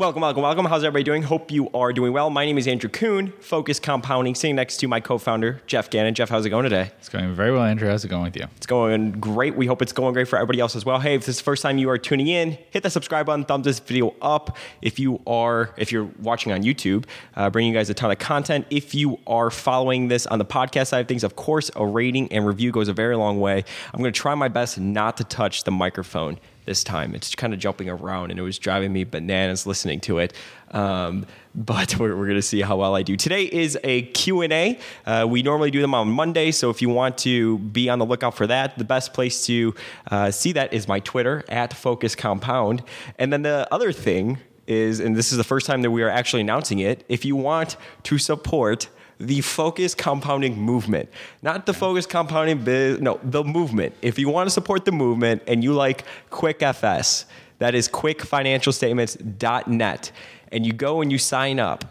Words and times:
Welcome, 0.00 0.22
welcome, 0.22 0.42
welcome. 0.42 0.64
How's 0.64 0.82
everybody 0.82 1.04
doing? 1.04 1.22
Hope 1.22 1.50
you 1.50 1.68
are 1.74 1.92
doing 1.92 2.14
well. 2.14 2.30
My 2.30 2.46
name 2.46 2.56
is 2.56 2.66
Andrew 2.66 2.88
Kuhn, 2.88 3.34
Focus 3.38 3.78
Compounding, 3.78 4.34
sitting 4.34 4.56
next 4.56 4.78
to 4.78 4.88
my 4.88 4.98
co-founder, 4.98 5.60
Geoff 5.66 5.90
Gannon. 5.90 6.14
Geoff, 6.14 6.30
how's 6.30 6.46
it 6.46 6.48
going 6.48 6.64
today? 6.64 6.90
It's 7.00 7.10
going 7.10 7.34
very 7.34 7.52
well, 7.52 7.64
Andrew. 7.64 7.86
How's 7.86 8.02
it 8.02 8.08
going 8.08 8.22
with 8.22 8.34
you? 8.34 8.46
It's 8.56 8.64
going 8.64 9.12
great. 9.12 9.56
We 9.56 9.66
hope 9.66 9.82
it's 9.82 9.92
going 9.92 10.14
great 10.14 10.26
for 10.26 10.36
everybody 10.36 10.58
else 10.58 10.74
as 10.74 10.86
well. 10.86 11.00
Hey, 11.00 11.16
if 11.16 11.26
this 11.26 11.34
is 11.34 11.36
the 11.36 11.44
first 11.44 11.62
time 11.62 11.76
you 11.76 11.90
are 11.90 11.98
tuning 11.98 12.28
in, 12.28 12.56
hit 12.70 12.82
that 12.82 12.92
subscribe 12.92 13.26
button, 13.26 13.44
thumbs 13.44 13.66
this 13.66 13.78
video 13.78 14.14
up. 14.22 14.56
If 14.80 14.98
you 14.98 15.20
are, 15.26 15.74
if 15.76 15.92
you're 15.92 16.08
watching 16.18 16.52
on 16.52 16.62
YouTube, 16.62 17.04
uh, 17.36 17.50
bringing 17.50 17.70
you 17.70 17.78
guys 17.78 17.90
a 17.90 17.94
ton 17.94 18.10
of 18.10 18.18
content. 18.18 18.66
If 18.70 18.94
you 18.94 19.20
are 19.26 19.50
following 19.50 20.08
this 20.08 20.26
on 20.26 20.38
the 20.38 20.46
podcast 20.46 20.86
side 20.86 21.00
of 21.00 21.08
things, 21.08 21.24
of 21.24 21.36
course, 21.36 21.70
a 21.76 21.86
rating 21.86 22.32
and 22.32 22.46
review 22.46 22.72
goes 22.72 22.88
a 22.88 22.94
very 22.94 23.16
long 23.18 23.38
way. 23.38 23.64
I'm 23.92 24.00
going 24.00 24.10
to 24.10 24.18
try 24.18 24.34
my 24.34 24.48
best 24.48 24.80
not 24.80 25.18
to 25.18 25.24
touch 25.24 25.64
the 25.64 25.70
microphone 25.70 26.38
this 26.64 26.84
time. 26.84 27.14
It's 27.14 27.34
kind 27.34 27.52
of 27.52 27.58
jumping 27.58 27.88
around 27.88 28.30
and 28.30 28.38
it 28.38 28.42
was 28.42 28.58
driving 28.58 28.92
me 28.92 29.04
bananas 29.04 29.66
listening 29.66 30.00
to 30.00 30.18
it. 30.18 30.32
Um, 30.70 31.26
but 31.54 31.96
we're, 31.98 32.16
we're 32.16 32.26
going 32.26 32.36
to 32.36 32.42
see 32.42 32.60
how 32.60 32.76
well 32.76 32.94
I 32.94 33.02
do. 33.02 33.16
Today 33.16 33.44
is 33.44 33.78
a 33.82 34.02
Q&A. 34.02 34.78
Uh, 35.04 35.26
we 35.28 35.42
normally 35.42 35.70
do 35.70 35.80
them 35.80 35.94
on 35.94 36.08
Monday, 36.08 36.50
so 36.50 36.70
if 36.70 36.80
you 36.80 36.88
want 36.88 37.18
to 37.18 37.58
be 37.58 37.88
on 37.88 37.98
the 37.98 38.06
lookout 38.06 38.34
for 38.34 38.46
that, 38.46 38.78
the 38.78 38.84
best 38.84 39.12
place 39.12 39.46
to 39.46 39.74
uh, 40.10 40.30
see 40.30 40.52
that 40.52 40.72
is 40.72 40.86
my 40.86 41.00
Twitter, 41.00 41.44
at 41.48 41.72
Focus 41.72 42.14
Compound. 42.14 42.82
And 43.18 43.32
then 43.32 43.42
the 43.42 43.66
other 43.72 43.92
thing 43.92 44.38
is, 44.66 45.00
and 45.00 45.16
this 45.16 45.32
is 45.32 45.38
the 45.38 45.44
first 45.44 45.66
time 45.66 45.82
that 45.82 45.90
we 45.90 46.02
are 46.02 46.08
actually 46.08 46.42
announcing 46.42 46.78
it, 46.78 47.04
if 47.08 47.24
you 47.24 47.34
want 47.34 47.76
to 48.04 48.18
support 48.18 48.88
the 49.20 49.40
focus 49.42 49.94
compounding 49.94 50.58
movement, 50.58 51.08
not 51.42 51.66
the 51.66 51.74
focus 51.74 52.06
compounding 52.06 52.64
biz, 52.64 52.98
no, 53.00 53.20
the 53.22 53.44
movement. 53.44 53.94
If 54.00 54.18
you 54.18 54.30
want 54.30 54.46
to 54.46 54.50
support 54.50 54.86
the 54.86 54.92
movement 54.92 55.42
and 55.46 55.62
you 55.62 55.74
like 55.74 56.04
Quick 56.30 56.62
FS, 56.62 57.26
that 57.58 57.74
is 57.74 57.86
quickfinancialstatements.net, 57.88 60.12
and 60.50 60.66
you 60.66 60.72
go 60.72 61.02
and 61.02 61.12
you 61.12 61.18
sign 61.18 61.60
up, 61.60 61.84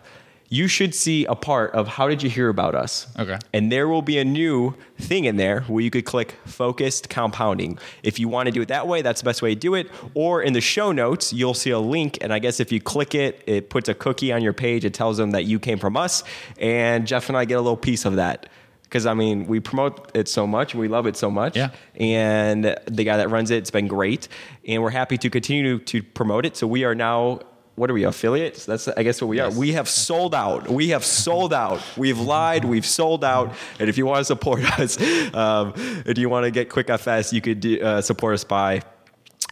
you 0.49 0.67
should 0.67 0.95
see 0.95 1.25
a 1.25 1.35
part 1.35 1.71
of 1.73 1.87
how 1.87 2.07
did 2.07 2.23
you 2.23 2.29
hear 2.29 2.49
about 2.49 2.73
us? 2.73 3.07
Okay. 3.17 3.37
And 3.53 3.71
there 3.71 3.87
will 3.87 4.01
be 4.01 4.17
a 4.17 4.25
new 4.25 4.73
thing 4.97 5.25
in 5.25 5.37
there 5.37 5.61
where 5.61 5.83
you 5.83 5.91
could 5.91 6.05
click 6.05 6.35
focused 6.45 7.09
compounding. 7.09 7.77
If 8.01 8.19
you 8.19 8.27
want 8.27 8.47
to 8.47 8.51
do 8.51 8.61
it 8.61 8.67
that 8.69 8.87
way, 8.87 9.03
that's 9.03 9.21
the 9.21 9.25
best 9.25 9.43
way 9.43 9.53
to 9.53 9.59
do 9.59 9.75
it. 9.75 9.89
Or 10.15 10.41
in 10.41 10.53
the 10.53 10.61
show 10.61 10.91
notes, 10.91 11.31
you'll 11.31 11.53
see 11.53 11.69
a 11.69 11.79
link. 11.79 12.17
And 12.21 12.33
I 12.33 12.39
guess 12.39 12.59
if 12.59 12.71
you 12.71 12.81
click 12.81 13.13
it, 13.13 13.43
it 13.45 13.69
puts 13.69 13.89
a 13.89 13.93
cookie 13.93 14.33
on 14.33 14.41
your 14.41 14.53
page. 14.53 14.85
It 14.85 14.93
tells 14.95 15.17
them 15.17 15.31
that 15.31 15.45
you 15.45 15.59
came 15.59 15.77
from 15.77 15.95
us. 15.95 16.23
And 16.57 17.05
Geoff 17.05 17.29
and 17.29 17.37
I 17.37 17.45
get 17.45 17.55
a 17.55 17.61
little 17.61 17.77
piece 17.77 18.05
of 18.05 18.15
that. 18.15 18.49
Because 18.83 19.05
I 19.05 19.13
mean, 19.13 19.45
we 19.45 19.59
promote 19.59 20.09
it 20.15 20.27
so 20.27 20.47
much, 20.47 20.73
we 20.73 20.87
love 20.87 21.05
it 21.05 21.15
so 21.15 21.29
much, 21.29 21.55
Yeah. 21.55 21.69
And 21.93 22.75
the 22.87 23.03
guy 23.03 23.17
that 23.17 23.29
runs 23.29 23.51
it, 23.51 23.57
it's 23.57 23.69
been 23.69 23.87
great, 23.87 24.27
and 24.67 24.81
we're 24.81 24.89
happy 24.89 25.15
to 25.19 25.29
continue 25.29 25.77
to 25.77 26.01
promote 26.01 26.43
it. 26.43 26.57
So 26.57 26.65
we 26.65 26.83
are 26.85 26.95
now 26.95 27.41
what 27.79 27.89
are 27.89 27.93
we 27.93 28.03
affiliates? 28.03 28.65
That's 28.65 28.87
i 28.89 29.03
guess 29.03 29.21
what 29.21 29.27
we 29.29 29.37
Yes. 29.37 29.55
are 29.55 29.59
we 29.59 29.71
have 29.73 29.87
sold 29.87 30.35
out. 30.35 30.67
We 30.69 30.89
have 30.89 31.05
sold 31.05 31.53
out. 31.53 31.79
We've 31.97 32.19
lied. 32.19 32.65
We've 32.65 32.85
sold 32.85 33.23
out. 33.23 33.53
And 33.79 33.89
if 33.89 33.97
you 33.97 34.05
want 34.05 34.19
to 34.19 34.25
support 34.25 34.59
us 34.79 34.97
um, 35.33 35.73
if 36.05 36.17
you 36.17 36.27
want 36.29 36.43
to 36.45 36.51
get 36.51 36.69
quick 36.69 36.89
fs 36.89 37.31
you 37.33 37.41
could 37.41 37.59
do, 37.61 37.81
uh, 37.81 38.01
support 38.01 38.33
us 38.33 38.43
by 38.43 38.81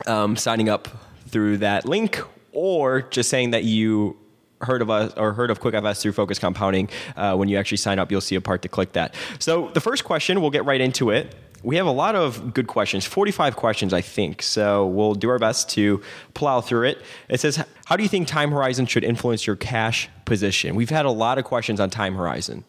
um, 0.05 0.35
signing 0.35 0.67
up 0.69 0.87
through 1.29 1.57
that 1.57 1.85
link 1.85 2.19
or 2.51 3.01
just 3.01 3.29
saying 3.29 3.51
that 3.51 3.63
you 3.63 4.17
heard 4.61 4.81
of 4.81 4.89
us 4.89 5.13
or 5.17 5.33
heard 5.33 5.51
of 5.51 5.59
quick 5.59 5.75
fs 5.75 6.01
through 6.01 6.13
focus 6.13 6.39
compounding. 6.39 6.89
Uh, 7.15 7.35
when 7.35 7.47
you 7.49 7.57
actually 7.57 7.77
sign 7.77 7.99
up 7.99 8.11
you'll 8.11 8.21
see 8.21 8.35
a 8.35 8.41
part 8.41 8.61
to 8.61 8.67
click 8.67 8.93
that. 8.93 9.15
So 9.39 9.69
the 9.69 9.81
first 9.81 10.03
question 10.03 10.41
we'll 10.41 10.49
get 10.49 10.65
right 10.65 10.81
into 10.81 11.09
it. 11.09 11.35
We 11.63 11.75
have 11.77 11.87
a 11.87 11.91
lot 11.91 12.15
of 12.15 12.53
good 12.53 12.67
questions 12.67 13.05
45 13.05 13.55
questions 13.55 13.93
i 13.93 14.01
think. 14.01 14.41
So 14.41 14.85
we'll 14.87 15.15
do 15.15 15.29
our 15.29 15.39
best 15.39 15.69
to 15.71 16.01
plow 16.33 16.61
through 16.61 16.87
it. 16.89 17.01
It 17.29 17.39
says 17.39 17.63
how 17.85 17.95
do 17.95 18.03
you 18.03 18.09
think 18.09 18.27
time 18.27 18.51
horizon 18.51 18.85
should 18.85 19.03
influence 19.03 19.47
your 19.47 19.55
cash 19.55 20.09
position? 20.25 20.75
We've 20.75 20.89
had 20.89 21.05
a 21.05 21.11
lot 21.11 21.37
of 21.37 21.45
questions 21.45 21.79
on 21.79 21.89
time 21.89 22.15
horizon. 22.15 22.63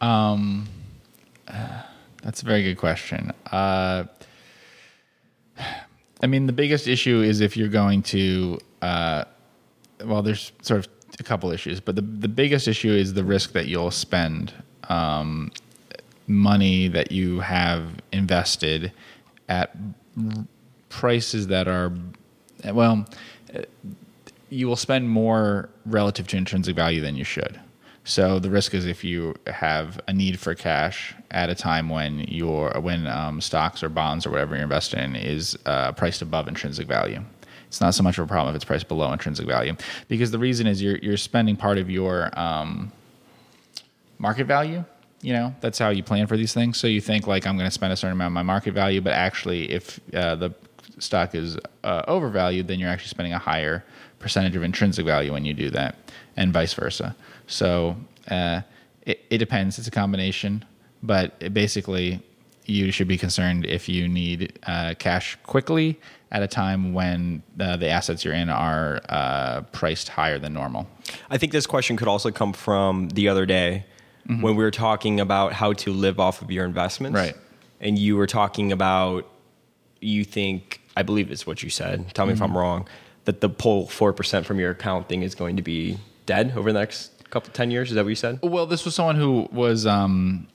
Um, 0.00 0.68
That's 2.22 2.42
a 2.42 2.44
very 2.44 2.62
good 2.62 2.78
question. 2.78 3.32
Uh, 3.50 4.04
I 6.22 6.26
mean, 6.28 6.46
the 6.46 6.52
biggest 6.52 6.86
issue 6.86 7.20
is 7.20 7.40
if 7.40 7.56
you're 7.56 7.68
going 7.68 8.02
to, 8.04 8.58
uh, 8.80 9.24
well, 10.04 10.22
there's 10.22 10.52
sort 10.62 10.80
of 10.80 10.88
a 11.18 11.22
couple 11.22 11.50
issues, 11.50 11.80
but 11.80 11.96
the, 11.96 12.02
the 12.02 12.28
biggest 12.28 12.68
issue 12.68 12.92
is 12.92 13.14
the 13.14 13.24
risk 13.24 13.52
that 13.52 13.66
you'll 13.66 13.90
spend 13.90 14.52
um, 14.88 15.50
money 16.26 16.88
that 16.88 17.12
you 17.12 17.40
have 17.40 17.82
invested 18.12 18.92
at 19.48 19.76
prices 20.88 21.48
that 21.48 21.68
are, 21.68 21.92
well, 22.72 23.06
you 24.50 24.68
will 24.68 24.76
spend 24.76 25.08
more 25.08 25.70
relative 25.86 26.26
to 26.28 26.36
intrinsic 26.36 26.76
value 26.76 27.00
than 27.00 27.16
you 27.16 27.24
should. 27.24 27.58
So 28.04 28.38
the 28.38 28.50
risk 28.50 28.74
is 28.74 28.84
if 28.84 29.04
you 29.04 29.34
have 29.46 30.00
a 30.08 30.12
need 30.12 30.38
for 30.38 30.54
cash 30.54 31.14
at 31.30 31.48
a 31.48 31.54
time 31.54 31.88
when 31.88 32.20
your 32.20 32.72
when 32.80 33.06
um, 33.06 33.40
stocks 33.40 33.82
or 33.82 33.88
bonds 33.88 34.26
or 34.26 34.30
whatever 34.30 34.54
you're 34.54 34.64
invested 34.64 34.98
in 34.98 35.14
is 35.14 35.56
uh, 35.66 35.92
priced 35.92 36.20
above 36.20 36.48
intrinsic 36.48 36.88
value. 36.88 37.22
It's 37.72 37.80
not 37.80 37.94
so 37.94 38.02
much 38.02 38.18
of 38.18 38.24
a 38.24 38.28
problem 38.28 38.54
if 38.54 38.56
it's 38.56 38.66
priced 38.66 38.86
below 38.86 39.10
intrinsic 39.14 39.46
value, 39.46 39.74
because 40.06 40.30
the 40.30 40.38
reason 40.38 40.66
is 40.66 40.82
you're 40.82 40.98
you're 40.98 41.16
spending 41.16 41.56
part 41.56 41.78
of 41.78 41.88
your 41.88 42.28
um, 42.38 42.92
market 44.18 44.46
value. 44.46 44.84
You 45.22 45.32
know, 45.32 45.54
that's 45.62 45.78
how 45.78 45.88
you 45.88 46.02
plan 46.02 46.26
for 46.26 46.36
these 46.36 46.52
things. 46.52 46.76
So 46.76 46.86
you 46.86 47.00
think 47.00 47.26
like 47.26 47.46
I'm 47.46 47.56
going 47.56 47.66
to 47.66 47.70
spend 47.70 47.90
a 47.90 47.96
certain 47.96 48.12
amount 48.12 48.32
of 48.32 48.34
my 48.34 48.42
market 48.42 48.74
value, 48.74 49.00
but 49.00 49.14
actually, 49.14 49.70
if 49.70 49.98
uh, 50.12 50.34
the 50.34 50.54
stock 50.98 51.34
is 51.34 51.56
uh, 51.82 52.02
overvalued, 52.08 52.68
then 52.68 52.78
you're 52.78 52.90
actually 52.90 53.08
spending 53.08 53.32
a 53.32 53.38
higher 53.38 53.82
percentage 54.18 54.54
of 54.54 54.62
intrinsic 54.62 55.06
value 55.06 55.32
when 55.32 55.46
you 55.46 55.54
do 55.54 55.70
that, 55.70 55.96
and 56.36 56.52
vice 56.52 56.74
versa. 56.74 57.16
So 57.46 57.96
uh, 58.30 58.60
it, 59.06 59.20
it 59.30 59.38
depends. 59.38 59.78
It's 59.78 59.88
a 59.88 59.90
combination, 59.90 60.62
but 61.02 61.54
basically, 61.54 62.20
you 62.64 62.92
should 62.92 63.08
be 63.08 63.18
concerned 63.18 63.66
if 63.66 63.88
you 63.88 64.08
need 64.08 64.58
uh, 64.66 64.94
cash 64.98 65.36
quickly 65.42 65.98
at 66.30 66.42
a 66.42 66.48
time 66.48 66.94
when 66.94 67.42
uh, 67.60 67.76
the 67.76 67.88
assets 67.88 68.24
you're 68.24 68.34
in 68.34 68.48
are 68.48 69.00
uh, 69.08 69.62
priced 69.72 70.08
higher 70.08 70.38
than 70.38 70.54
normal. 70.54 70.88
I 71.30 71.38
think 71.38 71.52
this 71.52 71.66
question 71.66 71.96
could 71.96 72.08
also 72.08 72.30
come 72.30 72.52
from 72.52 73.08
the 73.10 73.28
other 73.28 73.44
day 73.46 73.84
when 74.26 74.56
we 74.56 74.64
were 74.64 74.70
talking 74.70 75.20
about 75.20 75.52
how 75.52 75.72
to 75.72 75.92
live 75.92 76.20
off 76.20 76.42
of 76.42 76.50
your 76.50 76.64
investments. 76.64 77.16
Right. 77.16 77.36
And 77.80 77.98
you 77.98 78.16
were 78.16 78.26
talking 78.26 78.72
about, 78.72 79.28
you 80.00 80.24
think, 80.24 80.80
I 80.96 81.02
believe 81.02 81.30
it's 81.30 81.46
what 81.46 81.62
you 81.62 81.70
said, 81.70 82.14
tell 82.14 82.26
me 82.26 82.32
if 82.32 82.40
I'm 82.40 82.56
wrong, 82.56 82.88
that 83.24 83.40
the 83.40 83.48
pull 83.48 83.86
4% 83.86 84.44
from 84.44 84.58
your 84.58 84.70
account 84.70 85.08
thing 85.08 85.22
is 85.22 85.34
going 85.34 85.56
to 85.56 85.62
be 85.62 85.98
dead 86.26 86.54
over 86.56 86.72
the 86.72 86.78
next 86.78 87.28
couple, 87.30 87.52
10 87.52 87.70
years. 87.70 87.90
Is 87.90 87.96
that 87.96 88.04
what 88.04 88.10
you 88.10 88.14
said? 88.14 88.38
Well, 88.42 88.66
this 88.66 88.84
was 88.84 88.94
someone 88.94 89.16
who 89.16 89.48
was 89.52 89.86
um, 89.86 90.46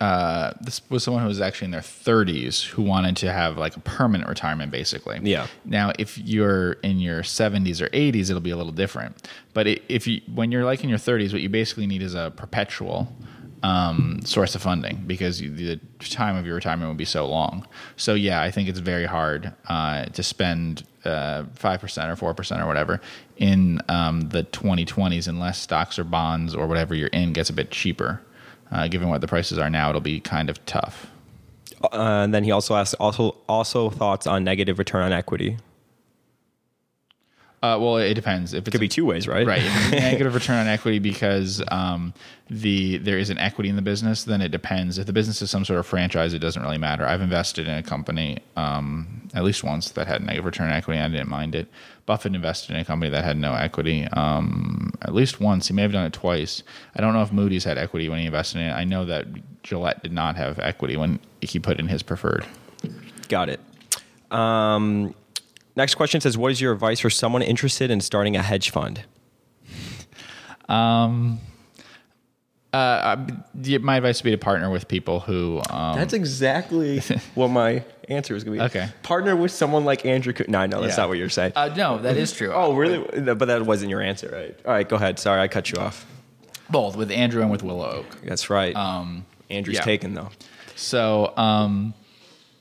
uh, 0.00 0.52
this 0.60 0.82
was 0.90 1.04
someone 1.04 1.22
who 1.22 1.28
was 1.28 1.40
actually 1.40 1.66
in 1.66 1.70
their 1.70 1.80
30s 1.80 2.64
who 2.64 2.82
wanted 2.82 3.16
to 3.18 3.32
have 3.32 3.56
like 3.56 3.76
a 3.76 3.80
permanent 3.80 4.28
retirement, 4.28 4.70
basically. 4.70 5.20
Yeah. 5.22 5.46
Now, 5.64 5.92
if 5.98 6.18
you're 6.18 6.72
in 6.82 6.98
your 6.98 7.22
70s 7.22 7.80
or 7.80 7.88
80s, 7.88 8.28
it'll 8.28 8.40
be 8.40 8.50
a 8.50 8.56
little 8.56 8.72
different. 8.72 9.28
But 9.54 9.66
if 9.66 10.06
you 10.06 10.20
when 10.34 10.52
you're 10.52 10.64
like 10.64 10.84
in 10.84 10.90
your 10.90 10.98
30s, 10.98 11.32
what 11.32 11.40
you 11.40 11.48
basically 11.48 11.86
need 11.86 12.02
is 12.02 12.14
a 12.14 12.32
perpetual 12.36 13.08
um, 13.62 14.20
source 14.22 14.54
of 14.54 14.62
funding 14.62 15.02
because 15.06 15.40
you, 15.40 15.50
the 15.50 15.80
time 16.00 16.36
of 16.36 16.44
your 16.44 16.54
retirement 16.54 16.88
will 16.88 16.94
be 16.94 17.06
so 17.06 17.26
long. 17.26 17.66
So 17.96 18.14
yeah, 18.14 18.42
I 18.42 18.50
think 18.50 18.68
it's 18.68 18.78
very 18.78 19.06
hard 19.06 19.52
uh, 19.68 20.04
to 20.06 20.22
spend 20.22 20.84
uh, 21.04 21.44
five 21.54 21.80
percent 21.80 22.10
or 22.10 22.16
four 22.16 22.34
percent 22.34 22.60
or 22.60 22.66
whatever 22.66 23.00
in 23.38 23.80
um, 23.88 24.22
the 24.28 24.44
2020s 24.44 25.26
unless 25.26 25.58
stocks 25.58 25.98
or 25.98 26.04
bonds 26.04 26.54
or 26.54 26.66
whatever 26.66 26.94
you're 26.94 27.08
in 27.08 27.32
gets 27.32 27.48
a 27.48 27.52
bit 27.54 27.70
cheaper. 27.70 28.20
Uh, 28.70 28.88
given 28.88 29.08
what 29.08 29.20
the 29.20 29.28
prices 29.28 29.58
are 29.58 29.70
now, 29.70 29.88
it'll 29.88 30.00
be 30.00 30.20
kind 30.20 30.50
of 30.50 30.64
tough. 30.66 31.06
Uh, 31.82 31.88
and 32.24 32.34
then 32.34 32.44
he 32.44 32.50
also 32.50 32.74
asked 32.74 32.94
also 32.98 33.36
also 33.48 33.90
thoughts 33.90 34.26
on 34.26 34.44
negative 34.44 34.78
return 34.78 35.02
on 35.02 35.12
equity. 35.12 35.56
Uh, 37.62 37.78
well, 37.78 37.96
it 37.96 38.14
depends. 38.14 38.52
If 38.52 38.66
it's 38.66 38.70
Could 38.70 38.80
be 38.80 38.88
two 38.88 39.04
ways, 39.04 39.26
right? 39.26 39.46
Right. 39.46 39.62
Negative 39.90 40.32
return 40.32 40.58
on 40.58 40.66
equity 40.66 40.98
because 40.98 41.62
um, 41.68 42.12
the 42.50 42.98
there 42.98 43.18
is 43.18 43.30
an 43.30 43.38
equity 43.38 43.70
in 43.70 43.76
the 43.76 43.82
business, 43.82 44.24
then 44.24 44.40
it 44.40 44.50
depends. 44.50 44.98
If 44.98 45.06
the 45.06 45.12
business 45.12 45.40
is 45.42 45.50
some 45.50 45.64
sort 45.64 45.80
of 45.80 45.86
franchise, 45.86 46.34
it 46.34 46.38
doesn't 46.38 46.62
really 46.62 46.78
matter. 46.78 47.06
I've 47.06 47.22
invested 47.22 47.66
in 47.66 47.74
a 47.74 47.82
company 47.82 48.38
um, 48.56 49.28
at 49.34 49.42
least 49.42 49.64
once 49.64 49.90
that 49.90 50.06
had 50.06 50.22
negative 50.22 50.44
return 50.44 50.68
on 50.68 50.74
equity. 50.74 50.98
And 50.98 51.12
I 51.12 51.16
didn't 51.16 51.30
mind 51.30 51.54
it. 51.54 51.68
Buffett 52.06 52.34
invested 52.34 52.74
in 52.74 52.80
a 52.80 52.84
company 52.84 53.10
that 53.10 53.24
had 53.24 53.36
no 53.36 53.54
equity 53.54 54.04
um, 54.12 54.92
at 55.02 55.12
least 55.12 55.40
once. 55.40 55.66
He 55.68 55.74
may 55.74 55.82
have 55.82 55.92
done 55.92 56.06
it 56.06 56.12
twice. 56.12 56.62
I 56.94 57.00
don't 57.00 57.12
know 57.12 57.22
if 57.22 57.32
Moody's 57.32 57.64
had 57.64 57.78
equity 57.78 58.08
when 58.08 58.20
he 58.20 58.26
invested 58.26 58.60
in 58.60 58.68
it. 58.68 58.72
I 58.72 58.84
know 58.84 59.04
that 59.04 59.26
Gillette 59.64 60.02
did 60.02 60.12
not 60.12 60.36
have 60.36 60.58
equity 60.60 60.96
when 60.96 61.18
he 61.40 61.58
put 61.58 61.80
in 61.80 61.88
his 61.88 62.02
preferred. 62.04 62.46
Got 63.28 63.48
it. 63.48 63.60
Um, 64.30 65.14
next 65.74 65.96
question 65.96 66.20
says, 66.20 66.38
"What 66.38 66.52
is 66.52 66.60
your 66.60 66.72
advice 66.72 67.00
for 67.00 67.10
someone 67.10 67.42
interested 67.42 67.90
in 67.90 68.00
starting 68.00 68.36
a 68.36 68.42
hedge 68.42 68.70
fund?" 68.70 69.02
Uh, 72.76 73.26
my 73.80 73.96
advice 73.96 74.20
would 74.22 74.24
be 74.28 74.30
to 74.32 74.38
partner 74.38 74.70
with 74.70 74.88
people 74.88 75.20
who. 75.20 75.60
Um, 75.70 75.96
That's 75.96 76.12
exactly 76.12 77.00
what 77.34 77.48
my 77.48 77.84
answer 78.08 78.34
was 78.34 78.44
going 78.44 78.58
to 78.58 78.64
be. 78.64 78.66
Okay. 78.78 78.88
Partner 79.02 79.34
with 79.36 79.50
someone 79.52 79.84
like 79.84 80.04
Andrew. 80.04 80.32
Co- 80.32 80.44
No, 80.48 80.66
no, 80.66 80.80
that's 80.82 80.96
Yeah. 80.96 81.02
not 81.04 81.08
what 81.08 81.18
you're 81.18 81.28
saying. 81.28 81.52
uh, 81.56 81.74
no, 81.76 81.98
that 81.98 82.16
is 82.16 82.32
true. 82.32 82.52
oh, 82.52 82.74
really? 82.74 82.98
But 83.20 83.46
that 83.46 83.64
wasn't 83.66 83.90
your 83.90 84.00
answer, 84.02 84.28
right? 84.32 84.56
All 84.66 84.72
right, 84.72 84.88
go 84.88 84.96
ahead. 84.96 85.18
Sorry, 85.18 85.40
I 85.40 85.48
cut 85.48 85.70
you 85.72 85.78
off. 85.80 86.06
both 86.70 86.96
with 86.96 87.10
Andrew 87.10 87.42
and 87.42 87.50
with 87.50 87.62
Willow 87.62 87.88
Oak. 87.90 88.06
That's 88.24 88.50
right. 88.50 88.74
Um, 88.74 89.24
Andrew's 89.50 89.76
yeah. 89.76 89.82
taken 89.82 90.14
though. 90.14 90.30
So, 90.74 91.32
um, 91.36 91.94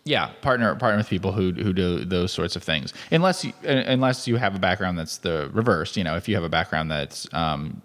yeah, 0.06 0.28
partner 0.42 0.76
partner 0.76 0.98
with 0.98 1.10
people 1.10 1.32
who 1.32 1.52
who 1.52 1.74
do 1.74 2.06
those 2.06 2.32
sorts 2.32 2.56
of 2.56 2.64
things. 2.64 2.94
Unless 3.12 3.44
you, 3.44 3.54
unless 3.64 4.28
you 4.28 4.36
have 4.38 4.56
a 4.56 4.60
background 4.60 4.98
that's 5.00 5.18
the 5.18 5.50
reverse. 5.52 5.98
You 5.98 6.04
know, 6.04 6.16
if 6.16 6.30
you 6.30 6.36
have 6.36 6.44
a 6.44 6.50
background 6.50 6.92
that's 6.92 7.28
um, 7.34 7.82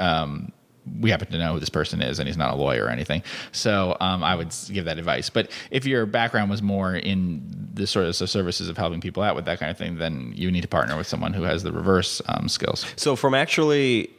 um, 0.00 0.52
we 1.00 1.10
happen 1.10 1.28
to 1.30 1.38
know 1.38 1.54
who 1.54 1.60
this 1.60 1.68
person 1.68 2.02
is 2.02 2.18
and 2.18 2.28
he's 2.28 2.36
not 2.36 2.52
a 2.52 2.56
lawyer 2.56 2.86
or 2.86 2.88
anything. 2.88 3.22
So 3.52 3.96
um, 4.00 4.24
I 4.24 4.34
would 4.34 4.54
give 4.72 4.84
that 4.86 4.98
advice. 4.98 5.30
But 5.30 5.50
if 5.70 5.84
your 5.84 6.06
background 6.06 6.50
was 6.50 6.62
more 6.62 6.94
in 6.94 7.42
the 7.74 7.86
sort 7.86 8.06
of 8.06 8.16
services 8.16 8.68
of 8.68 8.76
helping 8.76 9.00
people 9.00 9.22
out 9.22 9.36
with 9.36 9.44
that 9.44 9.58
kind 9.58 9.70
of 9.70 9.78
thing, 9.78 9.98
then 9.98 10.32
you 10.34 10.50
need 10.50 10.62
to 10.62 10.68
partner 10.68 10.96
with 10.96 11.06
someone 11.06 11.32
who 11.32 11.42
has 11.42 11.62
the 11.62 11.72
reverse 11.72 12.22
um, 12.28 12.48
skills. 12.48 12.84
So 12.96 13.16
from 13.16 13.34
actually, 13.34 14.10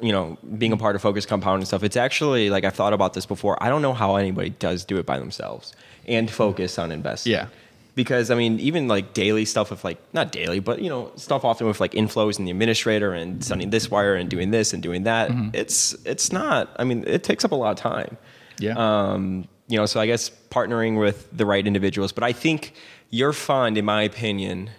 you 0.00 0.12
know, 0.12 0.38
being 0.58 0.72
a 0.72 0.76
part 0.76 0.96
of 0.96 1.02
Focus 1.02 1.26
Compound 1.26 1.60
and 1.60 1.68
stuff, 1.68 1.82
it's 1.82 1.96
actually 1.96 2.50
like 2.50 2.64
I've 2.64 2.74
thought 2.74 2.92
about 2.92 3.14
this 3.14 3.26
before. 3.26 3.62
I 3.62 3.68
don't 3.68 3.82
know 3.82 3.94
how 3.94 4.16
anybody 4.16 4.50
does 4.50 4.84
do 4.84 4.98
it 4.98 5.06
by 5.06 5.18
themselves 5.18 5.74
and 6.06 6.30
focus 6.30 6.78
on 6.78 6.90
investing. 6.90 7.32
Yeah. 7.32 7.46
Because 7.94 8.30
I 8.30 8.34
mean, 8.34 8.58
even 8.58 8.88
like 8.88 9.12
daily 9.12 9.44
stuff 9.44 9.70
with 9.70 9.84
like 9.84 9.98
not 10.14 10.32
daily, 10.32 10.60
but 10.60 10.80
you 10.80 10.88
know, 10.88 11.12
stuff 11.16 11.44
often 11.44 11.66
with 11.66 11.80
like 11.80 11.92
inflows 11.92 12.38
and 12.38 12.46
the 12.46 12.50
administrator 12.50 13.12
and 13.12 13.44
sending 13.44 13.70
this 13.70 13.90
wire 13.90 14.14
and 14.14 14.30
doing 14.30 14.50
this 14.50 14.72
and 14.72 14.82
doing 14.82 15.02
that. 15.02 15.30
It's 15.52 15.94
it's 16.06 16.32
not. 16.32 16.74
I 16.78 16.84
mean, 16.84 17.04
it 17.06 17.22
takes 17.22 17.44
up 17.44 17.52
a 17.52 17.54
lot 17.54 17.72
of 17.72 17.76
time. 17.76 18.16
Yeah. 18.58 18.74
Um, 18.76 19.46
you 19.68 19.76
know, 19.76 19.86
so 19.86 20.00
I 20.00 20.06
guess 20.06 20.30
partnering 20.50 20.98
with 20.98 21.28
the 21.36 21.46
right 21.46 21.66
individuals. 21.66 22.12
But 22.12 22.24
I 22.24 22.32
think 22.32 22.74
your 23.10 23.32
fund, 23.32 23.76
in 23.76 23.84
my 23.84 24.02
opinion, 24.02 24.70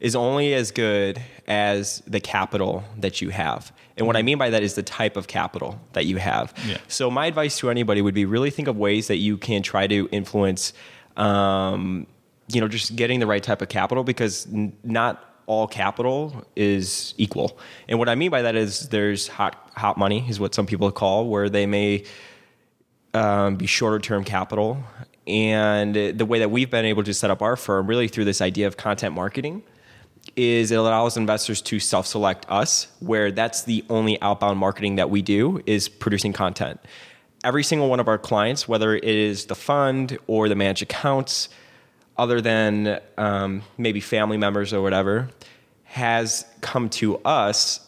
is 0.00 0.16
only 0.16 0.54
as 0.54 0.70
good 0.70 1.22
as 1.46 2.02
the 2.06 2.20
capital 2.20 2.84
that 2.96 3.20
you 3.20 3.30
have. 3.30 3.72
And 3.96 4.06
what 4.06 4.16
I 4.16 4.22
mean 4.22 4.38
by 4.38 4.50
that 4.50 4.62
is 4.62 4.74
the 4.74 4.82
type 4.82 5.16
of 5.16 5.26
capital 5.26 5.78
that 5.92 6.06
you 6.06 6.16
have. 6.16 6.54
Yeah. 6.66 6.78
So 6.88 7.10
my 7.10 7.26
advice 7.26 7.58
to 7.58 7.70
anybody 7.70 8.00
would 8.00 8.14
be 8.14 8.24
really 8.24 8.50
think 8.50 8.66
of 8.66 8.76
ways 8.78 9.08
that 9.08 9.16
you 9.16 9.36
can 9.36 9.62
try 9.62 9.86
to 9.86 10.08
influence, 10.10 10.72
um, 11.16 12.06
you 12.54 12.60
know, 12.60 12.68
just 12.68 12.96
getting 12.96 13.20
the 13.20 13.26
right 13.26 13.42
type 13.42 13.62
of 13.62 13.68
capital 13.68 14.04
because 14.04 14.46
n- 14.46 14.72
not 14.82 15.24
all 15.46 15.66
capital 15.66 16.44
is 16.54 17.14
equal. 17.18 17.58
And 17.88 17.98
what 17.98 18.08
I 18.08 18.14
mean 18.14 18.30
by 18.30 18.42
that 18.42 18.54
is 18.54 18.88
there's 18.88 19.28
hot 19.28 19.70
hot 19.74 19.98
money 19.98 20.24
is 20.28 20.38
what 20.38 20.54
some 20.54 20.66
people 20.66 20.90
call 20.92 21.28
where 21.28 21.48
they 21.48 21.66
may 21.66 22.04
um, 23.14 23.56
be 23.56 23.66
shorter 23.66 23.98
term 23.98 24.24
capital. 24.24 24.82
And 25.26 25.94
the 25.94 26.26
way 26.26 26.38
that 26.40 26.50
we've 26.50 26.70
been 26.70 26.84
able 26.84 27.04
to 27.04 27.14
set 27.14 27.30
up 27.30 27.42
our 27.42 27.56
firm, 27.56 27.86
really 27.86 28.08
through 28.08 28.24
this 28.24 28.40
idea 28.40 28.66
of 28.66 28.76
content 28.76 29.14
marketing, 29.14 29.62
is 30.36 30.70
it 30.70 30.76
allows 30.76 31.16
investors 31.16 31.60
to 31.62 31.78
self 31.78 32.06
select 32.06 32.46
us, 32.48 32.88
where 33.00 33.30
that's 33.30 33.62
the 33.62 33.84
only 33.90 34.20
outbound 34.22 34.58
marketing 34.58 34.96
that 34.96 35.10
we 35.10 35.22
do 35.22 35.60
is 35.66 35.88
producing 35.88 36.32
content. 36.32 36.80
Every 37.42 37.64
single 37.64 37.88
one 37.88 38.00
of 38.00 38.08
our 38.08 38.18
clients, 38.18 38.68
whether 38.68 38.94
it 38.94 39.04
is 39.04 39.46
the 39.46 39.54
fund 39.54 40.18
or 40.26 40.48
the 40.48 40.54
managed 40.54 40.82
accounts, 40.82 41.48
other 42.20 42.42
than 42.42 43.00
um, 43.16 43.62
maybe 43.78 43.98
family 43.98 44.36
members 44.36 44.74
or 44.74 44.82
whatever, 44.82 45.30
has 45.84 46.44
come 46.60 46.90
to 46.90 47.16
us 47.24 47.80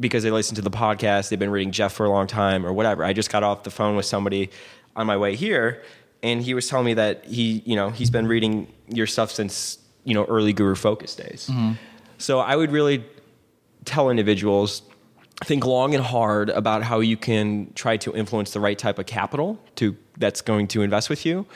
because 0.00 0.24
they 0.24 0.30
listen 0.32 0.56
to 0.56 0.62
the 0.62 0.70
podcast, 0.72 1.28
they've 1.28 1.38
been 1.38 1.50
reading 1.50 1.70
Geoff 1.70 1.92
for 1.92 2.04
a 2.04 2.10
long 2.10 2.26
time 2.26 2.66
or 2.66 2.72
whatever. 2.72 3.04
I 3.04 3.12
just 3.12 3.30
got 3.30 3.44
off 3.44 3.62
the 3.62 3.70
phone 3.70 3.94
with 3.94 4.06
somebody 4.06 4.50
on 4.96 5.06
my 5.06 5.16
way 5.16 5.36
here 5.36 5.84
and 6.20 6.42
he 6.42 6.52
was 6.52 6.68
telling 6.68 6.84
me 6.84 6.94
that 6.94 7.24
he, 7.24 7.62
you 7.64 7.76
know, 7.76 7.90
he's 7.90 8.10
been 8.10 8.26
reading 8.26 8.66
your 8.88 9.06
stuff 9.06 9.30
since, 9.30 9.78
you 10.02 10.14
know, 10.14 10.24
early 10.24 10.52
GuruFocus 10.52 11.16
days. 11.16 11.48
So 12.18 12.40
I 12.40 12.56
would 12.56 12.72
really 12.72 13.04
tell 13.84 14.10
individuals 14.10 14.82
think 15.44 15.64
long 15.64 15.94
and 15.94 16.02
hard 16.04 16.50
about 16.50 16.82
how 16.82 16.98
you 16.98 17.16
can 17.16 17.72
try 17.74 17.96
to 17.98 18.12
influence 18.16 18.50
the 18.50 18.60
right 18.60 18.78
type 18.78 18.98
of 18.98 19.06
capital 19.06 19.58
to 19.76 19.96
that's 20.18 20.40
going 20.40 20.66
to 20.68 20.82
invest 20.82 21.08
with 21.08 21.24
you. 21.24 21.46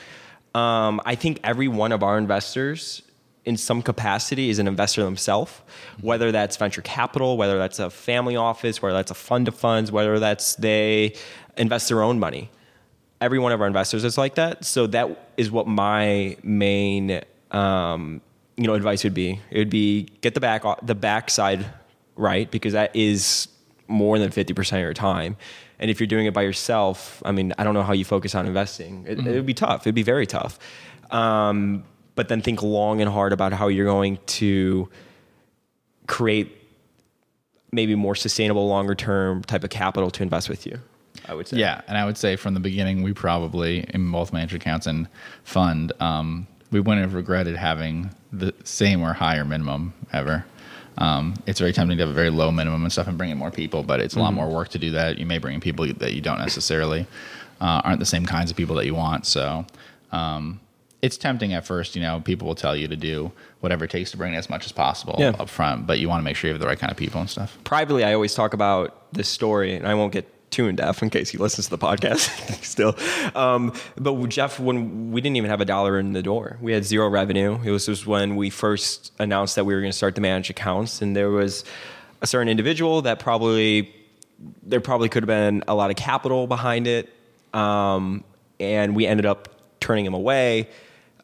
Um, 0.55 1.01
I 1.05 1.15
think 1.15 1.41
every 1.43 1.67
one 1.67 1.91
of 1.91 2.01
our 2.01 2.17
investors 2.17 3.01
in 3.43 3.57
some 3.57 3.81
capacity 3.81 4.49
is 4.49 4.57
an 4.57 4.67
investor 4.67 5.03
themselves, 5.03 5.51
whether 6.01 6.31
that's 6.31 6.55
venture 6.55 6.81
capital, 6.81 7.37
whether 7.37 7.57
that's 7.57 7.77
a 7.77 7.89
family 7.89 8.37
office, 8.37 8.81
whether 8.81 8.95
that's 8.95 9.11
a 9.11 9.15
fund 9.15 9.49
of 9.49 9.55
funds, 9.55 9.91
whether 9.91 10.17
that's 10.17 10.55
they 10.55 11.13
invest 11.57 11.89
their 11.89 12.01
own 12.01 12.19
money. 12.19 12.49
Every 13.19 13.37
one 13.37 13.51
of 13.51 13.59
our 13.59 13.67
investors 13.67 14.03
is 14.05 14.17
like 14.17 14.35
that. 14.35 14.63
So 14.63 14.87
that 14.87 15.31
is 15.37 15.51
what 15.51 15.67
my 15.67 16.37
main 16.41 17.21
um, 17.51 18.21
you 18.55 18.65
know 18.65 18.75
advice 18.75 19.03
would 19.03 19.13
be. 19.13 19.41
It 19.51 19.57
would 19.57 19.69
be 19.69 20.03
get 20.21 20.35
the 20.35 20.39
back 20.39 20.63
the 20.81 20.95
backside 20.95 21.65
right 22.15 22.49
because 22.49 22.73
that 22.73 22.95
is 22.95 23.49
more 23.87 24.17
than 24.17 24.29
50% 24.31 24.73
of 24.73 24.79
your 24.79 24.93
time. 24.93 25.37
And 25.79 25.91
if 25.91 25.99
you're 25.99 26.07
doing 26.07 26.25
it 26.25 26.33
by 26.33 26.43
yourself, 26.43 27.21
I 27.25 27.31
mean, 27.31 27.53
I 27.57 27.63
don't 27.63 27.73
know 27.73 27.83
how 27.83 27.93
you 27.93 28.05
focus 28.05 28.35
on 28.35 28.45
investing. 28.45 29.05
It, 29.07 29.19
it 29.19 29.35
would 29.35 29.45
be 29.45 29.53
tough. 29.53 29.81
It'd 29.81 29.95
be 29.95 30.03
very 30.03 30.25
tough. 30.25 30.57
Um, 31.11 31.83
but 32.15 32.29
then 32.29 32.41
think 32.41 32.63
long 32.63 33.01
and 33.01 33.11
hard 33.11 33.33
about 33.33 33.53
how 33.53 33.67
you're 33.67 33.85
going 33.85 34.19
to 34.25 34.89
create 36.07 36.55
maybe 37.71 37.95
more 37.95 38.15
sustainable, 38.15 38.67
longer 38.67 38.95
term 38.95 39.43
type 39.43 39.63
of 39.63 39.69
capital 39.69 40.09
to 40.11 40.23
invest 40.23 40.49
with 40.49 40.65
you. 40.65 40.79
I 41.27 41.33
would 41.33 41.47
say. 41.47 41.57
Yeah, 41.57 41.81
and 41.87 41.97
I 41.97 42.05
would 42.05 42.17
say 42.17 42.35
from 42.35 42.53
the 42.53 42.59
beginning, 42.59 43.03
we 43.03 43.13
probably 43.13 43.85
in 43.89 44.11
both 44.11 44.31
managed 44.33 44.53
accounts 44.53 44.87
and 44.87 45.07
fund, 45.43 45.91
um, 45.99 46.47
we 46.71 46.79
wouldn't 46.79 47.01
have 47.01 47.13
regretted 47.13 47.55
having 47.55 48.11
the 48.31 48.53
same 48.63 49.01
or 49.01 49.13
higher 49.13 49.45
minimum 49.45 49.93
ever. 50.11 50.45
Um, 50.97 51.35
it's 51.45 51.59
very 51.59 51.73
tempting 51.73 51.97
to 51.97 52.03
have 52.03 52.09
a 52.09 52.13
very 52.13 52.29
low 52.29 52.51
minimum 52.51 52.83
and 52.83 52.91
stuff 52.91 53.07
and 53.07 53.17
bring 53.17 53.29
in 53.29 53.37
more 53.37 53.51
people, 53.51 53.83
but 53.83 53.99
it's 53.99 54.15
a 54.15 54.19
lot 54.19 54.33
more 54.33 54.49
work 54.49 54.69
to 54.69 54.79
do 54.79 54.91
that. 54.91 55.17
You 55.17 55.25
may 55.25 55.37
bring 55.39 55.55
in 55.55 55.61
people 55.61 55.85
that 55.85 56.13
you 56.13 56.21
don't 56.21 56.39
necessarily 56.39 57.05
uh, 57.61 57.81
aren't 57.83 57.99
the 57.99 58.05
same 58.05 58.25
kinds 58.25 58.49
of 58.51 58.57
people 58.57 58.75
that 58.75 58.85
you 58.85 58.95
want. 58.95 59.25
So 59.25 59.65
um, 60.11 60.59
it's 61.01 61.17
tempting 61.17 61.53
at 61.53 61.65
first. 61.65 61.95
You 61.95 62.01
know, 62.01 62.21
people 62.21 62.47
will 62.47 62.55
tell 62.55 62.75
you 62.75 62.87
to 62.87 62.95
do 62.95 63.31
whatever 63.59 63.85
it 63.85 63.91
takes 63.91 64.11
to 64.11 64.17
bring 64.17 64.33
in 64.33 64.39
as 64.39 64.49
much 64.49 64.65
as 64.65 64.71
possible 64.71 65.15
Yeah. 65.19 65.31
up 65.39 65.49
front, 65.49 65.85
but 65.87 65.99
you 65.99 66.07
want 66.07 66.21
to 66.21 66.23
make 66.23 66.35
sure 66.37 66.47
you 66.49 66.53
have 66.53 66.61
the 66.61 66.67
right 66.67 66.79
kind 66.79 66.91
of 66.91 66.97
people 66.97 67.19
and 67.19 67.29
stuff. 67.29 67.57
privately, 67.63 68.03
I 68.03 68.13
always 68.13 68.33
talk 68.33 68.53
about 68.53 69.11
this 69.11 69.27
story, 69.27 69.75
and 69.75 69.87
I 69.87 69.95
won't 69.95 70.13
get 70.13 70.29
too 70.49 70.67
in 70.67 70.75
depth 70.75 71.03
in 71.03 71.09
case 71.09 71.29
he 71.29 71.37
listens 71.37 71.65
to 71.65 71.71
the 71.71 71.77
podcast 71.77 72.29
still. 72.63 72.95
Um, 73.35 73.73
but 73.97 74.13
Geoff, 74.29 74.59
when 74.59 75.11
we 75.11 75.21
didn't 75.21 75.35
even 75.35 75.49
have 75.49 75.61
a 75.61 75.65
dollar 75.65 75.99
in 75.99 76.13
the 76.13 76.23
door, 76.23 76.57
we 76.61 76.71
had 76.71 76.85
zero 76.85 77.09
revenue. 77.09 77.59
It 77.63 77.71
was 77.71 77.85
just 77.85 78.07
when 78.07 78.35
we 78.35 78.49
first 78.49 79.11
announced 79.19 79.55
that 79.55 79.65
we 79.65 79.73
were 79.73 79.81
going 79.81 79.91
to 79.91 79.97
start 79.97 80.15
to 80.15 80.21
manage 80.21 80.49
accounts, 80.49 81.01
and 81.01 81.15
there 81.15 81.29
was 81.29 81.65
a 82.21 82.27
certain 82.27 82.49
individual 82.49 83.01
that 83.03 83.19
probably 83.19 83.93
there 84.63 84.81
probably 84.81 85.07
could 85.09 85.23
have 85.23 85.27
been 85.27 85.63
a 85.67 85.75
lot 85.75 85.89
of 85.89 85.95
capital 85.95 86.47
behind 86.47 86.87
it, 86.87 87.09
um, 87.53 88.23
and 88.59 88.95
we 88.95 89.05
ended 89.05 89.25
up 89.25 89.49
turning 89.79 90.05
him 90.05 90.13
away 90.13 90.67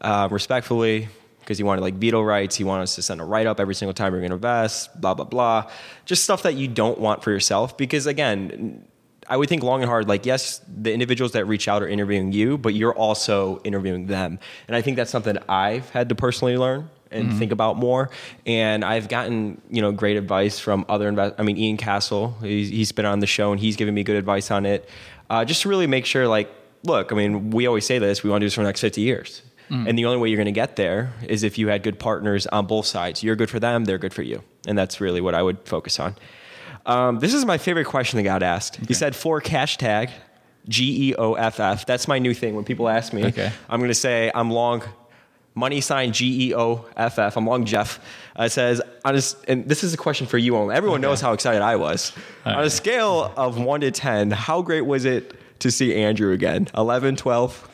uh, 0.01 0.28
respectfully 0.32 1.08
because 1.40 1.58
he 1.58 1.63
wanted 1.63 1.82
like 1.82 1.96
veto 1.96 2.22
rights. 2.22 2.56
He 2.56 2.63
wanted 2.63 2.84
us 2.84 2.96
to 2.96 3.01
send 3.01 3.20
a 3.20 3.24
write 3.24 3.48
up 3.48 3.60
every 3.60 3.75
single 3.75 3.94
time 3.94 4.13
we 4.13 4.20
are 4.20 4.22
going 4.22 4.32
to 4.32 4.36
invest. 4.36 5.00
Blah 5.00 5.13
blah 5.13 5.25
blah. 5.25 5.70
Just 6.06 6.24
stuff 6.24 6.44
that 6.44 6.56
you 6.56 6.68
don't 6.68 7.00
want 7.00 7.24
for 7.24 7.32
yourself 7.32 7.78
because 7.78 8.06
again. 8.06 8.86
I 9.32 9.38
would 9.38 9.48
think 9.48 9.64
long 9.64 9.82
and 9.82 9.90
hard. 9.90 10.10
Like, 10.10 10.26
yes, 10.26 10.60
the 10.68 10.92
individuals 10.92 11.32
that 11.32 11.46
reach 11.46 11.70
out 11.70 11.82
are 11.82 11.88
interviewing 11.88 12.34
you, 12.34 12.58
but 12.58 12.74
you're 12.74 12.94
also 12.94 13.62
interviewing 13.64 14.08
them. 14.08 14.40
And 14.68 14.76
I 14.76 14.82
think 14.82 14.98
that's 14.98 15.10
something 15.10 15.38
I've 15.48 15.90
had 15.92 16.10
to 16.10 16.16
personally 16.16 16.58
learn 16.58 16.90
and 17.12 17.38
think 17.38 17.54
about 17.54 17.78
more. 17.78 18.10
And 18.46 18.84
I've 18.84 19.08
gotten 19.08 19.62
you 19.70 19.82
know 19.82 19.94
great 19.94 20.18
advice 20.18 20.60
from 20.60 20.86
other 20.90 21.08
invest. 21.08 21.36
I 21.38 21.44
mean, 21.44 21.58
Ian 21.58 21.78
Cassel, 21.78 22.36
he's, 22.42 22.70
he's 22.70 22.92
been 22.92 23.06
on 23.06 23.20
the 23.20 23.28
show 23.28 23.54
and 23.54 23.60
he's 23.60 23.78
given 23.78 23.94
me 23.94 24.04
good 24.04 24.18
advice 24.18 24.52
on 24.52 24.66
it. 24.66 24.90
Uh, 25.30 25.46
just 25.46 25.62
to 25.62 25.70
really 25.70 25.88
make 25.88 26.06
sure, 26.06 26.28
like, 26.28 26.50
look, 26.84 27.14
I 27.14 27.16
mean, 27.16 27.52
we 27.52 27.68
always 27.68 27.86
say 27.86 28.00
this: 28.00 28.24
we 28.24 28.30
want 28.30 28.42
to 28.42 28.44
do 28.44 28.48
this 28.48 28.56
for 28.56 28.62
the 28.62 28.68
next 28.68 28.82
50 28.82 29.00
years. 29.00 29.44
And 29.88 29.98
the 29.98 30.04
only 30.04 30.18
way 30.18 30.28
you're 30.28 30.36
going 30.36 30.48
to 30.48 30.52
get 30.52 30.76
there 30.76 31.14
is 31.26 31.44
if 31.44 31.58
you 31.58 31.70
had 31.70 31.82
good 31.82 31.98
partners 31.98 32.46
on 32.48 32.66
both 32.68 32.86
sides. 32.86 33.24
You're 33.24 33.38
good 33.38 33.50
for 33.50 33.58
them, 33.58 33.86
they're 33.86 33.98
good 33.98 34.14
for 34.14 34.22
you. 34.22 34.44
And 34.68 34.78
that's 34.78 35.00
really 35.00 35.22
what 35.22 35.34
I 35.34 35.42
would 35.42 35.60
focus 35.64 35.98
on. 35.98 36.16
Um, 36.86 37.20
this 37.20 37.34
is 37.34 37.46
my 37.46 37.58
favorite 37.58 37.86
question 37.86 38.18
that 38.18 38.24
got 38.24 38.44
asked. 38.44 38.78
He 38.88 38.94
said, 38.94 39.16
for 39.16 39.42
hashtag 39.42 40.10
G 40.68 41.10
E 41.10 41.16
O 41.16 41.34
F 41.34 41.60
F. 41.60 41.86
That's 41.86 42.08
my 42.08 42.20
new 42.20 42.34
thing. 42.34 42.56
When 42.56 42.64
people 42.66 42.88
ask 42.90 43.14
me, 43.14 43.26
Okay. 43.26 43.52
I'm 43.70 43.80
going 43.80 43.90
to 43.90 43.96
say 43.96 44.32
I'm 44.34 44.52
long 44.52 44.84
money 45.56 45.82
sign 45.82 46.12
G 46.14 46.50
E 46.50 46.56
O 46.56 46.86
F 46.96 47.20
F. 47.20 47.36
I'm 47.38 47.46
long 47.48 47.66
Geoff. 47.66 48.00
Uh, 48.40 48.44
it 48.44 48.52
says, 48.52 48.82
on 49.04 49.16
a 49.16 49.22
and 49.48 49.68
this 49.68 49.84
is 49.84 49.94
a 49.94 49.98
question 49.98 50.26
for 50.28 50.38
you 50.38 50.56
only. 50.56 50.76
Everyone 50.76 51.02
knows 51.02 51.20
how 51.22 51.34
excited 51.34 51.62
I 51.62 51.76
was. 51.76 52.14
on 52.46 52.64
a 52.64 52.70
scale 52.70 53.34
of 53.36 53.60
1 53.60 53.82
to 53.82 53.92
10, 53.92 54.32
how 54.32 54.62
great 54.62 54.82
was 54.86 55.04
it 55.06 55.36
to 55.60 55.70
see 55.72 55.94
Andrew 55.96 56.32
again? 56.32 56.68
11, 56.76 57.18
12? 57.18 57.68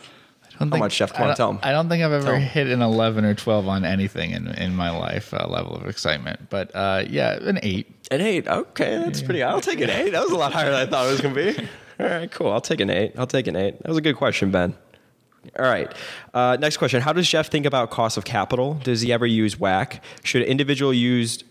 I 0.60 0.60
don't 0.62 0.72
How 0.72 0.78
much, 0.80 0.98
Geoff? 0.98 1.14
Come 1.14 1.28
on, 1.30 1.36
tell 1.36 1.50
'em. 1.52 1.60
I 1.62 1.72
don't 1.72 1.88
think 1.88 2.04
I've 2.04 2.12
ever 2.12 2.36
hit 2.40 2.66
an 2.68 2.82
11 2.82 3.26
or 3.26 3.36
12 3.36 3.68
on 3.68 3.86
anything 3.86 4.32
in, 4.32 4.48
in 4.56 4.76
my 4.76 4.90
life 4.90 5.32
uh, 5.32 5.46
level 5.48 5.76
of 5.76 5.86
excitement. 5.88 6.50
But 6.50 6.72
uh, 6.76 7.04
yeah, 7.08 7.34
an 7.36 7.60
eight. 7.62 7.97
An 8.10 8.22
8. 8.22 8.48
Okay, 8.48 8.98
that's 8.98 9.22
pretty 9.22 9.44
I'll 9.44 9.62
take 9.62 9.82
an 9.82 9.90
8. 9.90 10.12
That 10.12 10.24
was 10.24 10.32
a 10.32 10.38
lot 10.38 10.54
higher 10.54 10.72
than 10.72 10.88
I 10.88 10.90
thought 10.90 11.08
it 11.08 11.12
was 11.12 11.22
going 11.22 11.36
to 11.36 11.54
be. 11.54 11.68
All 12.00 12.06
right, 12.06 12.32
cool. 12.32 12.52
I'll 12.52 12.62
take 12.62 12.80
an 12.80 12.92
eight. 12.92 13.14
I'll 13.18 13.26
take 13.26 13.48
an 13.48 13.56
eight. 13.56 13.82
That 13.82 13.90
was 13.90 13.98
a 13.98 14.02
good 14.02 14.16
question, 14.16 14.52
Ben. 14.52 14.76
All 15.58 15.66
right. 15.66 15.92
Uh, 16.34 16.58
next 16.60 16.78
question. 16.78 17.02
How 17.02 17.12
does 17.14 17.28
Geoff 17.28 17.48
think 17.48 17.66
about 17.66 17.90
cost 17.90 18.18
of 18.18 18.26
capital? 18.26 18.76
Does 18.84 19.02
he 19.02 19.12
ever 19.12 19.26
use 19.26 19.56
WACC? 19.56 20.00
Should 20.24 20.44
an 20.44 20.48
individual 20.48 20.94
use 20.94 21.44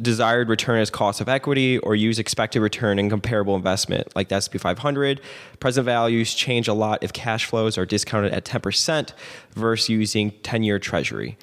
desired 0.00 0.48
return 0.48 0.78
as 0.80 0.90
cost 0.90 1.20
of 1.20 1.28
equity 1.28 1.78
or 1.78 1.96
use 1.96 2.20
expected 2.20 2.60
return 2.60 3.00
in 3.00 3.10
comparable 3.10 3.56
investment 3.56 4.14
like 4.14 4.28
the 4.28 4.36
S&P 4.36 4.58
500? 4.58 5.20
Present 5.58 5.84
values 5.84 6.32
change 6.34 6.68
a 6.68 6.74
lot 6.74 7.02
if 7.02 7.12
cash 7.12 7.46
flows 7.46 7.76
are 7.76 7.86
discounted 7.86 8.32
at 8.32 8.44
10% 8.44 9.12
versus 9.54 9.88
using 9.88 10.30
10-year 10.30 10.78
treasury. 10.78 11.36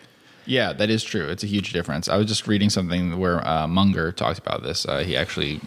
Yeah, 0.45 0.73
that 0.73 0.89
is 0.89 1.03
true. 1.03 1.27
It's 1.27 1.43
a 1.43 1.47
huge 1.47 1.73
difference. 1.73 2.07
I 2.07 2.17
was 2.17 2.27
just 2.27 2.47
reading 2.47 2.69
something 2.69 3.17
where 3.17 3.45
uh, 3.47 3.67
Munger 3.67 4.11
talked 4.11 4.39
about 4.39 4.63
this. 4.63 4.85
Uh, 4.85 4.99
he 4.99 5.17
actually, 5.17 5.59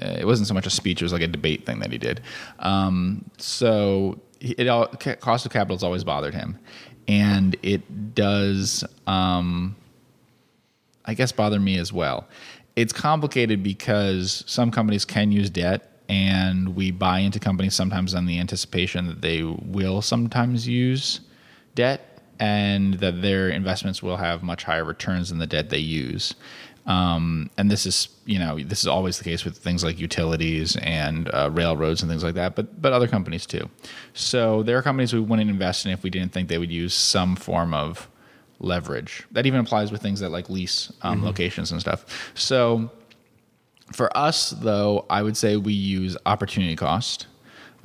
uh, 0.00 0.16
it 0.18 0.26
wasn't 0.26 0.48
so 0.48 0.54
much 0.54 0.66
a 0.66 0.70
speech; 0.70 1.02
it 1.02 1.04
was 1.04 1.12
like 1.12 1.22
a 1.22 1.28
debate 1.28 1.66
thing 1.66 1.80
that 1.80 1.92
he 1.92 1.98
did. 1.98 2.22
Um, 2.58 3.24
so 3.38 4.20
it 4.40 4.68
all 4.68 4.86
cost 4.86 5.46
of 5.46 5.52
capital 5.52 5.76
has 5.76 5.82
always 5.82 6.04
bothered 6.04 6.34
him, 6.34 6.58
and 7.08 7.56
it 7.62 8.14
does, 8.14 8.84
um, 9.06 9.76
I 11.04 11.14
guess, 11.14 11.32
bother 11.32 11.60
me 11.60 11.78
as 11.78 11.92
well. 11.92 12.26
It's 12.74 12.92
complicated 12.92 13.62
because 13.62 14.44
some 14.46 14.70
companies 14.70 15.04
can 15.04 15.32
use 15.32 15.50
debt. 15.50 15.92
And 16.08 16.76
we 16.76 16.92
buy 16.92 17.18
into 17.18 17.40
companies 17.40 17.74
sometimes 17.74 18.14
on 18.14 18.26
the 18.26 18.38
anticipation 18.38 19.08
that 19.08 19.22
they 19.22 19.42
will 19.42 20.00
sometimes 20.00 20.68
use 20.68 21.18
debt 21.74 22.15
and 22.38 22.94
that 22.94 23.22
their 23.22 23.48
investments 23.48 24.02
will 24.02 24.16
have 24.16 24.42
much 24.42 24.64
higher 24.64 24.84
returns 24.84 25.30
than 25.30 25.38
the 25.38 25.46
debt 25.46 25.70
they 25.70 25.78
use. 25.78 26.34
Um, 26.86 27.50
and 27.58 27.68
this 27.68 27.84
is, 27.84 28.08
you 28.26 28.38
know, 28.38 28.58
this 28.60 28.80
is 28.80 28.86
always 28.86 29.18
the 29.18 29.24
case 29.24 29.44
with 29.44 29.58
things 29.58 29.82
like 29.82 29.98
utilities 29.98 30.76
and 30.76 31.28
uh, 31.34 31.50
railroads 31.52 32.00
and 32.00 32.10
things 32.10 32.22
like 32.22 32.34
that, 32.34 32.54
but 32.54 32.80
but 32.80 32.92
other 32.92 33.08
companies 33.08 33.44
too. 33.44 33.68
So 34.14 34.62
there 34.62 34.78
are 34.78 34.82
companies 34.82 35.12
we 35.12 35.20
wouldn't 35.20 35.50
invest 35.50 35.84
in 35.84 35.92
if 35.92 36.04
we 36.04 36.10
didn't 36.10 36.32
think 36.32 36.48
they 36.48 36.58
would 36.58 36.70
use 36.70 36.94
some 36.94 37.34
form 37.34 37.74
of 37.74 38.08
leverage. 38.60 39.24
That 39.32 39.46
even 39.46 39.58
applies 39.60 39.90
with 39.90 40.00
things 40.00 40.20
that 40.20 40.30
like 40.30 40.48
lease 40.48 40.92
um, 41.02 41.16
mm-hmm. 41.16 41.26
locations 41.26 41.72
and 41.72 41.80
stuff. 41.80 42.30
So 42.34 42.90
for 43.92 44.16
us, 44.16 44.50
though, 44.50 45.06
I 45.10 45.22
would 45.22 45.36
say 45.36 45.56
we 45.56 45.72
use 45.72 46.16
opportunity 46.24 46.76
cost 46.76 47.26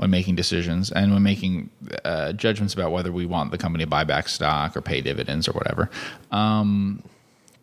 when 0.02 0.10
making 0.10 0.34
decisions 0.34 0.92
and 0.92 1.14
when 1.14 1.22
making 1.22 1.70
uh, 2.04 2.34
judgments 2.34 2.74
about 2.74 2.92
whether 2.92 3.12
we 3.12 3.24
want 3.24 3.52
the 3.52 3.58
company 3.58 3.84
to 3.84 3.88
buy 3.88 4.04
back 4.04 4.28
stock 4.28 4.76
or 4.76 4.82
pay 4.82 5.00
dividends 5.00 5.48
or 5.48 5.52
whatever. 5.52 5.92
Um, 6.32 7.04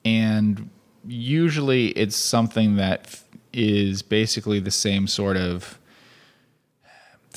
and 0.05 0.71
usually 1.05 1.89
it's 1.89 2.15
something 2.15 2.77
that 2.77 3.21
is 3.53 4.03
basically 4.03 4.61
the 4.61 4.71
same 4.71 5.09
sort 5.09 5.37
of 5.37 5.81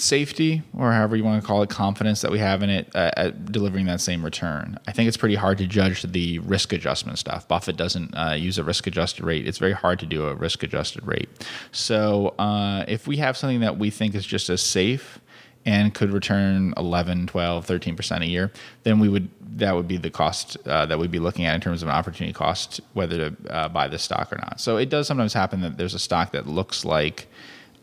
safety 0.02 0.64
or 0.78 0.92
however 0.92 1.16
you 1.16 1.24
want 1.24 1.42
to 1.42 1.48
call 1.48 1.62
it 1.62 1.70
confidence 1.70 2.22
that 2.22 2.32
we 2.32 2.40
have 2.40 2.64
in 2.64 2.70
it 2.70 2.90
uh, 2.96 3.12
at 3.18 3.52
delivering 3.52 3.86
that 3.86 4.02
same 4.02 4.24
return. 4.24 4.78
I 4.88 4.92
think 4.92 5.08
it's 5.08 5.18
pretty 5.18 5.36
hard 5.36 5.58
to 5.60 5.68
judge 5.68 6.02
the 6.04 6.40
risk 6.40 6.74
adjustment 6.74 7.20
stuff. 7.20 7.48
Buffett 7.48 7.78
doesn't 7.78 8.16
uh, 8.16 8.34
use 8.34 8.58
a 8.58 8.64
risk 8.64 8.88
adjusted 8.88 9.24
rate. 9.24 9.48
It's 9.48 9.60
very 9.60 9.74
hard 9.74 10.00
to 10.00 10.06
do 10.06 10.28
a 10.28 10.36
risk 10.36 10.64
adjusted 10.64 11.06
rate. 11.06 11.30
So 11.72 12.30
uh, 12.40 12.86
if 12.88 13.08
we 13.08 13.18
have 13.18 13.38
something 13.38 13.60
that 13.62 13.78
we 13.78 13.90
think 13.90 14.16
is 14.16 14.26
just 14.26 14.50
as 14.50 14.62
safe 14.62 15.20
and 15.66 15.94
could 15.94 16.12
return 16.12 16.74
11 16.76 17.28
12 17.28 17.68
13% 17.68 18.22
a 18.22 18.26
year 18.26 18.52
then 18.82 19.00
we 19.00 19.08
would 19.08 19.30
that 19.58 19.76
would 19.76 19.88
be 19.88 19.98
the 19.98 20.10
cost 20.10 20.58
uh, 20.66 20.86
that 20.86 20.98
we'd 20.98 21.12
be 21.12 21.20
looking 21.20 21.46
at 21.46 21.54
in 21.54 21.62
terms 21.62 21.84
of 21.84 21.90
an 21.90 21.94
opportunity 21.94 22.34
cost 22.34 22.82
whether 22.94 23.30
to 23.30 23.54
uh, 23.54 23.70
buy 23.70 23.88
this 23.88 24.02
stock 24.02 24.32
or 24.32 24.38
not. 24.38 24.60
So 24.60 24.78
it 24.78 24.90
does 24.90 25.08
sometimes 25.08 25.34
happen 25.34 25.62
that 25.62 25.78
there's 25.78 25.94
a 25.94 26.00
stock 26.00 26.32
that 26.32 26.48
looks 26.48 26.86
like 26.86 27.28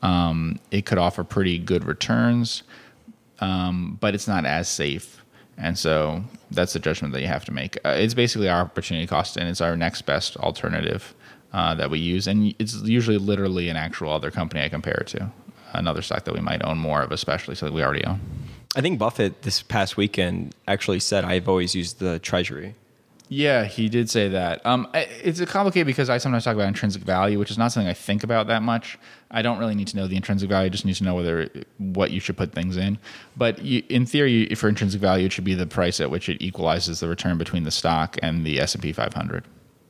um, 0.02 0.58
it 0.70 0.86
could 0.86 0.98
offer 0.98 1.24
pretty 1.24 1.58
good 1.58 1.84
returns, 1.84 2.62
um, 3.40 3.98
but 4.00 4.14
it's 4.14 4.28
not 4.28 4.44
as 4.44 4.68
safe. 4.68 5.22
And 5.56 5.76
so 5.76 6.22
that's 6.50 6.72
the 6.72 6.78
judgment 6.78 7.12
that 7.14 7.20
you 7.20 7.26
have 7.26 7.44
to 7.46 7.52
make. 7.52 7.76
Uh, 7.84 7.96
it's 7.98 8.14
basically 8.14 8.48
our 8.48 8.60
opportunity 8.60 9.06
cost, 9.06 9.36
and 9.36 9.48
it's 9.48 9.60
our 9.60 9.76
next 9.76 10.02
best 10.02 10.36
alternative 10.36 11.14
uh, 11.52 11.74
that 11.74 11.90
we 11.90 11.98
use. 11.98 12.26
And 12.26 12.54
it's 12.58 12.76
usually 12.82 13.18
literally 13.18 13.68
an 13.68 13.76
actual 13.76 14.12
other 14.12 14.30
company 14.30 14.62
I 14.62 14.68
compare 14.68 14.98
it 15.00 15.08
to, 15.08 15.30
another 15.72 16.02
stock 16.02 16.24
that 16.24 16.34
we 16.34 16.40
might 16.40 16.64
own 16.64 16.78
more 16.78 17.02
of, 17.02 17.10
especially 17.10 17.56
so 17.56 17.66
that 17.66 17.72
we 17.72 17.82
already 17.82 18.04
own. 18.04 18.20
I 18.76 18.80
think 18.80 18.98
Buffett 18.98 19.42
this 19.42 19.62
past 19.62 19.96
weekend 19.96 20.54
actually 20.68 21.00
said, 21.00 21.24
I've 21.24 21.48
always 21.48 21.74
used 21.74 21.98
the 21.98 22.18
treasury. 22.20 22.74
Yeah, 23.30 23.64
he 23.64 23.88
did 23.88 24.08
say 24.08 24.28
that. 24.28 24.64
Um, 24.64 24.88
it's 24.94 25.44
complicated 25.46 25.86
because 25.86 26.08
I 26.08 26.18
sometimes 26.18 26.44
talk 26.44 26.54
about 26.54 26.68
intrinsic 26.68 27.02
value, 27.02 27.38
which 27.38 27.50
is 27.50 27.58
not 27.58 27.72
something 27.72 27.88
I 27.88 27.94
think 27.94 28.24
about 28.24 28.46
that 28.46 28.62
much. 28.62 28.98
I 29.30 29.42
don't 29.42 29.58
really 29.58 29.74
need 29.74 29.88
to 29.88 29.96
know 29.96 30.06
the 30.06 30.16
intrinsic 30.16 30.48
value; 30.48 30.66
I 30.66 30.68
just 30.68 30.84
need 30.84 30.96
to 30.96 31.04
know 31.04 31.14
whether 31.14 31.50
what 31.78 32.10
you 32.10 32.20
should 32.20 32.36
put 32.36 32.52
things 32.52 32.76
in. 32.76 32.98
But 33.36 33.62
you, 33.62 33.82
in 33.88 34.06
theory, 34.06 34.54
for 34.54 34.68
intrinsic 34.68 35.00
value, 35.00 35.26
it 35.26 35.32
should 35.32 35.44
be 35.44 35.54
the 35.54 35.66
price 35.66 36.00
at 36.00 36.10
which 36.10 36.28
it 36.28 36.42
equalizes 36.42 37.00
the 37.00 37.08
return 37.08 37.36
between 37.38 37.64
the 37.64 37.70
stock 37.70 38.16
and 38.22 38.46
the 38.46 38.60
S 38.60 38.74
and 38.74 38.82
P 38.82 38.92
500. 38.92 39.44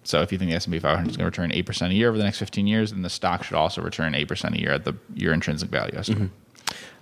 So 0.04 0.22
if 0.22 0.32
you 0.32 0.38
think 0.38 0.50
the 0.50 0.56
S 0.56 0.64
and 0.64 0.72
P 0.72 0.78
500 0.78 1.10
is 1.10 1.16
going 1.16 1.24
to 1.24 1.26
return 1.26 1.52
eight 1.52 1.66
percent 1.66 1.92
a 1.92 1.94
year 1.94 2.08
over 2.08 2.18
the 2.18 2.24
next 2.24 2.38
15 2.38 2.66
years, 2.66 2.92
then 2.92 3.02
the 3.02 3.10
stock 3.10 3.44
should 3.44 3.56
also 3.56 3.82
return 3.82 4.14
eight 4.14 4.26
percent 4.26 4.54
a 4.56 4.60
year 4.60 4.72
at 4.72 4.84
the 4.84 4.96
your 5.14 5.32
intrinsic 5.32 5.68
value 5.68 5.96
estimate. 5.96 6.30
Mm-hmm. 6.30 6.48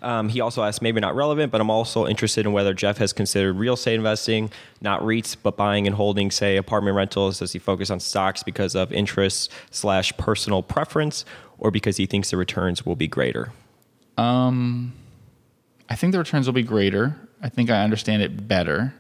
Um, 0.03 0.29
he 0.29 0.41
also 0.41 0.63
asked, 0.63 0.83
maybe 0.83 1.01
not 1.01 1.17
relevant, 1.17 1.51
but 1.51 1.61
I'm 1.61 1.71
also 1.71 2.07
interested 2.07 2.47
in 2.47 2.53
whether 2.53 2.75
Geoff 2.75 2.99
has 2.99 3.13
considered 3.13 3.55
real 3.55 3.75
estate 3.75 3.95
investing, 3.95 4.51
not 4.81 5.01
REITs, 5.01 5.37
but 5.43 5.57
buying 5.57 5.87
and 5.87 5.97
holding, 5.97 6.31
say, 6.31 6.57
apartment 6.57 6.97
rentals. 6.97 7.39
Does 7.39 7.53
he 7.53 7.59
focus 7.59 7.91
on 7.91 7.99
stocks 7.99 8.43
because 8.43 8.75
of 8.77 8.93
interest 8.93 9.51
slash 9.71 10.17
personal 10.17 10.63
preference, 10.63 11.25
or 11.59 11.71
because 11.71 11.97
he 11.97 12.07
thinks 12.07 12.31
the 12.31 12.37
returns 12.37 12.85
will 12.85 12.97
be 12.97 13.09
greater? 13.09 13.53
Um, 14.17 14.93
I 15.89 15.95
think 15.95 16.13
the 16.13 16.19
returns 16.19 16.47
will 16.47 16.55
be 16.55 16.63
greater. 16.63 17.17
I 17.43 17.49
think 17.49 17.71
I 17.71 17.83
understand 17.83 18.23
it 18.23 18.49
better. 18.49 18.95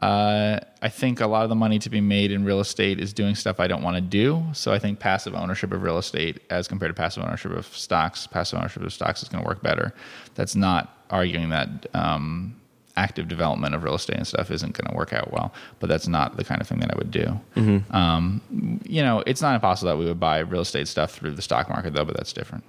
Uh, 0.00 0.58
I 0.80 0.88
think 0.88 1.20
a 1.20 1.26
lot 1.26 1.42
of 1.42 1.50
the 1.50 1.54
money 1.54 1.78
to 1.78 1.90
be 1.90 2.00
made 2.00 2.32
in 2.32 2.44
real 2.44 2.60
estate 2.60 2.98
is 2.98 3.12
doing 3.12 3.34
stuff 3.34 3.60
I 3.60 3.66
don't 3.66 3.82
want 3.82 3.96
to 3.96 4.00
do. 4.00 4.42
So 4.52 4.72
I 4.72 4.78
think 4.78 4.98
passive 4.98 5.34
ownership 5.34 5.72
of 5.72 5.82
real 5.82 5.98
estate, 5.98 6.40
as 6.48 6.66
compared 6.66 6.90
to 6.90 6.94
passive 6.94 7.22
ownership 7.22 7.52
of 7.52 7.66
stocks, 7.66 8.26
passive 8.26 8.58
ownership 8.58 8.82
of 8.82 8.92
stocks 8.94 9.22
is 9.22 9.28
going 9.28 9.44
to 9.44 9.48
work 9.48 9.62
better. 9.62 9.92
That's 10.36 10.56
not 10.56 10.96
arguing 11.10 11.50
that 11.50 11.86
um, 11.92 12.56
active 13.00 13.28
development 13.28 13.74
of 13.74 13.82
real 13.82 13.94
estate 13.94 14.18
and 14.18 14.26
stuff 14.26 14.50
isn't 14.50 14.76
going 14.76 14.90
to 14.90 14.96
work 14.96 15.12
out 15.12 15.32
well, 15.32 15.52
but 15.78 15.88
that's 15.88 16.06
not 16.06 16.36
the 16.36 16.44
kind 16.44 16.60
of 16.60 16.68
thing 16.68 16.80
that 16.80 16.90
I 16.92 16.98
would 16.98 17.10
do. 17.10 17.40
Mm-hmm. 17.56 17.96
Um, 17.96 18.42
you 18.84 19.02
know, 19.02 19.22
it's 19.26 19.40
not 19.40 19.54
impossible 19.54 19.90
that 19.90 19.96
we 19.96 20.04
would 20.04 20.20
buy 20.20 20.40
real 20.40 20.60
estate 20.60 20.86
stuff 20.86 21.14
through 21.14 21.32
the 21.32 21.42
stock 21.42 21.68
market, 21.70 21.94
though, 21.94 22.04
but 22.04 22.14
that's 22.16 22.32
different. 22.32 22.62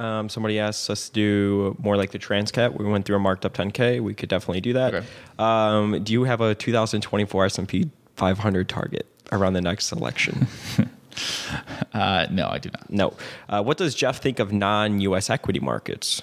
Um, 0.00 0.28
somebody 0.28 0.58
asked 0.58 0.88
us 0.90 1.08
to 1.10 1.12
do 1.12 1.76
more 1.78 1.96
like 1.96 2.10
the 2.10 2.18
Transcat. 2.18 2.76
We 2.76 2.84
went 2.86 3.04
through 3.04 3.16
a 3.16 3.20
marked 3.20 3.44
up 3.44 3.54
10K. 3.54 4.00
We 4.00 4.14
could 4.14 4.30
definitely 4.30 4.62
do 4.62 4.72
that. 4.72 4.94
Okay. 4.94 5.06
Um, 5.38 6.02
do 6.02 6.12
you 6.12 6.24
have 6.24 6.40
a 6.40 6.54
2024 6.54 7.44
S&P 7.44 7.90
500 8.16 8.68
target 8.68 9.06
around 9.30 9.52
the 9.52 9.60
next 9.60 9.92
election? 9.92 10.48
uh, 11.92 12.26
no, 12.30 12.48
I 12.48 12.58
do 12.58 12.70
not. 12.70 12.90
No. 12.90 13.14
Uh, 13.48 13.62
what 13.62 13.76
does 13.76 13.94
Geoff 13.94 14.18
think 14.18 14.38
of 14.38 14.52
non-U.S. 14.52 15.28
equity 15.28 15.60
markets? 15.60 16.22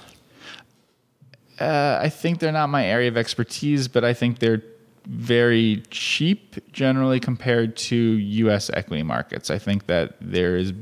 Uh, 1.59 1.99
I 2.01 2.09
think 2.09 2.39
they're 2.39 2.51
not 2.51 2.69
my 2.69 2.85
area 2.85 3.07
of 3.07 3.17
expertise, 3.17 3.87
but 3.87 4.03
I 4.03 4.13
think 4.13 4.39
they're 4.39 4.61
very 5.07 5.83
cheap 5.89 6.55
generally 6.73 7.19
compared 7.19 7.77
to 7.77 7.95
U.S. 7.95 8.69
equity 8.73 9.03
markets. 9.03 9.49
I 9.49 9.57
think 9.57 9.87
that 9.87 10.17
there 10.19 10.57
is 10.57 10.73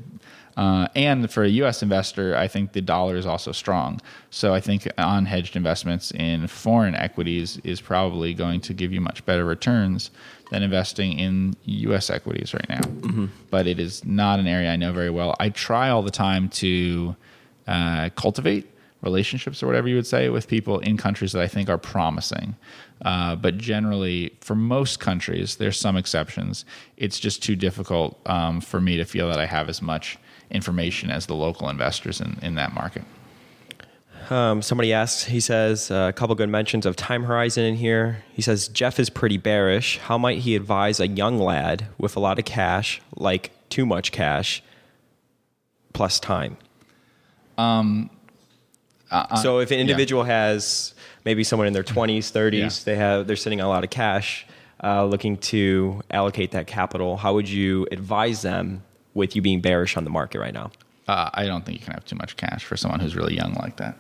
uh, 0.58 0.88
and 0.96 1.30
for 1.30 1.44
a 1.44 1.50
U.S. 1.50 1.84
investor, 1.84 2.36
I 2.36 2.48
think 2.48 2.72
the 2.72 2.82
dollar 2.82 3.18
is 3.18 3.26
also 3.26 3.52
strong. 3.52 4.00
So 4.30 4.54
I 4.54 4.62
think 4.62 4.84
unhedged 4.98 5.56
investments 5.56 6.12
in 6.12 6.48
foreign 6.48 6.96
equities 6.96 7.58
is 7.64 7.82
probably 7.82 8.34
going 8.34 8.62
to 8.62 8.74
give 8.74 8.94
you 8.94 9.02
much 9.02 9.26
better 9.26 9.44
returns 9.44 10.12
than 10.52 10.64
investing 10.64 11.20
in 11.20 11.56
U.S. 11.66 12.10
equities 12.10 12.54
right 12.54 12.70
now. 12.70 12.82
Mm-hmm. 12.82 13.26
But 13.50 13.68
it 13.68 13.80
is 13.80 14.06
not 14.06 14.40
an 14.40 14.48
area 14.48 14.72
I 14.72 14.78
know 14.78 14.94
very 14.94 15.10
well. 15.10 15.36
I 15.40 15.50
try 15.50 15.90
all 15.90 16.02
the 16.02 16.12
time 16.12 16.48
to 16.50 17.16
uh, 17.68 18.10
cultivate 18.16 18.70
relationships 19.06 19.64
or 19.64 19.68
whatever 19.68 19.88
you 19.88 19.96
would 19.96 20.08
say 20.08 20.30
with 20.30 20.48
people 20.48 20.80
in 20.80 20.98
countries 20.98 21.32
that 21.32 21.42
I 21.42 21.48
think 21.48 21.70
are 21.70 21.78
promising. 21.78 22.56
Uh, 23.04 23.36
but 23.36 23.58
generally, 23.58 24.36
for 24.42 24.56
most 24.56 25.00
countries, 25.00 25.56
there's 25.58 25.80
some 25.80 25.96
exceptions. 25.96 26.66
It's 26.98 27.20
just 27.20 27.42
too 27.42 27.56
difficult 27.56 28.20
um, 28.26 28.60
for 28.60 28.82
me 28.82 28.98
to 28.98 29.06
feel 29.06 29.30
that 29.30 29.40
I 29.40 29.46
have 29.46 29.70
as 29.70 29.82
much 29.82 30.18
information 30.52 31.10
as 31.12 31.26
the 31.26 31.36
local 31.36 31.70
investors 31.70 32.20
in, 32.20 32.38
in 32.42 32.56
that 32.56 32.74
market. 32.74 33.04
Um, 34.30 34.62
somebody 34.64 34.92
asks, 34.92 35.26
he 35.26 35.40
says, 35.40 35.92
uh, 35.92 36.08
a 36.10 36.14
couple 36.14 36.34
good 36.36 36.50
mentions 36.50 36.86
of 36.86 36.96
time 36.96 37.24
horizon 37.26 37.64
in 37.64 37.76
here. 37.76 38.24
He 38.34 38.42
says, 38.42 38.68
Geoff 38.68 39.00
is 39.00 39.10
pretty 39.10 39.38
bearish. 39.38 40.00
How 40.00 40.18
might 40.18 40.40
he 40.40 40.56
advise 40.56 41.00
a 41.00 41.08
young 41.08 41.38
lad 41.38 41.88
with 42.00 42.16
a 42.16 42.20
lot 42.20 42.40
of 42.40 42.46
cash, 42.46 43.02
like 43.16 43.52
too 43.70 43.86
much 43.86 44.12
cash, 44.12 44.64
plus 45.94 46.20
time? 46.20 46.58
Um, 47.58 48.10
uh, 49.12 49.28
uh 49.30 49.36
so 49.36 49.60
if 49.60 49.72
an 49.72 49.80
individual 49.80 50.26
yeah. 50.26 50.50
has 50.50 50.94
maybe 51.26 51.44
someone 51.44 51.68
in 51.68 51.74
their 51.74 51.84
20s, 51.84 52.32
30s, 52.32 52.54
yeah. 52.54 52.70
they 52.86 52.96
have, 52.96 53.28
they're 53.28 53.36
sitting 53.36 53.62
on 53.62 53.68
a 53.68 53.70
lot 53.70 53.84
of 53.84 53.90
cash, 53.90 54.46
uh, 54.84 55.06
looking 55.06 55.38
to 55.38 56.02
allocate 56.12 56.52
that 56.52 56.68
capital, 56.68 57.18
how 57.18 57.34
would 57.34 57.50
you 57.50 57.88
advise 57.92 58.42
them 58.42 58.84
with 59.14 59.36
you 59.36 59.42
being 59.42 59.62
bearish 59.62 59.98
on 59.98 60.04
the 60.04 60.10
market 60.10 60.40
right 60.40 60.54
now? 60.54 60.72
Uh, 61.08 61.30
I 61.34 61.46
don't 61.46 61.66
think 61.66 61.80
you 61.80 61.86
can 61.86 61.94
have 61.94 62.06
too 62.06 62.16
much 62.16 62.36
cash 62.36 62.66
for 62.66 62.78
someone 62.78 63.00
who's 63.00 63.16
really 63.16 63.36
young 63.36 63.54
like 63.54 63.78
that. 63.78 63.98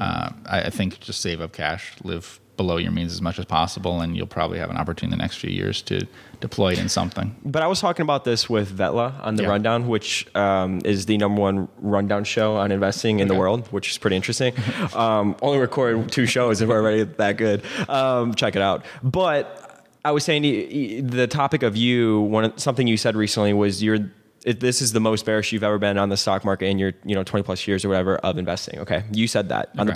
uh, 0.00 0.30
I, 0.46 0.62
I 0.62 0.70
think 0.70 1.00
just 1.00 1.20
save 1.20 1.40
up 1.40 1.52
cash, 1.52 1.94
live 2.02 2.40
below 2.56 2.76
your 2.76 2.92
means 2.92 3.12
as 3.12 3.20
much 3.20 3.38
as 3.38 3.44
possible, 3.44 4.00
and 4.00 4.16
you'll 4.16 4.26
probably 4.26 4.58
have 4.58 4.70
an 4.70 4.76
opportunity 4.76 5.12
in 5.14 5.18
the 5.18 5.22
next 5.22 5.36
few 5.36 5.50
years 5.50 5.82
to 5.82 6.06
deploy 6.40 6.72
it 6.72 6.78
in 6.78 6.88
something. 6.88 7.34
But 7.44 7.62
I 7.62 7.66
was 7.66 7.80
talking 7.80 8.02
about 8.02 8.24
this 8.24 8.48
with 8.48 8.70
Vetle 8.76 9.12
on 9.22 9.36
the 9.36 9.42
Yeah. 9.44 9.50
Rundown, 9.50 9.88
which 9.88 10.26
um, 10.34 10.80
is 10.84 11.06
the 11.06 11.16
number 11.18 11.40
one 11.40 11.68
rundown 11.78 12.24
show 12.24 12.56
on 12.56 12.72
investing 12.72 13.20
in 13.20 13.28
the 13.28 13.34
world, 13.34 13.66
which 13.72 13.90
is 13.90 13.98
pretty 13.98 14.16
interesting. 14.16 14.54
um, 14.94 15.36
only 15.42 15.58
recorded 15.58 16.10
two 16.10 16.26
shows 16.26 16.60
and 16.60 16.68
we're 16.70 16.80
already 16.80 17.04
that 17.04 17.36
good. 17.36 17.62
Um, 17.88 18.34
check 18.34 18.56
it 18.56 18.62
out. 18.62 18.84
But 19.02 19.84
I 20.04 20.12
was 20.12 20.24
saying 20.24 21.06
the 21.06 21.26
topic 21.26 21.62
of 21.62 21.76
you, 21.76 22.20
one 22.20 22.56
something 22.58 22.86
you 22.86 22.96
said 22.96 23.16
recently 23.16 23.52
was 23.52 23.82
you're. 23.82 24.10
It, 24.44 24.60
this 24.60 24.80
is 24.80 24.92
the 24.92 25.00
most 25.00 25.26
bearish 25.26 25.50
you've 25.50 25.64
ever 25.64 25.76
been 25.76 25.98
on 25.98 26.08
the 26.08 26.16
stock 26.16 26.44
market 26.44 26.66
in 26.66 26.78
your, 26.78 26.92
you 27.04 27.16
know, 27.16 27.24
20 27.24 27.42
plus 27.42 27.66
years 27.66 27.84
or 27.84 27.88
whatever 27.88 28.18
of 28.18 28.38
investing. 28.38 28.78
Okay. 28.78 29.02
You 29.12 29.26
said 29.26 29.48
that 29.48 29.70
on 29.76 29.88
the 29.88 29.92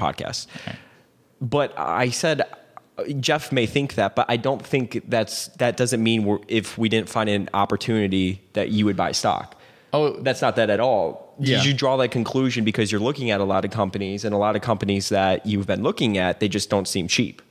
Okay. 0.56 0.76
But 1.40 1.78
I 1.78 2.10
said 2.10 2.42
Geoff 3.18 3.52
may 3.52 3.66
think 3.66 3.94
that, 3.94 4.14
but 4.14 4.26
I 4.28 4.36
don't 4.36 4.64
think 4.64 5.02
that's 5.08 5.48
that 5.58 5.76
doesn't 5.76 6.02
mean 6.02 6.24
we're, 6.24 6.38
if 6.48 6.76
we 6.76 6.88
didn't 6.88 7.08
find 7.08 7.30
an 7.30 7.48
opportunity 7.54 8.42
that 8.52 8.70
you 8.70 8.84
would 8.84 8.96
buy 8.96 9.12
stock. 9.12 9.56
Oh, 9.92 10.20
That's 10.20 10.40
not 10.40 10.56
that 10.56 10.70
at 10.70 10.78
all. 10.78 11.34
Yeah. 11.40 11.56
Did 11.56 11.64
you 11.64 11.74
draw 11.74 11.96
that 11.96 12.10
conclusion 12.10 12.64
because 12.64 12.92
you're 12.92 13.00
looking 13.00 13.30
at 13.30 13.40
a 13.40 13.44
lot 13.44 13.64
of 13.64 13.70
companies 13.72 14.24
and 14.24 14.32
a 14.34 14.38
lot 14.38 14.54
of 14.54 14.62
companies 14.62 15.08
that 15.08 15.44
you've 15.46 15.66
been 15.66 15.82
looking 15.82 16.16
at, 16.16 16.38
they 16.38 16.48
just 16.48 16.70
don't 16.70 16.86
seem 16.86 17.08
cheap. 17.08 17.42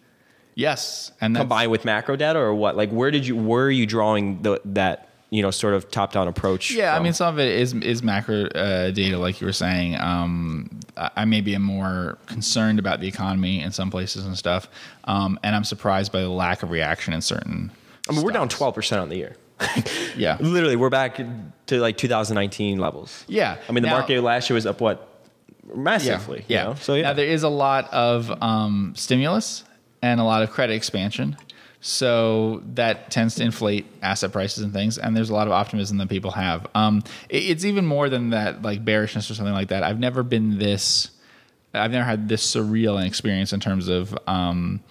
yes, 0.55 1.12
and 1.19 1.36
Combined 1.36 1.72
with 1.72 1.84
macro 1.86 2.15
data 2.15 2.39
or 2.39 2.53
what? 2.53 2.77
Like 2.77 2.91
where 2.91 3.12
did 3.12 3.25
you 3.25 3.36
where 3.36 3.65
are 3.65 3.72
you 3.72 3.86
drawing 3.86 4.41
the 4.41 4.62
that 4.65 5.10
you 5.31 5.41
know 5.41 5.51
sort 5.51 5.74
of 5.74 5.89
top 5.91 6.13
down 6.13 6.27
approach? 6.27 6.72
Yeah, 6.72 6.96
I 6.96 7.00
mean, 7.00 7.13
some 7.13 7.34
of 7.34 7.39
it 7.39 7.60
is 7.60 7.74
is 7.74 8.03
macro 8.03 8.46
uh, 8.46 8.91
data, 8.91 9.17
like 9.17 9.41
you 9.41 9.48
were 9.48 9.53
saying. 9.53 9.96
Um, 10.00 10.78
I 11.15 11.25
maybe 11.25 11.56
am 11.56 11.62
more 11.62 12.18
concerned 12.25 12.79
about 12.79 13.00
the 13.00 13.08
economy 13.08 13.62
in 13.62 13.72
some 13.72 13.89
places 13.91 14.25
and 14.25 14.38
stuff, 14.38 14.68
um, 15.06 15.39
and 15.44 15.56
I'm 15.56 15.63
surprised 15.63 16.12
by 16.12 16.22
the 16.22 16.29
lack 16.29 16.62
of 16.63 16.72
reaction 16.72 17.13
in 17.13 17.22
certain. 17.22 17.72
I 18.10 18.13
mean 18.13 18.22
we're 18.24 18.32
down 18.32 18.50
twelve 18.50 18.75
percent 18.75 19.01
on 19.01 19.10
the 19.10 19.15
year. 19.18 19.36
Yeah, 20.15 20.38
Literally, 20.39 20.75
we're 20.75 20.89
back 20.89 21.20
to 21.68 21.79
like 21.79 21.98
2019 21.98 22.77
levels. 22.79 23.24
yeah. 23.27 23.58
I 23.68 23.72
mean, 23.72 23.84
the 23.84 23.89
Now- 23.89 24.00
market 24.00 24.22
last 24.22 24.50
year 24.50 24.56
was 24.56 24.65
up 24.65 24.82
what 24.82 25.08
massively. 25.74 26.44
Yeah. 26.48 26.62
you 26.63 26.68
know? 26.70 26.75
So 26.75 26.96
yeah. 26.96 27.01
Now 27.03 27.13
there 27.13 27.27
is 27.27 27.44
a 27.44 27.50
lot 27.50 27.91
of 27.94 28.32
um, 28.41 28.94
stimulus 28.96 29.63
and 30.01 30.20
a 30.20 30.24
lot 30.24 30.44
of 30.44 30.50
credit 30.51 30.74
expansion. 30.74 31.38
So 31.81 32.62
that 32.75 33.09
tends 33.09 33.36
to 33.36 33.43
inflate 33.43 33.86
asset 34.01 34.31
prices 34.33 34.63
and 34.63 34.74
things, 34.74 34.98
and 34.98 35.15
there's 35.15 35.29
a 35.29 35.33
lot 35.33 35.48
of 35.48 35.53
optimism 35.53 35.98
that 36.00 36.09
people 36.09 36.31
have. 36.31 36.67
Um, 36.75 37.03
it- 37.29 37.43
it's 37.43 37.63
even 37.65 37.86
more 37.86 38.09
than 38.09 38.31
that, 38.31 38.62
like 38.62 38.83
bearishness 38.83 39.31
or 39.31 39.33
something 39.36 39.53
like 39.53 39.69
that. 39.69 39.83
I've 39.83 40.00
never 40.00 40.21
been 40.24 40.57
this. 40.59 41.12
I've 41.74 41.91
never 41.91 42.03
had 42.05 42.27
this 42.27 42.45
surreal 42.55 43.00
an 43.00 43.05
experience 43.05 43.53
in 43.53 43.59
terms 43.59 43.88
of 43.88 44.17
um, 44.27 44.81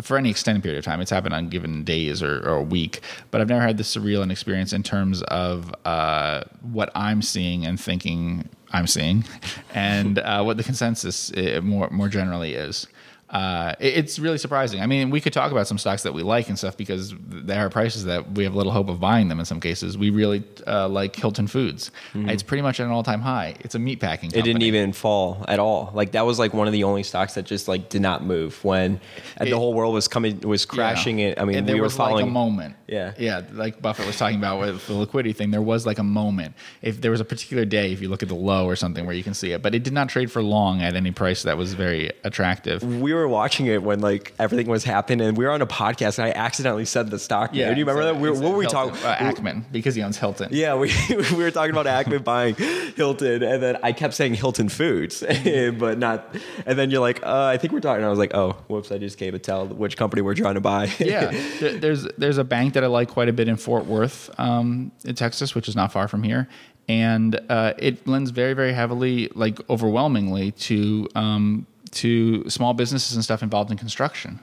for 0.00 0.16
any 0.16 0.30
extended 0.30 0.62
period 0.62 0.78
of 0.78 0.84
time. 0.84 1.00
It's 1.00 1.10
happened 1.10 1.34
on 1.34 1.48
given 1.50 1.84
days 1.84 2.22
or, 2.22 2.38
or 2.48 2.54
a 2.56 2.62
week, 2.62 3.00
but 3.30 3.40
I've 3.40 3.48
never 3.48 3.60
had 3.60 3.76
this 3.76 3.94
surreal 3.94 4.22
an 4.22 4.30
experience 4.30 4.72
in 4.72 4.82
terms 4.82 5.22
of 5.24 5.72
uh, 5.84 6.42
what 6.62 6.90
I'm 6.94 7.20
seeing 7.22 7.66
and 7.66 7.78
thinking 7.78 8.48
I'm 8.72 8.86
seeing, 8.86 9.24
and 9.74 10.18
uh, 10.18 10.42
what 10.42 10.56
the 10.56 10.64
consensus 10.64 11.30
uh, 11.34 11.60
more 11.62 11.88
more 11.90 12.08
generally 12.08 12.54
is. 12.54 12.86
Uh, 13.32 13.74
it- 13.80 13.94
it's 14.02 14.18
really 14.18 14.36
surprising. 14.38 14.80
I 14.82 14.86
mean, 14.86 15.08
we 15.10 15.20
could 15.20 15.32
talk 15.32 15.50
about 15.52 15.66
some 15.66 15.78
stocks 15.78 16.02
that 16.02 16.12
we 16.12 16.22
like 16.22 16.48
and 16.50 16.58
stuff 16.58 16.76
because 16.76 17.14
there 17.20 17.64
are 17.64 17.70
prices 17.70 18.04
that 18.04 18.32
we 18.32 18.44
have 18.44 18.54
little 18.54 18.72
hope 18.72 18.88
of 18.90 19.00
buying 19.00 19.28
them 19.28 19.38
in 19.40 19.46
some 19.46 19.58
cases. 19.60 19.96
We 19.96 20.10
really 20.10 20.44
uh, 20.66 20.88
like 20.88 21.16
Hilton 21.16 21.46
Foods. 21.46 21.90
It's 22.14 22.42
pretty 22.42 22.62
much 22.62 22.78
at 22.80 22.86
an 22.86 22.92
all 22.92 23.02
time 23.02 23.20
high. 23.22 23.54
It's 23.60 23.74
a 23.74 23.78
meat 23.78 24.00
packing. 24.00 24.30
Mm-hmm. 24.30 24.38
it 24.38 24.42
didn't 24.42 24.62
even 24.62 24.92
fall 24.92 25.44
at 25.48 25.58
all. 25.58 25.90
Like 25.94 26.12
that 26.12 26.26
was 26.26 26.38
like 26.38 26.52
one 26.52 26.66
of 26.66 26.72
the 26.74 26.84
only 26.84 27.02
stocks 27.02 27.34
that 27.34 27.44
just 27.46 27.68
like 27.68 27.88
did 27.88 28.02
not 28.02 28.22
move 28.24 28.62
when 28.64 29.00
and 29.38 29.48
the 29.50 29.56
whole 29.56 29.72
world 29.72 29.94
was 29.94 30.08
coming 30.08 30.40
was 30.40 30.66
crashing. 30.66 31.18
Yeah. 31.18 31.28
It. 31.28 31.40
I 31.40 31.44
mean, 31.46 31.56
And 31.56 31.66
we 31.66 31.72
there 31.72 31.76
were 31.80 31.84
was 31.84 31.96
following 31.96 32.16
like 32.26 32.30
a 32.30 32.30
moment. 32.30 32.76
Yeah. 32.86 33.14
yeah, 33.18 33.40
like 33.52 33.80
Buffett 33.80 34.06
was 34.06 34.18
talking 34.18 34.36
about 34.36 34.60
with 34.60 34.86
the 34.86 34.92
liquidity 34.92 35.32
thing. 35.32 35.50
There 35.50 35.62
was 35.62 35.86
like 35.86 35.98
a 35.98 36.02
moment. 36.04 36.54
If 36.82 37.00
there 37.00 37.10
was 37.10 37.20
a 37.20 37.24
particular 37.24 37.64
day, 37.64 37.92
if 37.92 38.02
you 38.02 38.10
look 38.10 38.22
at 38.22 38.28
the 38.28 38.34
low 38.34 38.66
or 38.66 38.76
something, 38.76 39.06
where 39.06 39.14
you 39.14 39.24
can 39.24 39.32
see 39.32 39.52
it, 39.52 39.62
but 39.62 39.74
it 39.74 39.82
did 39.82 39.94
not 39.94 40.10
trade 40.10 40.30
for 40.30 40.42
long 40.42 40.82
at 40.82 40.94
any 40.94 41.10
price 41.12 41.42
that 41.44 41.56
was 41.56 41.72
very 41.72 42.10
attractive. 42.24 42.82
we 42.82 43.14
were 43.14 43.21
watching 43.28 43.66
it 43.66 43.82
when 43.82 44.00
like 44.00 44.34
everything 44.38 44.66
was 44.68 44.84
happening, 44.84 45.26
and 45.26 45.36
we 45.36 45.44
were 45.44 45.50
on 45.50 45.62
a 45.62 45.66
podcast, 45.66 46.18
and 46.18 46.26
I 46.28 46.30
accidentally 46.32 46.84
said 46.84 47.10
the 47.10 47.18
stock. 47.18 47.52
name. 47.52 47.72
do 47.74 47.78
you 47.80 47.86
remember 47.86 48.02
so 48.02 48.12
that? 48.14 48.20
We, 48.20 48.30
what 48.30 48.52
were 48.52 48.56
we 48.58 48.66
talking? 48.66 48.94
Uh, 49.04 49.14
Ackman 49.16 49.64
because 49.72 49.94
he 49.94 50.02
owns 50.02 50.16
Hilton. 50.18 50.48
Yeah, 50.50 50.74
we, 50.76 50.92
we 51.10 51.42
were 51.42 51.50
talking 51.50 51.70
about 51.76 51.86
Ackman 51.86 52.24
buying 52.24 52.54
Hilton, 52.54 53.42
and 53.42 53.62
then 53.62 53.76
I 53.82 53.92
kept 53.92 54.14
saying 54.14 54.34
Hilton 54.34 54.68
Foods, 54.68 55.20
but 55.78 55.98
not. 55.98 56.34
And 56.66 56.78
then 56.78 56.90
you're 56.90 57.00
like, 57.00 57.22
uh, 57.24 57.46
I 57.46 57.56
think 57.58 57.72
we're 57.72 57.80
talking. 57.80 58.04
I 58.04 58.08
was 58.08 58.18
like, 58.18 58.34
oh, 58.34 58.52
whoops! 58.68 58.92
I 58.92 58.98
just 58.98 59.18
gave 59.18 59.34
a 59.34 59.38
tell 59.38 59.66
which 59.66 59.96
company 59.96 60.22
we're 60.22 60.34
trying 60.34 60.54
to 60.54 60.60
buy. 60.60 60.90
yeah, 60.98 61.30
There- 61.60 61.78
there's 61.78 62.06
there's 62.18 62.38
a 62.38 62.44
bank 62.44 62.74
that 62.74 62.84
I 62.84 62.88
like 62.88 63.08
quite 63.08 63.28
a 63.28 63.32
bit 63.32 63.48
in 63.48 63.56
Fort 63.56 63.86
Worth, 63.86 64.30
um, 64.38 64.92
in 65.04 65.14
Texas, 65.14 65.54
which 65.54 65.68
is 65.68 65.76
not 65.76 65.92
far 65.92 66.08
from 66.08 66.22
here, 66.22 66.48
and 66.88 67.38
uh, 67.48 67.72
it 67.78 68.06
lends 68.06 68.30
very 68.30 68.54
very 68.54 68.72
heavily, 68.72 69.30
like 69.34 69.58
overwhelmingly, 69.70 70.52
to 70.52 71.08
um, 71.14 71.66
to 71.92 72.48
small 72.48 72.74
businesses 72.74 73.14
and 73.14 73.24
stuff 73.24 73.42
involved 73.42 73.70
in 73.70 73.76
construction. 73.76 74.40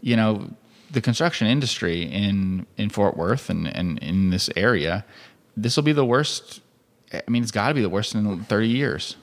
You 0.00 0.16
know, 0.16 0.50
the 0.90 1.00
construction 1.00 1.46
industry 1.46 2.02
in 2.02 2.66
in 2.76 2.90
Fort 2.90 3.16
Worth 3.16 3.50
and 3.50 3.66
and 3.74 3.98
in 3.98 4.30
this 4.30 4.50
area, 4.56 5.04
this 5.56 5.76
will 5.76 5.82
be 5.82 5.92
the 5.92 6.04
worst. 6.04 6.60
I 7.12 7.22
mean, 7.28 7.42
it's 7.42 7.52
got 7.52 7.68
to 7.68 7.74
be 7.74 7.82
the 7.82 7.90
worst 7.90 8.14
in 8.14 8.44
30 8.44 8.68
years. 8.68 9.16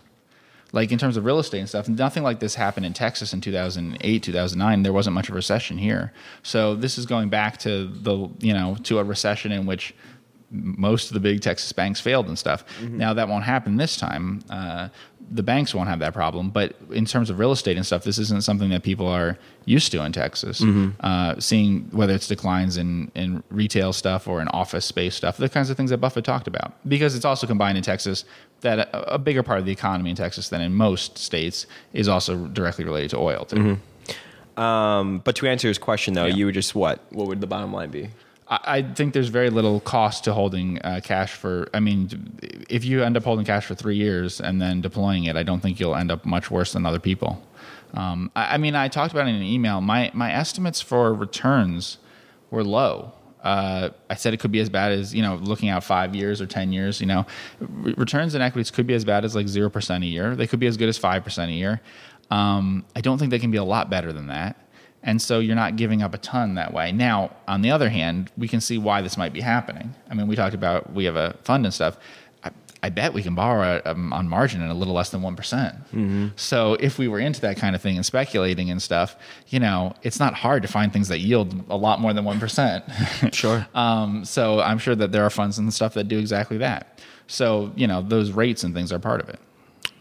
Like 0.72 0.92
in 0.92 1.00
terms 1.00 1.18
of 1.18 1.26
real 1.26 1.40
estate 1.40 1.60
and 1.60 1.68
stuff 1.68 1.90
nothing 1.90 2.22
like 2.22 2.40
this 2.40 2.54
happened 2.54 2.86
in 2.86 2.94
texas 2.94 3.34
in 3.34 3.42
2008 3.42 4.22
2009 4.22 4.84
there 4.84 4.94
wasn't 4.94 5.16
much 5.16 5.28
of 5.28 5.34
a 5.34 5.36
recession 5.36 5.80
here. 5.80 6.14
So 6.44 6.76
this 6.76 7.00
is 7.00 7.08
going 7.08 7.30
back 7.30 7.58
to 7.60 7.88
the 7.88 8.30
you 8.40 8.54
know 8.54 8.78
to 8.84 9.00
a 9.00 9.04
recession 9.04 9.52
in 9.52 9.66
which 9.66 9.96
most 10.52 11.08
of 11.10 11.14
the 11.16 11.20
big 11.20 11.42
texas 11.42 11.72
banks 11.72 12.00
failed 12.00 12.28
and 12.28 12.38
stuff. 12.38 12.64
Now 12.98 13.14
that 13.16 13.28
won't 13.28 13.46
happen 13.46 13.78
this 13.78 13.98
time. 13.98 14.42
Uh, 14.50 14.90
the 15.32 15.44
banks 15.44 15.74
won't 15.76 15.88
have 15.90 16.00
that 16.00 16.14
problem 16.14 16.50
but 16.50 16.76
in 16.92 17.06
terms 17.06 17.30
of 17.30 17.38
real 17.40 17.52
estate 17.52 17.78
and 17.78 17.86
stuff 17.86 18.04
this 18.04 18.18
isn't 18.18 18.44
something 18.44 18.70
that 18.70 18.82
people 18.84 19.08
are 19.08 19.38
used 19.66 19.92
to 19.92 20.04
in 20.04 20.12
texas 20.12 20.64
uh, 21.02 21.40
seeing 21.40 21.88
whether 21.92 22.14
it's 22.14 22.28
declines 22.28 22.78
in, 22.78 23.12
in 23.16 23.44
retail 23.52 23.94
stuff 23.94 24.28
or 24.28 24.42
in 24.42 24.48
office 24.50 24.86
space 24.86 25.14
stuff 25.16 25.38
the 25.38 25.48
kinds 25.50 25.70
of 25.70 25.78
things 25.78 25.90
that 25.92 25.98
buffett 26.00 26.26
talked 26.26 26.48
about 26.48 26.74
because 26.90 27.16
it's 27.16 27.26
also 27.26 27.46
combined 27.46 27.78
in 27.78 27.84
texas 27.84 28.26
that 28.62 28.80
a, 28.80 29.14
a 29.14 29.18
bigger 29.20 29.44
part 29.44 29.60
of 29.60 29.66
the 29.66 29.72
economy 29.72 30.10
in 30.10 30.16
Texas 30.18 30.50
than 30.50 30.60
in 30.60 30.74
most 30.74 31.18
states 31.18 31.66
is 31.94 32.10
also 32.10 32.46
directly 32.48 32.84
related 32.84 33.10
to 33.12 33.18
oil 33.18 33.46
too. 33.46 33.78
Um, 34.62 35.20
but 35.24 35.36
to 35.38 35.48
answer 35.48 35.70
his 35.70 35.78
question 35.78 36.14
though, 36.14 36.26
Yeah. 36.26 36.36
you 36.36 36.46
would 36.48 36.56
just 36.56 36.76
what? 36.76 37.00
What 37.12 37.28
would 37.28 37.40
the 37.40 37.48
bottom 37.48 37.72
line 37.72 37.90
be? 37.90 38.10
I, 38.50 38.82
think 38.82 39.14
there's 39.14 39.30
very 39.30 39.52
little 39.52 39.80
cost 39.80 40.24
to 40.24 40.34
holding 40.34 40.80
uh, 40.82 41.02
cash 41.04 41.34
for. 41.34 41.70
I 41.74 41.80
mean, 41.80 42.40
if 42.68 42.84
you 42.84 43.04
end 43.04 43.16
up 43.16 43.24
holding 43.24 43.46
cash 43.46 43.66
for 43.66 43.76
three 43.76 43.96
years 43.96 44.42
and 44.42 44.60
then 44.60 44.82
deploying 44.82 45.26
it, 45.26 45.36
I 45.36 45.44
don't 45.44 45.60
think 45.60 45.80
you'll 45.80 45.96
end 45.96 46.10
up 46.10 46.26
much 46.26 46.50
worse 46.50 46.74
than 46.74 46.86
other 46.86 47.00
people. 47.00 47.42
Um, 47.94 48.32
I, 48.36 48.56
I 48.56 48.58
mean, 48.58 48.76
I 48.76 48.88
talked 48.88 49.14
about 49.14 49.28
it 49.28 49.32
in 49.32 49.36
an 49.36 49.44
email. 49.44 49.82
My 49.82 50.10
my 50.16 50.32
estimates 50.34 50.82
for 50.82 51.14
returns 51.14 52.00
were 52.50 52.64
low. 52.64 53.14
Uh, 53.44 53.90
I 54.10 54.16
said 54.16 54.34
it 54.34 54.40
could 54.40 54.52
be 54.52 54.60
as 54.60 54.70
bad 54.70 54.92
as 54.92 55.14
you 55.14 55.22
know, 55.22 55.36
looking 55.36 55.70
out 55.70 55.84
five 55.84 56.16
years 56.16 56.42
or 56.42 56.48
ten 56.48 56.74
years. 56.74 57.00
You 57.00 57.08
know, 57.08 57.26
re- 57.60 57.94
returns 57.98 58.34
in 58.34 58.42
equities 58.42 58.72
could 58.72 58.88
be 58.88 58.96
as 58.96 59.06
bad 59.06 59.26
as 59.26 59.36
like 59.36 59.48
zero 59.48 59.70
percent 59.70 60.04
a 60.04 60.08
year. 60.08 60.36
They 60.36 60.48
could 60.48 60.60
be 60.60 60.68
as 60.68 60.76
good 60.76 60.90
as 60.90 60.98
five 60.98 61.24
percent 61.24 61.52
a 61.52 61.54
year. 61.54 61.82
Um, 62.32 62.86
I 62.96 63.02
don't 63.02 63.18
think 63.18 63.32
they 63.32 63.40
can 63.40 63.52
be 63.52 63.58
a 63.58 63.64
lot 63.64 63.90
better 63.90 64.12
than 64.12 64.28
that. 64.28 64.69
And 65.04 65.22
so 65.22 65.40
you're 65.40 65.56
not 65.56 65.78
giving 65.78 66.02
up 66.02 66.14
a 66.14 66.18
ton 66.18 66.56
that 66.56 66.74
way. 66.74 66.92
Now, 66.92 67.32
on 67.48 67.62
the 67.62 67.72
other 67.72 67.90
hand, 67.90 68.32
we 68.38 68.48
can 68.48 68.60
see 68.60 68.78
why 68.78 69.02
this 69.02 69.18
might 69.18 69.32
be 69.32 69.42
happening. 69.42 69.96
I 70.10 70.14
mean, 70.14 70.28
we 70.28 70.36
talked 70.36 70.54
about 70.56 70.92
we 70.94 71.06
have 71.06 71.16
a 71.16 71.36
fund 71.44 71.66
and 71.66 71.74
stuff. 71.74 71.98
I, 72.44 72.52
I 72.84 72.90
bet 72.90 73.14
we 73.14 73.24
can 73.24 73.34
borrow 73.34 73.82
um, 73.86 74.12
on 74.12 74.28
margin 74.28 74.62
at 74.62 74.70
a 74.70 74.74
little 74.74 74.94
less 74.94 75.10
than 75.10 75.22
one 75.22 75.38
So 76.36 76.74
if 76.76 76.98
we 77.00 77.08
were 77.08 77.20
into 77.20 77.40
that 77.42 77.56
kind 77.56 77.76
of 77.76 77.82
thing 77.82 77.96
and 77.96 78.06
speculating 78.06 78.70
and 78.72 78.82
stuff, 78.82 79.16
you 79.48 79.60
know, 79.60 79.94
it's 80.04 80.20
not 80.20 80.34
hard 80.34 80.64
to 80.64 80.68
find 80.68 80.92
things 80.92 81.08
that 81.08 81.20
yield 81.20 81.64
a 81.70 81.78
lot 81.78 82.02
more 82.02 82.14
than 82.14 82.26
one 82.26 82.40
percent. 82.40 82.84
Sure. 83.34 83.66
Um, 83.74 84.26
so 84.26 84.60
I'm 84.60 84.80
sure 84.80 84.96
that 84.96 85.12
there 85.14 85.24
are 85.24 85.30
funds 85.30 85.58
and 85.60 85.74
stuff 85.74 85.94
that 85.94 86.10
do 86.10 86.20
exactly 86.20 86.58
that. 86.58 87.00
So 87.28 87.72
you 87.78 87.88
know, 87.88 88.02
those 88.02 88.32
rates 88.32 88.64
and 88.66 88.74
things 88.76 88.92
are 88.92 89.00
part 89.00 89.22
of 89.22 89.30
it. 89.30 89.40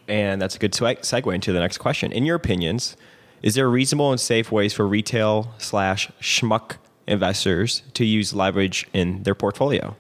And 0.09 0.41
that's 0.41 0.57
a 0.57 0.59
good 0.59 0.73
segue 0.73 1.35
into 1.35 1.53
the 1.53 1.61
next 1.61 1.79
question. 1.79 2.11
In 2.13 2.25
your 2.25 2.35
opinions, 2.35 2.97
is 3.43 3.55
there 3.55 3.69
reasonable 3.69 4.11
and 4.11 4.21
safe 4.21 4.51
ways 4.51 4.73
for 4.73 4.87
retail 4.87 5.53
slash 5.59 6.11
schmuck 6.21 6.77
investors 7.07 7.83
to 7.95 8.05
use 8.05 8.35
leverage 8.35 8.87
in 8.93 9.23
their 9.23 9.35
portfolio? 9.35 9.97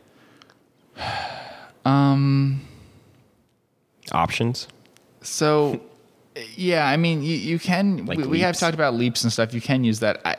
Um, 1.84 2.68
options. 4.12 4.68
So, 5.22 5.80
yeah, 6.54 6.86
I 6.86 6.98
mean, 6.98 7.22
you, 7.22 7.34
you 7.34 7.58
can. 7.58 8.04
Like 8.04 8.18
we, 8.18 8.26
we 8.26 8.40
have 8.40 8.58
talked 8.58 8.74
about 8.74 8.92
leaps 8.94 9.24
and 9.24 9.32
stuff. 9.32 9.54
You 9.54 9.62
can 9.62 9.84
use 9.84 10.00
that. 10.00 10.20
I, 10.24 10.36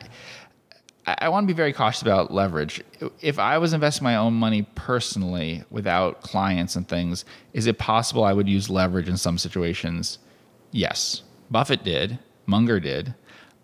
I, 1.06 1.16
I 1.22 1.28
want 1.28 1.44
to 1.44 1.52
be 1.52 1.56
very 1.56 1.72
cautious 1.72 2.02
about 2.02 2.32
leverage. 2.32 2.82
If 3.20 3.38
I 3.40 3.58
was 3.58 3.72
investing 3.72 4.04
my 4.04 4.16
own 4.16 4.34
money 4.34 4.66
personally 4.76 5.64
without 5.70 6.22
clients 6.22 6.76
and 6.76 6.88
things, 6.88 7.24
is 7.52 7.66
it 7.66 7.78
possible 7.78 8.22
I 8.22 8.32
would 8.32 8.48
use 8.48 8.70
leverage 8.70 9.08
in 9.08 9.16
some 9.16 9.36
situations? 9.36 10.18
Yes. 10.70 11.22
Buffett 11.50 11.82
did. 11.82 12.18
Munger 12.50 12.80
did. 12.80 13.14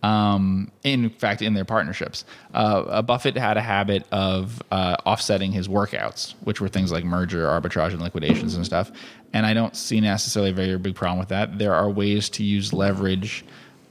Um, 0.03 0.71
in 0.85 1.11
fact, 1.11 1.43
in 1.43 1.55
their 1.55 1.65
partnerships, 1.65 2.25
uh, 2.55 3.03
Buffett 3.03 3.37
had 3.37 3.57
a 3.57 3.61
habit 3.61 4.07
of 4.13 4.63
uh, 4.71 4.97
offsetting 5.05 5.51
his 5.51 5.67
workouts, 5.69 6.35
which 6.45 6.61
were 6.61 6.69
things 6.69 6.93
like 6.93 7.05
merger, 7.05 7.47
arbitrage, 7.47 7.93
and 7.93 8.01
liquidations 8.01 8.55
and 8.55 8.65
stuff. 8.65 8.93
And 9.33 9.45
I 9.45 9.53
don't 9.53 9.75
see 9.75 10.01
necessarily 10.01 10.51
a 10.51 10.55
very 10.55 10.79
big 10.79 10.95
problem 10.95 11.19
with 11.19 11.29
that. 11.31 11.59
There 11.59 11.75
are 11.75 11.91
ways 11.91 12.29
to 12.31 12.45
use 12.45 12.73
leverage 12.73 13.45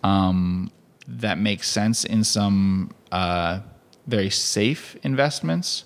um, 0.03 0.71
that 1.08 1.38
make 1.38 1.63
sense 1.63 2.05
in 2.05 2.23
some 2.23 2.91
uh, 3.12 3.60
very 4.08 4.29
safe 4.29 4.95
investments. 5.03 5.86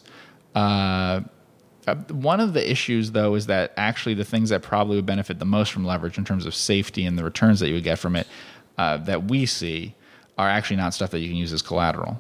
Uh, 0.54 1.22
uh, 1.88 1.96
one 2.12 2.40
of 2.40 2.54
the 2.54 2.70
issues, 2.70 3.12
though, 3.12 3.34
is 3.34 3.48
that 3.48 3.74
actually 3.78 4.14
the 4.14 4.26
things 4.26 4.50
that 4.50 4.62
probably 4.62 4.98
would 4.98 5.06
benefit 5.06 5.40
the 5.40 5.46
most 5.46 5.72
from 5.72 5.86
leverage 5.86 6.18
in 6.18 6.26
terms 6.26 6.46
of 6.46 6.54
safety 6.54 7.06
and 7.06 7.18
the 7.18 7.24
returns 7.24 7.60
that 7.62 7.68
you 7.68 7.74
would 7.74 7.84
get 7.84 7.98
from 7.98 8.16
it 8.16 8.28
uh, 8.80 8.96
that 8.96 9.26
we 9.26 9.46
see 9.46 9.94
are 10.38 10.48
actually 10.48 10.78
not 10.78 10.94
stuff 10.94 11.12
that 11.12 11.20
you 11.20 11.28
can 11.28 11.36
use 11.36 11.52
as 11.52 11.62
collateral. 11.62 12.18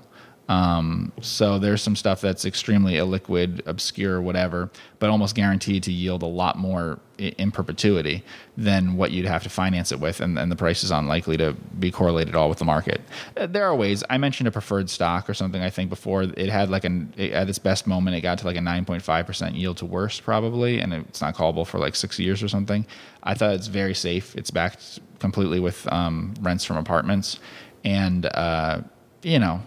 Um, 0.49 1.11
so 1.21 1.59
there's 1.59 1.81
some 1.83 1.95
stuff 1.95 2.21
that's 2.21 2.43
extremely 2.43 2.95
illiquid, 2.95 3.61
obscure, 3.67 4.19
whatever, 4.19 4.71
but 4.97 5.11
almost 5.11 5.35
guaranteed 5.35 5.83
to 5.83 5.91
yield 5.91 6.23
a 6.23 6.27
lot 6.27 6.57
more 6.57 6.99
in 7.19 7.51
perpetuity 7.51 8.23
than 8.57 8.95
what 8.95 9.11
you'd 9.11 9.27
have 9.27 9.43
to 9.43 9.49
finance 9.49 9.91
it 9.91 9.99
with, 9.99 10.21
and, 10.21 10.39
and 10.39 10.51
the 10.51 10.55
price 10.55 10.83
is 10.83 10.89
unlikely 10.89 11.37
to 11.37 11.53
be 11.77 11.91
correlated 11.91 12.33
at 12.33 12.37
all 12.37 12.49
with 12.49 12.57
the 12.57 12.65
market. 12.65 12.99
Uh, 13.37 13.45
there 13.45 13.63
are 13.65 13.75
ways. 13.75 14.03
I 14.09 14.17
mentioned 14.17 14.47
a 14.47 14.51
preferred 14.51 14.89
stock 14.89 15.29
or 15.29 15.35
something. 15.35 15.61
I 15.61 15.69
think 15.69 15.91
before 15.91 16.23
it 16.23 16.49
had 16.49 16.71
like 16.71 16.83
an 16.83 17.13
at 17.19 17.47
its 17.47 17.59
best 17.59 17.85
moment, 17.85 18.15
it 18.15 18.21
got 18.21 18.39
to 18.39 18.45
like 18.47 18.57
a 18.57 18.59
9.5 18.59 19.25
percent 19.27 19.55
yield 19.55 19.77
to 19.77 19.85
worst 19.85 20.23
probably, 20.23 20.79
and 20.79 20.93
it's 20.93 21.21
not 21.21 21.35
callable 21.35 21.67
for 21.67 21.77
like 21.77 21.95
six 21.95 22.17
years 22.17 22.41
or 22.41 22.47
something. 22.47 22.87
I 23.21 23.35
thought 23.35 23.53
it's 23.53 23.67
very 23.67 23.93
safe. 23.93 24.35
It's 24.35 24.49
backed 24.49 24.99
completely 25.19 25.59
with 25.59 25.87
um, 25.93 26.33
rents 26.41 26.65
from 26.65 26.77
apartments, 26.77 27.39
and 27.83 28.25
uh, 28.25 28.81
you 29.21 29.37
know 29.37 29.61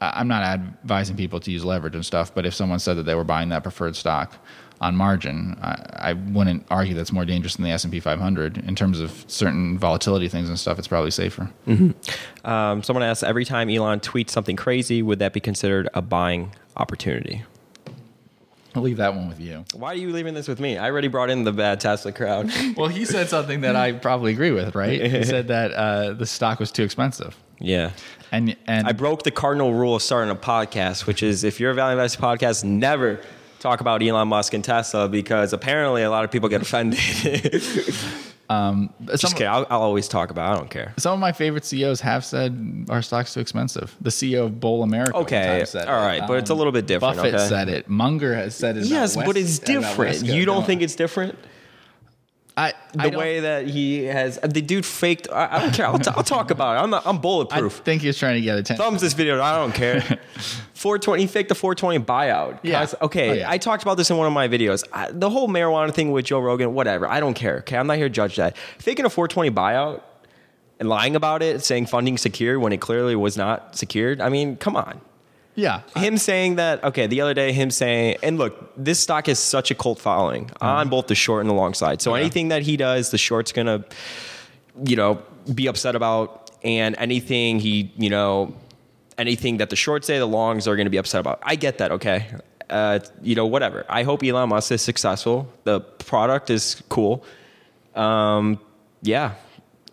I'm 0.00 0.28
not 0.28 0.42
advising 0.42 1.16
people 1.16 1.40
to 1.40 1.50
use 1.50 1.64
leverage 1.64 1.94
and 1.94 2.04
stuff, 2.04 2.34
but 2.34 2.46
if 2.46 2.54
someone 2.54 2.78
said 2.78 2.96
that 2.96 3.02
they 3.02 3.14
were 3.14 3.24
buying 3.24 3.50
that 3.50 3.62
preferred 3.62 3.96
stock 3.96 4.34
on 4.80 4.96
margin, 4.96 5.58
I, 5.60 6.10
I 6.10 6.12
wouldn't 6.14 6.66
argue 6.70 6.94
that's 6.94 7.12
more 7.12 7.26
dangerous 7.26 7.56
than 7.56 7.64
the 7.64 7.70
S 7.70 7.84
and 7.84 7.92
P 7.92 8.00
500 8.00 8.58
in 8.58 8.74
terms 8.74 8.98
of 8.98 9.24
certain 9.26 9.78
volatility 9.78 10.28
things 10.28 10.48
and 10.48 10.58
stuff. 10.58 10.78
It's 10.78 10.88
probably 10.88 11.10
safer. 11.10 11.50
Mm-hmm. 11.66 12.50
Um, 12.50 12.82
someone 12.82 13.02
asks, 13.02 13.22
every 13.22 13.44
time 13.44 13.68
Elon 13.68 14.00
tweets 14.00 14.30
something 14.30 14.56
crazy, 14.56 15.02
would 15.02 15.18
that 15.18 15.34
be 15.34 15.40
considered 15.40 15.88
a 15.92 16.00
buying 16.00 16.54
opportunity? 16.76 17.44
I'll 18.74 18.82
leave 18.82 18.98
that 18.98 19.14
one 19.14 19.28
with 19.28 19.40
you. 19.40 19.64
Why 19.74 19.88
are 19.88 19.96
you 19.96 20.12
leaving 20.12 20.34
this 20.34 20.46
with 20.46 20.60
me? 20.60 20.78
I 20.78 20.90
already 20.90 21.08
brought 21.08 21.28
in 21.28 21.44
the 21.44 21.52
bad 21.52 21.80
Tesla 21.80 22.12
crowd. 22.12 22.50
well, 22.76 22.88
he 22.88 23.04
said 23.04 23.28
something 23.28 23.62
that 23.62 23.74
I 23.74 23.92
probably 23.92 24.32
agree 24.32 24.52
with, 24.52 24.74
right? 24.74 25.00
He 25.00 25.24
said 25.24 25.48
that 25.48 25.72
uh, 25.72 26.12
the 26.12 26.26
stock 26.26 26.60
was 26.60 26.70
too 26.70 26.84
expensive. 26.84 27.36
Yeah. 27.58 27.90
And 28.32 28.56
and 28.66 28.86
I 28.86 28.92
broke 28.92 29.24
the 29.24 29.32
cardinal 29.32 29.74
rule 29.74 29.96
of 29.96 30.02
starting 30.02 30.30
a 30.30 30.36
podcast, 30.36 31.06
which 31.06 31.22
is 31.22 31.42
if 31.44 31.58
you're 31.58 31.72
a 31.72 31.74
value 31.74 31.98
investing 31.98 32.22
podcast, 32.22 32.64
never 32.64 33.20
talk 33.58 33.80
about 33.80 34.02
Elon 34.02 34.28
Musk 34.28 34.54
and 34.54 34.64
Tesla 34.64 35.08
because 35.08 35.52
apparently 35.52 36.02
a 36.02 36.10
lot 36.10 36.24
of 36.24 36.30
people 36.30 36.48
get 36.48 36.62
offended. 36.62 36.98
um, 38.50 38.92
Just 39.06 39.36
kidding. 39.36 39.46
I'll, 39.46 39.64
I'll, 39.70 39.82
always 39.82 40.08
talk 40.08 40.30
about. 40.30 40.50
It. 40.50 40.52
I 40.52 40.58
don't 40.58 40.70
care. 40.70 40.92
Some 40.98 41.14
of 41.14 41.20
my 41.20 41.30
favorite 41.30 41.64
CEOs 41.64 42.00
have 42.00 42.24
said 42.24 42.86
our 42.88 43.00
stock's 43.00 43.32
too 43.32 43.38
expensive. 43.38 43.96
The 44.00 44.10
CEO 44.10 44.46
of 44.46 44.58
Bowl 44.58 44.82
America. 44.82 45.16
Okay, 45.18 45.64
all 45.86 45.86
right, 45.86 46.26
but 46.26 46.38
it's 46.38 46.50
a 46.50 46.54
little 46.54 46.72
bit 46.72 46.88
different. 46.88 47.16
Buffett 47.16 47.34
okay? 47.34 47.48
said 47.48 47.68
it. 47.68 47.88
Munger 47.88 48.34
has 48.34 48.56
said 48.56 48.76
it. 48.76 48.86
Yes, 48.86 49.14
but 49.14 49.36
it's 49.36 49.60
different. 49.60 50.24
You 50.24 50.44
don't 50.44 50.66
think 50.66 50.82
it's 50.82 50.96
different? 50.96 51.38
I, 52.56 52.74
the 52.92 53.14
I 53.14 53.16
way 53.16 53.40
that 53.40 53.66
he 53.68 54.04
has 54.04 54.38
uh, 54.42 54.46
the 54.46 54.60
dude 54.60 54.84
faked. 54.84 55.28
I, 55.30 55.56
I 55.56 55.60
don't 55.60 55.72
care. 55.72 55.86
I'll, 55.86 55.98
t- 55.98 56.10
I'll, 56.14 56.24
talk 56.24 56.50
about 56.50 56.76
it. 56.76 56.82
I'm 56.82 56.94
I'm 57.06 57.20
bulletproof. 57.20 57.80
I 57.80 57.84
think 57.84 58.02
he's 58.02 58.18
trying 58.18 58.34
to 58.34 58.40
get 58.40 58.58
attention. 58.58 58.84
Thumbs 58.84 59.00
this 59.00 59.12
video. 59.12 59.40
I 59.40 59.56
don't 59.56 59.74
care. 59.74 60.00
420. 60.74 61.22
He 61.22 61.26
faked 61.26 61.48
the 61.48 61.54
420 61.54 62.04
buyout. 62.04 62.58
Yeah. 62.62 62.86
okay. 63.02 63.30
Oh, 63.30 63.32
yeah. 63.34 63.50
I 63.50 63.58
talked 63.58 63.82
about 63.82 63.96
this 63.96 64.10
in 64.10 64.16
one 64.16 64.26
of 64.26 64.32
my 64.32 64.48
videos. 64.48 64.82
I, 64.92 65.10
the 65.10 65.30
whole 65.30 65.48
marijuana 65.48 65.92
thing 65.92 66.10
with 66.10 66.24
Joe 66.24 66.40
Rogan. 66.40 66.74
Whatever. 66.74 67.06
I 67.06 67.20
don't 67.20 67.34
care. 67.34 67.58
Okay. 67.58 67.76
I'm 67.76 67.86
not 67.86 67.96
here 67.98 68.08
to 68.08 68.14
judge 68.14 68.36
that. 68.36 68.56
Faking 68.78 69.04
a 69.04 69.10
420 69.10 69.50
buyout 69.50 70.02
and 70.78 70.88
lying 70.88 71.14
about 71.14 71.42
it, 71.42 71.62
saying 71.62 71.86
funding 71.86 72.16
secure 72.16 72.58
when 72.58 72.72
it 72.72 72.80
clearly 72.80 73.14
was 73.14 73.36
not 73.36 73.76
secured. 73.76 74.20
I 74.20 74.30
mean, 74.30 74.56
come 74.56 74.74
on. 74.76 75.00
Yeah. 75.54 75.82
Him 75.96 76.16
saying 76.16 76.56
that, 76.56 76.82
okay, 76.84 77.06
the 77.06 77.20
other 77.20 77.34
day, 77.34 77.52
him 77.52 77.70
saying, 77.70 78.16
and 78.22 78.38
look, 78.38 78.72
this 78.76 79.00
stock 79.00 79.26
has 79.26 79.38
such 79.38 79.70
a 79.70 79.74
cult 79.74 79.98
following 79.98 80.46
mm-hmm. 80.46 80.64
on 80.64 80.88
both 80.88 81.06
the 81.08 81.14
short 81.14 81.40
and 81.40 81.50
the 81.50 81.54
long 81.54 81.74
side. 81.74 82.00
So 82.00 82.14
yeah. 82.14 82.22
anything 82.22 82.48
that 82.48 82.62
he 82.62 82.76
does, 82.76 83.10
the 83.10 83.18
short's 83.18 83.52
going 83.52 83.66
to, 83.66 83.84
you 84.84 84.96
know, 84.96 85.22
be 85.54 85.66
upset 85.66 85.94
about. 85.96 86.50
And 86.62 86.94
anything 86.98 87.58
he, 87.58 87.90
you 87.96 88.10
know, 88.10 88.54
anything 89.16 89.58
that 89.58 89.70
the 89.70 89.76
shorts 89.76 90.06
say, 90.06 90.18
the 90.18 90.26
longs 90.26 90.68
are 90.68 90.76
going 90.76 90.86
to 90.86 90.90
be 90.90 90.98
upset 90.98 91.20
about. 91.20 91.40
I 91.42 91.56
get 91.56 91.78
that, 91.78 91.90
okay? 91.92 92.26
Uh, 92.68 93.00
you 93.22 93.34
know, 93.34 93.46
whatever. 93.46 93.86
I 93.88 94.02
hope 94.02 94.22
Elon 94.22 94.50
Musk 94.50 94.72
is 94.72 94.82
successful. 94.82 95.48
The 95.64 95.80
product 95.80 96.50
is 96.50 96.82
cool. 96.88 97.24
Um, 97.94 98.60
yeah, 99.02 99.34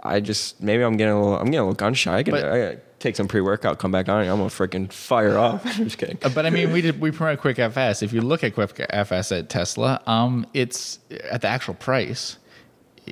I 0.04 0.20
just 0.20 0.62
maybe 0.62 0.84
I'm 0.84 0.98
getting 0.98 1.13
a 1.13 1.22
little 1.22 1.39
I'm 1.39 1.46
getting 1.46 1.60
a 1.60 1.63
little 1.63 1.74
gun 1.74 1.93
shy. 1.93 2.17
I, 2.17 2.24
can, 2.24 2.34
but, 2.34 2.43
I, 2.43 2.78
take 3.00 3.16
some 3.16 3.28
pre 3.28 3.42
workout, 3.42 3.80
come 3.80 3.92
back 3.92 4.10
on, 4.10 4.22
I'm 4.22 4.38
gonna 4.38 4.46
freaking 4.46 4.92
fire 4.92 5.38
off. 5.38 5.66
I'm 5.78 5.86
just 5.86 5.98
kidding. 5.98 6.18
But 6.34 6.46
I 6.46 6.50
mean, 6.50 6.72
we 6.72 6.82
did 6.82 7.00
we 7.00 7.12
promote 7.12 7.40
Quick 7.40 7.60
FS. 7.60 8.02
If 8.02 8.14
you 8.14 8.22
look 8.22 8.44
at 8.44 8.54
Quick 8.54 8.86
FS 8.90 9.32
at 9.32 9.50
Tesla, 9.50 10.02
um, 10.08 10.46
it's 10.54 11.00
at 11.30 11.42
the 11.42 11.48
actual 11.48 11.74
price, 11.76 12.38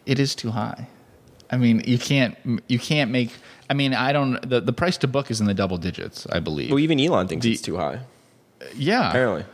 it 0.05 0.19
is 0.19 0.35
too 0.35 0.51
high. 0.51 0.87
I 1.51 1.57
mean, 1.57 1.81
you 1.85 1.97
can't 1.97 2.35
you 2.67 2.79
can't 2.79 3.11
make. 3.11 3.31
I 3.69 3.73
mean, 3.73 3.93
I 3.93 4.11
don't. 4.11 4.47
The, 4.47 4.61
the 4.61 4.73
price 4.73 4.97
to 4.97 5.07
book 5.07 5.31
is 5.31 5.39
in 5.39 5.47
the 5.47 5.53
double 5.53 5.77
digits, 5.77 6.27
I 6.27 6.39
believe. 6.39 6.69
Well, 6.69 6.79
even 6.79 6.99
Elon 6.99 7.27
thinks 7.27 7.43
the, 7.43 7.53
it's 7.53 7.61
too 7.61 7.77
high. 7.77 7.99
Yeah, 8.75 9.09
apparently. 9.09 9.45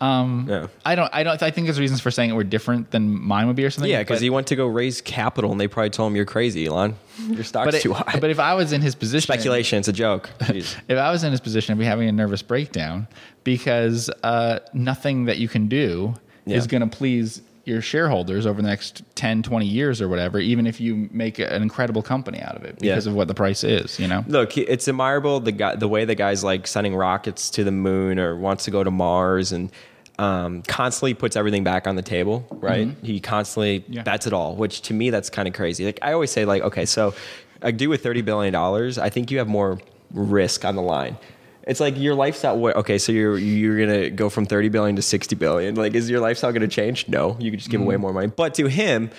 Um, 0.00 0.46
yeah. 0.48 0.66
I 0.84 0.94
don't. 0.94 1.10
I 1.12 1.22
don't. 1.22 1.42
I 1.42 1.50
think 1.50 1.66
there's 1.66 1.80
reasons 1.80 2.00
for 2.00 2.10
saying 2.10 2.30
it 2.30 2.34
were 2.34 2.44
different 2.44 2.90
than 2.90 3.20
mine 3.20 3.46
would 3.46 3.56
be 3.56 3.64
or 3.64 3.70
something. 3.70 3.90
Yeah, 3.90 4.00
because 4.00 4.20
he 4.20 4.28
went 4.30 4.46
to 4.48 4.56
go 4.56 4.66
raise 4.66 5.00
capital, 5.00 5.50
and 5.52 5.60
they 5.60 5.68
probably 5.68 5.90
told 5.90 6.10
him 6.10 6.16
you're 6.16 6.26
crazy, 6.26 6.66
Elon. 6.66 6.96
Your 7.28 7.44
stock's 7.44 7.74
it, 7.76 7.82
too 7.82 7.94
high. 7.94 8.18
But 8.20 8.30
if 8.30 8.38
I 8.38 8.54
was 8.54 8.72
in 8.72 8.82
his 8.82 8.94
position, 8.94 9.22
speculation. 9.22 9.78
It's 9.78 9.88
a 9.88 9.92
joke. 9.92 10.30
if 10.40 10.78
I 10.90 11.10
was 11.10 11.24
in 11.24 11.30
his 11.30 11.40
position, 11.40 11.72
I'd 11.72 11.78
be 11.78 11.86
having 11.86 12.08
a 12.08 12.12
nervous 12.12 12.42
breakdown 12.42 13.08
because 13.44 14.10
uh, 14.22 14.58
nothing 14.74 15.24
that 15.26 15.38
you 15.38 15.48
can 15.48 15.68
do 15.68 16.14
yeah. 16.44 16.56
is 16.56 16.66
going 16.66 16.88
to 16.88 16.94
please 16.94 17.40
your 17.66 17.82
shareholders 17.82 18.46
over 18.46 18.62
the 18.62 18.68
next 18.68 19.02
10 19.16 19.42
20 19.42 19.66
years 19.66 20.00
or 20.00 20.08
whatever 20.08 20.38
even 20.38 20.68
if 20.68 20.80
you 20.80 21.08
make 21.10 21.40
an 21.40 21.62
incredible 21.62 22.00
company 22.00 22.40
out 22.40 22.56
of 22.56 22.62
it 22.62 22.78
because 22.78 23.06
yeah. 23.06 23.10
of 23.10 23.16
what 23.16 23.26
the 23.26 23.34
price 23.34 23.64
is 23.64 23.98
you 23.98 24.06
know 24.06 24.24
look 24.28 24.56
it's 24.56 24.86
admirable 24.86 25.40
the 25.40 25.52
guy 25.52 25.74
the 25.74 25.88
way 25.88 26.04
the 26.04 26.14
guy's 26.14 26.44
like 26.44 26.66
sending 26.66 26.94
rockets 26.94 27.50
to 27.50 27.64
the 27.64 27.72
moon 27.72 28.20
or 28.20 28.36
wants 28.36 28.64
to 28.64 28.70
go 28.70 28.82
to 28.82 28.90
mars 28.90 29.52
and 29.52 29.70
um, 30.18 30.62
constantly 30.62 31.12
puts 31.12 31.36
everything 31.36 31.62
back 31.62 31.86
on 31.86 31.96
the 31.96 32.02
table 32.02 32.46
right 32.52 32.86
mm-hmm. 32.86 33.04
he 33.04 33.20
constantly 33.20 33.84
yeah. 33.88 34.02
bets 34.02 34.26
it 34.26 34.32
all 34.32 34.56
which 34.56 34.80
to 34.82 34.94
me 34.94 35.10
that's 35.10 35.28
kind 35.28 35.46
of 35.46 35.52
crazy 35.52 35.84
like 35.84 35.98
i 36.00 36.12
always 36.12 36.30
say 36.30 36.46
like 36.46 36.62
okay 36.62 36.86
so 36.86 37.12
i 37.60 37.70
do 37.70 37.90
with 37.90 38.02
30 38.02 38.22
billion 38.22 38.52
dollars 38.52 38.96
i 38.96 39.10
think 39.10 39.30
you 39.30 39.36
have 39.38 39.48
more 39.48 39.78
risk 40.12 40.64
on 40.64 40.74
the 40.74 40.82
line 40.82 41.18
it's 41.66 41.80
like 41.80 41.98
your 41.98 42.14
lifestyle. 42.14 42.64
Okay, 42.64 42.96
so 42.96 43.12
you're 43.12 43.36
you're 43.36 43.78
gonna 43.78 44.10
go 44.10 44.30
from 44.30 44.46
thirty 44.46 44.68
billion 44.68 44.96
to 44.96 45.02
sixty 45.02 45.34
billion. 45.34 45.74
Like, 45.74 45.94
is 45.94 46.08
your 46.08 46.20
lifestyle 46.20 46.52
gonna 46.52 46.68
change? 46.68 47.08
No, 47.08 47.36
you 47.40 47.50
could 47.50 47.58
just 47.58 47.70
give 47.70 47.80
mm 47.80 47.84
away 47.84 47.96
more 47.96 48.12
money. 48.12 48.28
But 48.28 48.54
to 48.54 48.68
him, 48.68 49.10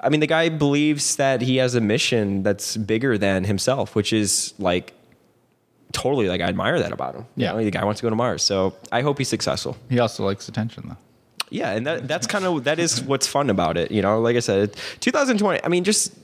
I 0.00 0.08
mean, 0.08 0.20
the 0.20 0.26
guy 0.26 0.48
believes 0.48 1.16
that 1.16 1.42
he 1.42 1.58
has 1.58 1.74
a 1.74 1.80
mission 1.80 2.42
that's 2.42 2.76
bigger 2.76 3.18
than 3.18 3.44
himself, 3.44 3.94
which 3.94 4.12
is 4.12 4.54
like 4.58 4.94
totally 5.92 6.28
like 6.28 6.40
I 6.40 6.44
admire 6.44 6.78
that 6.78 6.92
about 6.92 7.14
him. 7.14 7.26
Yeah, 7.36 7.52
you 7.52 7.58
know, 7.58 7.64
the 7.64 7.70
guy 7.70 7.84
wants 7.84 8.00
to 8.00 8.06
go 8.06 8.10
to 8.10 8.16
Mars, 8.16 8.42
so 8.42 8.74
I 8.90 9.02
hope 9.02 9.18
he's 9.18 9.28
successful. 9.28 9.76
He 9.90 9.98
also 9.98 10.24
likes 10.24 10.48
attention, 10.48 10.84
though. 10.88 10.96
Yeah, 11.50 11.70
and 11.70 11.86
that 11.86 12.08
that's 12.08 12.26
kind 12.26 12.46
of 12.46 12.64
that 12.64 12.78
is 12.78 13.02
what's 13.02 13.26
fun 13.26 13.50
about 13.50 13.76
it. 13.76 13.90
You 13.90 14.00
know, 14.00 14.20
like 14.20 14.36
I 14.36 14.40
said, 14.40 14.74
2020. 15.00 15.62
I 15.62 15.68
mean, 15.68 15.84
just 15.84 16.14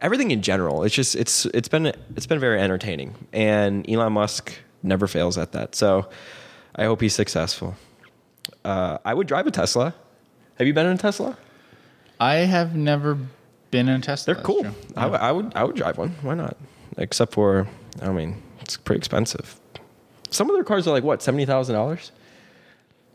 everything 0.00 0.30
in 0.30 0.42
general. 0.42 0.82
It's 0.82 0.94
just 0.94 1.14
it's 1.14 1.44
it's 1.46 1.68
been 1.68 1.92
it's 2.16 2.26
been 2.26 2.40
very 2.40 2.60
entertaining, 2.60 3.14
and 3.32 3.88
Elon 3.88 4.14
Musk 4.14 4.52
never 4.84 5.06
fails 5.06 5.38
at 5.38 5.52
that. 5.52 5.74
So 5.74 6.08
I 6.76 6.84
hope 6.84 7.00
he's 7.00 7.14
successful. 7.14 7.74
Uh, 8.64 8.98
I 9.04 9.14
would 9.14 9.26
drive 9.26 9.46
a 9.46 9.50
Tesla. 9.50 9.94
Have 10.58 10.66
you 10.66 10.74
been 10.74 10.86
in 10.86 10.92
a 10.92 10.98
Tesla? 10.98 11.36
I 12.20 12.36
have 12.36 12.76
never 12.76 13.18
been 13.70 13.88
in 13.88 13.96
a 13.96 14.00
Tesla. 14.00 14.34
They're 14.34 14.42
cool. 14.44 14.66
I, 14.96 15.02
w- 15.02 15.20
I 15.20 15.32
would 15.32 15.52
I 15.54 15.64
would 15.64 15.76
drive 15.76 15.98
one. 15.98 16.10
Why 16.22 16.34
not? 16.34 16.56
Except 16.96 17.32
for 17.32 17.66
I 18.02 18.10
mean, 18.10 18.42
it's 18.60 18.76
pretty 18.76 18.98
expensive. 18.98 19.58
Some 20.30 20.48
of 20.50 20.56
their 20.56 20.64
cars 20.64 20.86
are 20.86 20.90
like 20.90 21.04
what 21.04 21.22
seventy 21.22 21.46
thousand 21.46 21.74
dollars. 21.74 22.12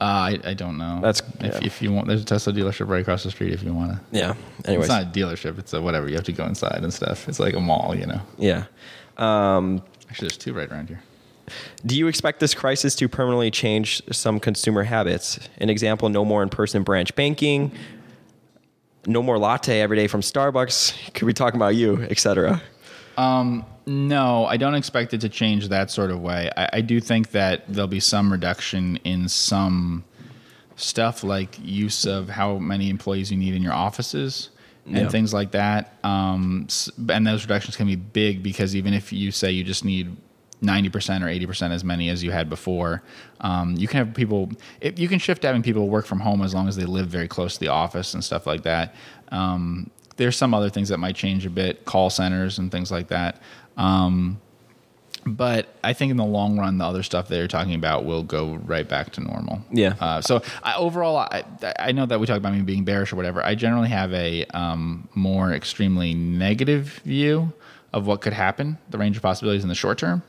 Uh, 0.01 0.03
I, 0.03 0.39
I 0.45 0.53
don't 0.53 0.77
know. 0.77 0.99
That's 1.01 1.19
if, 1.19 1.41
yeah. 1.41 1.59
if 1.61 1.81
you 1.81 1.91
want. 1.91 2.07
There's 2.07 2.21
a 2.21 2.25
Tesla 2.25 2.53
dealership 2.53 2.87
right 2.87 3.01
across 3.01 3.23
the 3.23 3.31
street 3.31 3.53
if 3.53 3.63
you 3.63 3.73
want 3.73 3.91
to. 3.91 4.17
Yeah. 4.17 4.35
Anyways, 4.63 4.85
it's 4.85 4.89
not 4.89 5.03
a 5.03 5.05
dealership. 5.07 5.59
It's 5.59 5.73
a 5.73 5.81
whatever. 5.81 6.07
You 6.07 6.15
have 6.15 6.23
to 6.25 6.31
go 6.31 6.45
inside 6.45 6.83
and 6.83 6.93
stuff. 6.93 7.27
It's 7.27 7.39
like 7.39 7.53
a 7.53 7.59
mall, 7.59 7.93
you 7.95 8.05
know. 8.05 8.21
Yeah. 8.37 8.65
Um, 9.17 9.81
Actually, 10.09 10.29
there's 10.29 10.37
two 10.37 10.53
right 10.53 10.71
around 10.71 10.87
here. 10.87 11.01
Do 11.85 11.97
you 11.97 12.07
expect 12.07 12.39
this 12.39 12.53
crisis 12.53 12.95
to 12.95 13.07
permanently 13.07 13.51
change 13.51 14.01
some 14.11 14.39
consumer 14.39 14.83
habits? 14.83 15.39
An 15.59 15.69
example: 15.69 16.09
no 16.09 16.23
more 16.25 16.43
in-person 16.43 16.83
branch 16.83 17.15
banking, 17.15 17.71
no 19.05 19.21
more 19.23 19.37
latte 19.37 19.81
every 19.81 19.97
day 19.97 20.07
from 20.07 20.21
Starbucks. 20.21 21.13
Could 21.13 21.25
we 21.25 21.33
talk 21.33 21.53
about 21.53 21.75
you, 21.75 22.01
etc. 22.03 22.61
No, 23.85 24.45
I 24.45 24.57
don't 24.57 24.75
expect 24.75 25.15
it 25.15 25.21
to 25.21 25.29
change 25.29 25.69
that 25.69 25.89
sort 25.89 26.11
of 26.11 26.21
way. 26.21 26.51
I, 26.55 26.69
I 26.73 26.81
do 26.81 26.99
think 26.99 27.31
that 27.31 27.63
there'll 27.67 27.87
be 27.87 27.99
some 27.99 28.31
reduction 28.31 28.97
in 28.97 29.27
some 29.27 30.03
stuff 30.75 31.23
like 31.23 31.57
use 31.59 32.05
of 32.05 32.29
how 32.29 32.59
many 32.59 32.89
employees 32.91 33.31
you 33.31 33.37
need 33.37 33.55
in 33.55 33.63
your 33.63 33.73
offices 33.73 34.49
and 34.85 34.95
Yeah. 34.95 35.09
things 35.09 35.33
like 35.33 35.51
that. 35.51 35.95
Um, 36.03 36.67
and 37.09 37.25
those 37.25 37.43
reductions 37.43 37.75
can 37.77 37.87
be 37.87 37.95
big 37.95 38.43
because 38.43 38.75
even 38.75 38.93
if 38.93 39.11
you 39.11 39.31
say 39.31 39.49
you 39.51 39.63
just 39.63 39.83
need 39.83 40.15
90% 40.61 41.21
or 41.21 41.47
80% 41.53 41.71
as 41.71 41.83
many 41.83 42.09
as 42.09 42.23
you 42.23 42.31
had 42.31 42.49
before, 42.49 43.01
um, 43.41 43.75
you 43.77 43.87
can 43.87 44.05
have 44.05 44.13
people, 44.13 44.49
if 44.81 44.99
you 44.99 45.07
can 45.07 45.19
shift 45.19 45.43
having 45.43 45.61
people 45.61 45.87
work 45.89 46.05
from 46.05 46.19
home 46.19 46.41
as 46.41 46.53
long 46.53 46.67
as 46.67 46.75
they 46.75 46.85
live 46.85 47.07
very 47.07 47.27
close 47.27 47.53
to 47.53 47.59
the 47.59 47.69
office 47.69 48.13
and 48.13 48.23
stuff 48.23 48.45
like 48.45 48.63
that. 48.63 48.93
Um, 49.31 49.89
there's 50.17 50.35
some 50.35 50.53
other 50.53 50.69
things 50.69 50.89
that 50.89 50.97
might 50.97 51.15
change 51.15 51.45
a 51.45 51.49
bit, 51.49 51.85
call 51.85 52.09
centers 52.09 52.59
and 52.59 52.71
things 52.71 52.91
like 52.91 53.07
that. 53.07 53.41
Um, 53.77 54.41
but 55.25 55.73
I 55.83 55.93
think 55.93 56.11
in 56.11 56.17
the 56.17 56.25
long 56.25 56.57
run, 56.57 56.77
the 56.77 56.85
other 56.85 57.03
stuff 57.03 57.27
that 57.27 57.37
you're 57.37 57.47
talking 57.47 57.73
about 57.73 58.05
will 58.05 58.23
go 58.23 58.55
right 58.55 58.87
back 58.87 59.11
to 59.13 59.21
normal. 59.21 59.61
Yeah. 59.71 59.95
Uh, 59.99 60.21
so 60.21 60.41
I, 60.63 60.75
overall, 60.75 61.17
I, 61.17 61.43
I 61.77 61.91
know 61.91 62.05
that 62.05 62.19
we 62.19 62.27
talk 62.27 62.37
about 62.37 62.53
me 62.53 62.61
being 62.61 62.83
bearish 62.83 63.13
or 63.13 63.15
whatever. 63.15 63.43
I 63.43 63.55
generally 63.55 63.89
have 63.89 64.13
a 64.13 64.45
um, 64.53 65.07
more 65.15 65.53
extremely 65.53 66.13
negative 66.13 67.01
view 67.05 67.53
of 67.93 68.07
what 68.07 68.21
could 68.21 68.33
happen, 68.33 68.77
the 68.89 68.97
range 68.97 69.17
of 69.17 69.23
possibilities 69.23 69.63
in 69.63 69.69
the 69.69 69.75
short 69.75 69.97
term. 69.97 70.23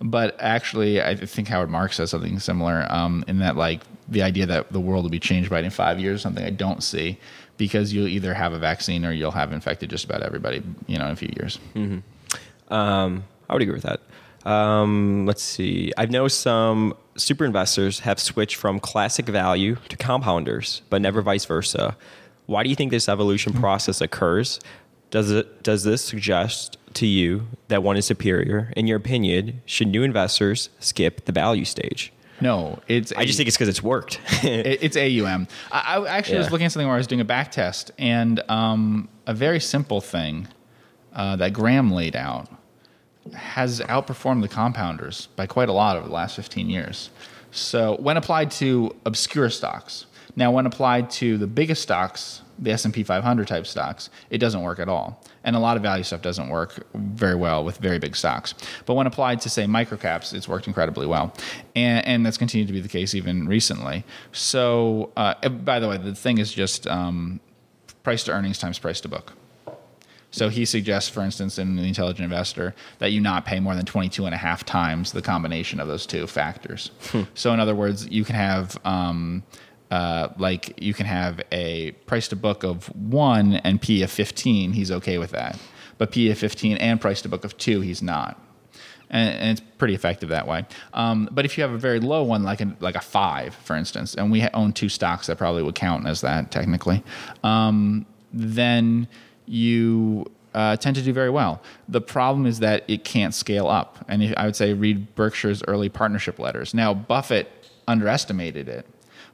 But 0.00 0.36
actually, 0.38 1.02
I 1.02 1.14
think 1.16 1.48
Howard 1.48 1.70
Marks 1.70 1.96
says 1.96 2.10
something 2.10 2.38
similar 2.38 2.86
um, 2.90 3.24
in 3.26 3.38
that, 3.38 3.56
like, 3.56 3.80
the 4.08 4.22
idea 4.22 4.46
that 4.46 4.72
the 4.72 4.80
world 4.80 5.04
will 5.04 5.10
be 5.10 5.20
changed 5.20 5.50
by 5.50 5.60
in 5.60 5.70
five 5.70 5.98
years, 5.98 6.22
something 6.22 6.44
I 6.44 6.50
don't 6.50 6.82
see, 6.82 7.18
because 7.56 7.92
you'll 7.92 8.08
either 8.08 8.34
have 8.34 8.52
a 8.52 8.58
vaccine 8.58 9.06
or 9.06 9.12
you'll 9.12 9.30
have 9.30 9.52
infected 9.52 9.90
just 9.90 10.04
about 10.04 10.22
everybody, 10.22 10.62
you 10.86 10.98
know, 10.98 11.06
in 11.06 11.12
a 11.12 11.16
few 11.16 11.32
years. 11.36 11.58
Um, 12.68 13.24
I 13.48 13.52
would 13.52 13.62
agree 13.62 13.74
with 13.74 13.84
that. 13.84 14.00
Um, 14.48 15.24
let's 15.24 15.42
see. 15.42 15.92
I 15.96 16.04
know 16.06 16.28
some 16.28 16.94
super 17.16 17.44
investors 17.46 18.00
have 18.00 18.20
switched 18.20 18.56
from 18.56 18.78
classic 18.78 19.26
value 19.26 19.76
to 19.88 19.96
compounders, 19.96 20.82
but 20.90 21.00
never 21.00 21.22
vice 21.22 21.46
versa. 21.46 21.96
Why 22.46 22.62
do 22.62 22.68
you 22.68 22.76
think 22.76 22.90
this 22.90 23.08
evolution 23.08 23.54
process 23.54 24.02
occurs? 24.02 24.60
Does 25.14 25.30
it 25.30 25.62
does 25.62 25.84
this 25.84 26.04
suggest 26.04 26.76
to 26.94 27.06
you 27.06 27.46
that 27.68 27.84
one 27.84 27.96
is 27.96 28.04
superior? 28.04 28.72
In 28.76 28.88
your 28.88 28.96
opinion, 28.96 29.62
should 29.64 29.86
new 29.86 30.02
investors 30.02 30.70
skip 30.80 31.26
the 31.26 31.30
value 31.30 31.64
stage? 31.64 32.12
No, 32.40 32.80
it's 32.88 33.12
I 33.12 33.24
just 33.24 33.36
think 33.36 33.46
it's 33.46 33.56
because 33.56 33.68
it's 33.68 33.80
worked. 33.80 34.18
It's 34.42 34.96
AUM. 34.96 35.46
I, 35.70 35.98
I 35.98 36.08
actually 36.18 36.38
was 36.38 36.50
looking 36.50 36.64
at 36.64 36.72
something 36.72 36.88
where 36.88 36.96
I 36.96 36.98
was 36.98 37.06
doing 37.06 37.20
a 37.20 37.24
back 37.24 37.52
test, 37.52 37.92
and 37.96 38.42
um, 38.48 39.08
a 39.24 39.32
very 39.32 39.60
simple 39.60 40.00
thing 40.00 40.48
uh, 41.12 41.36
that 41.36 41.52
Graham 41.52 41.92
laid 41.92 42.16
out 42.16 42.48
has 43.34 43.78
outperformed 43.82 44.42
the 44.42 44.48
compounders 44.48 45.28
by 45.36 45.46
quite 45.46 45.68
a 45.68 45.72
lot 45.72 45.96
over 45.96 46.08
the 46.08 46.12
last 46.12 46.34
15 46.34 46.68
years. 46.68 47.10
So 47.52 47.94
when 48.00 48.16
applied 48.16 48.50
to 48.62 48.96
obscure 49.06 49.48
stocks, 49.48 50.06
now 50.34 50.50
when 50.50 50.66
applied 50.66 51.08
to 51.22 51.38
the 51.38 51.46
biggest 51.46 51.82
stocks, 51.82 52.42
the 52.58 52.70
S&P 52.72 53.02
500 53.02 53.46
type 53.46 53.66
stocks, 53.66 54.10
it 54.30 54.38
doesn't 54.38 54.62
work 54.62 54.78
at 54.78 54.88
all. 54.88 55.22
And 55.44 55.56
a 55.56 55.58
lot 55.58 55.76
of 55.76 55.82
value 55.82 56.04
stuff 56.04 56.22
doesn't 56.22 56.48
work 56.48 56.86
very 56.94 57.34
well 57.34 57.64
with 57.64 57.78
very 57.78 57.98
big 57.98 58.16
stocks. 58.16 58.54
But 58.86 58.94
when 58.94 59.06
applied 59.06 59.40
to 59.42 59.50
say 59.50 59.64
microcaps, 59.64 60.32
it's 60.32 60.48
worked 60.48 60.66
incredibly 60.66 61.06
well. 61.06 61.34
And, 61.74 62.06
and 62.06 62.26
that's 62.26 62.38
continued 62.38 62.68
to 62.68 62.72
be 62.72 62.80
the 62.80 62.88
case 62.88 63.14
even 63.14 63.48
recently. 63.48 64.04
So 64.32 65.12
uh, 65.16 65.48
by 65.48 65.80
the 65.80 65.88
way, 65.88 65.98
the 65.98 66.14
thing 66.14 66.38
is 66.38 66.52
just 66.52 66.86
um, 66.86 67.40
price 68.02 68.24
to 68.24 68.32
earnings 68.32 68.58
times 68.58 68.78
price 68.78 69.00
to 69.02 69.08
book. 69.08 69.32
So 70.30 70.48
he 70.48 70.64
suggests, 70.64 71.08
for 71.08 71.20
instance, 71.20 71.60
in 71.60 71.76
the 71.76 71.84
Intelligent 71.84 72.24
Investor, 72.24 72.74
that 72.98 73.12
you 73.12 73.20
not 73.20 73.46
pay 73.46 73.60
more 73.60 73.76
than 73.76 73.84
22 73.84 74.26
and 74.26 74.34
a 74.34 74.38
half 74.38 74.64
times 74.64 75.12
the 75.12 75.22
combination 75.22 75.78
of 75.78 75.86
those 75.86 76.06
two 76.06 76.26
factors. 76.26 76.90
So 77.34 77.52
in 77.52 77.60
other 77.60 77.74
words, 77.76 78.08
you 78.08 78.24
can 78.24 78.34
have 78.34 78.76
um, 78.84 79.44
uh, 79.90 80.28
like 80.38 80.80
you 80.82 80.94
can 80.94 81.06
have 81.06 81.40
a 81.52 81.92
price 82.06 82.28
to 82.28 82.36
book 82.36 82.64
of 82.64 82.86
one 82.96 83.54
and 83.54 83.80
P 83.80 84.02
of 84.02 84.10
15. 84.10 84.72
He's 84.72 84.90
okay 84.90 85.18
with 85.18 85.30
that, 85.30 85.58
but 85.98 86.10
P 86.10 86.30
of 86.30 86.38
15 86.38 86.76
and 86.78 87.00
price 87.00 87.22
to 87.22 87.28
book 87.28 87.44
of 87.44 87.56
two, 87.56 87.80
he's 87.80 88.02
not. 88.02 88.40
And, 89.10 89.38
and 89.38 89.50
it's 89.58 89.68
pretty 89.78 89.94
effective 89.94 90.30
that 90.30 90.48
way. 90.48 90.66
Um, 90.92 91.28
but 91.30 91.44
if 91.44 91.56
you 91.56 91.62
have 91.62 91.72
a 91.72 91.78
very 91.78 92.00
low 92.00 92.22
one, 92.24 92.42
like 92.42 92.60
a, 92.60 92.74
like 92.80 92.96
a 92.96 93.00
five, 93.00 93.54
for 93.54 93.76
instance, 93.76 94.14
and 94.14 94.32
we 94.32 94.40
ha- 94.40 94.50
own 94.54 94.72
two 94.72 94.88
stocks 94.88 95.26
that 95.26 95.36
probably 95.36 95.62
would 95.62 95.74
count 95.74 96.06
as 96.06 96.22
that 96.22 96.50
technically, 96.50 97.04
um, 97.44 98.06
then 98.32 99.06
you 99.46 100.26
uh, 100.54 100.76
tend 100.76 100.96
to 100.96 101.02
do 101.02 101.12
very 101.12 101.30
well. 101.30 101.60
The 101.88 102.00
problem 102.00 102.46
is 102.46 102.60
that 102.60 102.84
it 102.88 103.04
can't 103.04 103.34
scale 103.34 103.66
up. 103.66 104.04
And 104.08 104.22
if, 104.22 104.34
I 104.36 104.46
would 104.46 104.56
say 104.56 104.72
read 104.72 105.14
Berkshire's 105.14 105.62
early 105.68 105.88
partnership 105.88 106.38
letters. 106.38 106.74
Now, 106.74 106.94
Buffett 106.94 107.50
underestimated 107.86 108.68
it, 108.68 108.86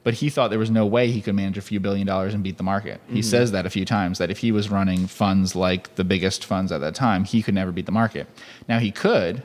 but 0.03 0.15
he 0.15 0.29
thought 0.29 0.49
there 0.49 0.59
was 0.59 0.71
no 0.71 0.85
way 0.85 1.11
he 1.11 1.21
could 1.21 1.35
manage 1.35 1.57
a 1.57 1.61
few 1.61 1.79
billion 1.79 2.07
dollars 2.07 2.33
and 2.33 2.43
beat 2.43 2.57
the 2.57 2.63
market. 2.63 2.99
He 3.07 3.21
says 3.21 3.51
that 3.51 3.65
a 3.65 3.69
few 3.69 3.85
times 3.85 4.17
that 4.17 4.31
if 4.31 4.39
he 4.39 4.51
was 4.51 4.69
running 4.69 5.05
funds 5.05 5.55
like 5.55 5.93
the 5.95 6.03
biggest 6.03 6.43
funds 6.45 6.71
at 6.71 6.81
that 6.81 6.95
time, 6.95 7.23
he 7.23 7.43
could 7.43 7.53
never 7.53 7.71
beat 7.71 7.85
the 7.85 7.91
market. 7.91 8.27
Now, 8.67 8.79
he 8.79 8.91
could 8.91 9.43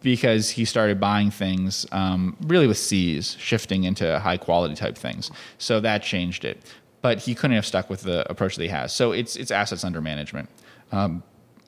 because 0.00 0.50
he 0.50 0.64
started 0.64 1.00
buying 1.00 1.30
things 1.30 1.86
um, 1.92 2.36
really 2.42 2.66
with 2.66 2.78
See's, 2.78 3.36
shifting 3.38 3.84
into 3.84 4.18
high 4.18 4.36
quality 4.36 4.74
type 4.74 4.96
things. 4.96 5.30
So 5.58 5.80
that 5.80 6.02
changed 6.02 6.44
it. 6.44 6.58
But 7.00 7.20
he 7.20 7.34
couldn't 7.34 7.56
have 7.56 7.66
stuck 7.66 7.90
with 7.90 8.02
the 8.02 8.28
approach 8.30 8.56
that 8.56 8.62
he 8.62 8.68
has. 8.68 8.92
So 8.92 9.10
it's 9.12 9.34
it's 9.34 9.50
assets 9.50 9.82
under 9.82 10.00
management. 10.00 10.48
Um, 10.92 11.22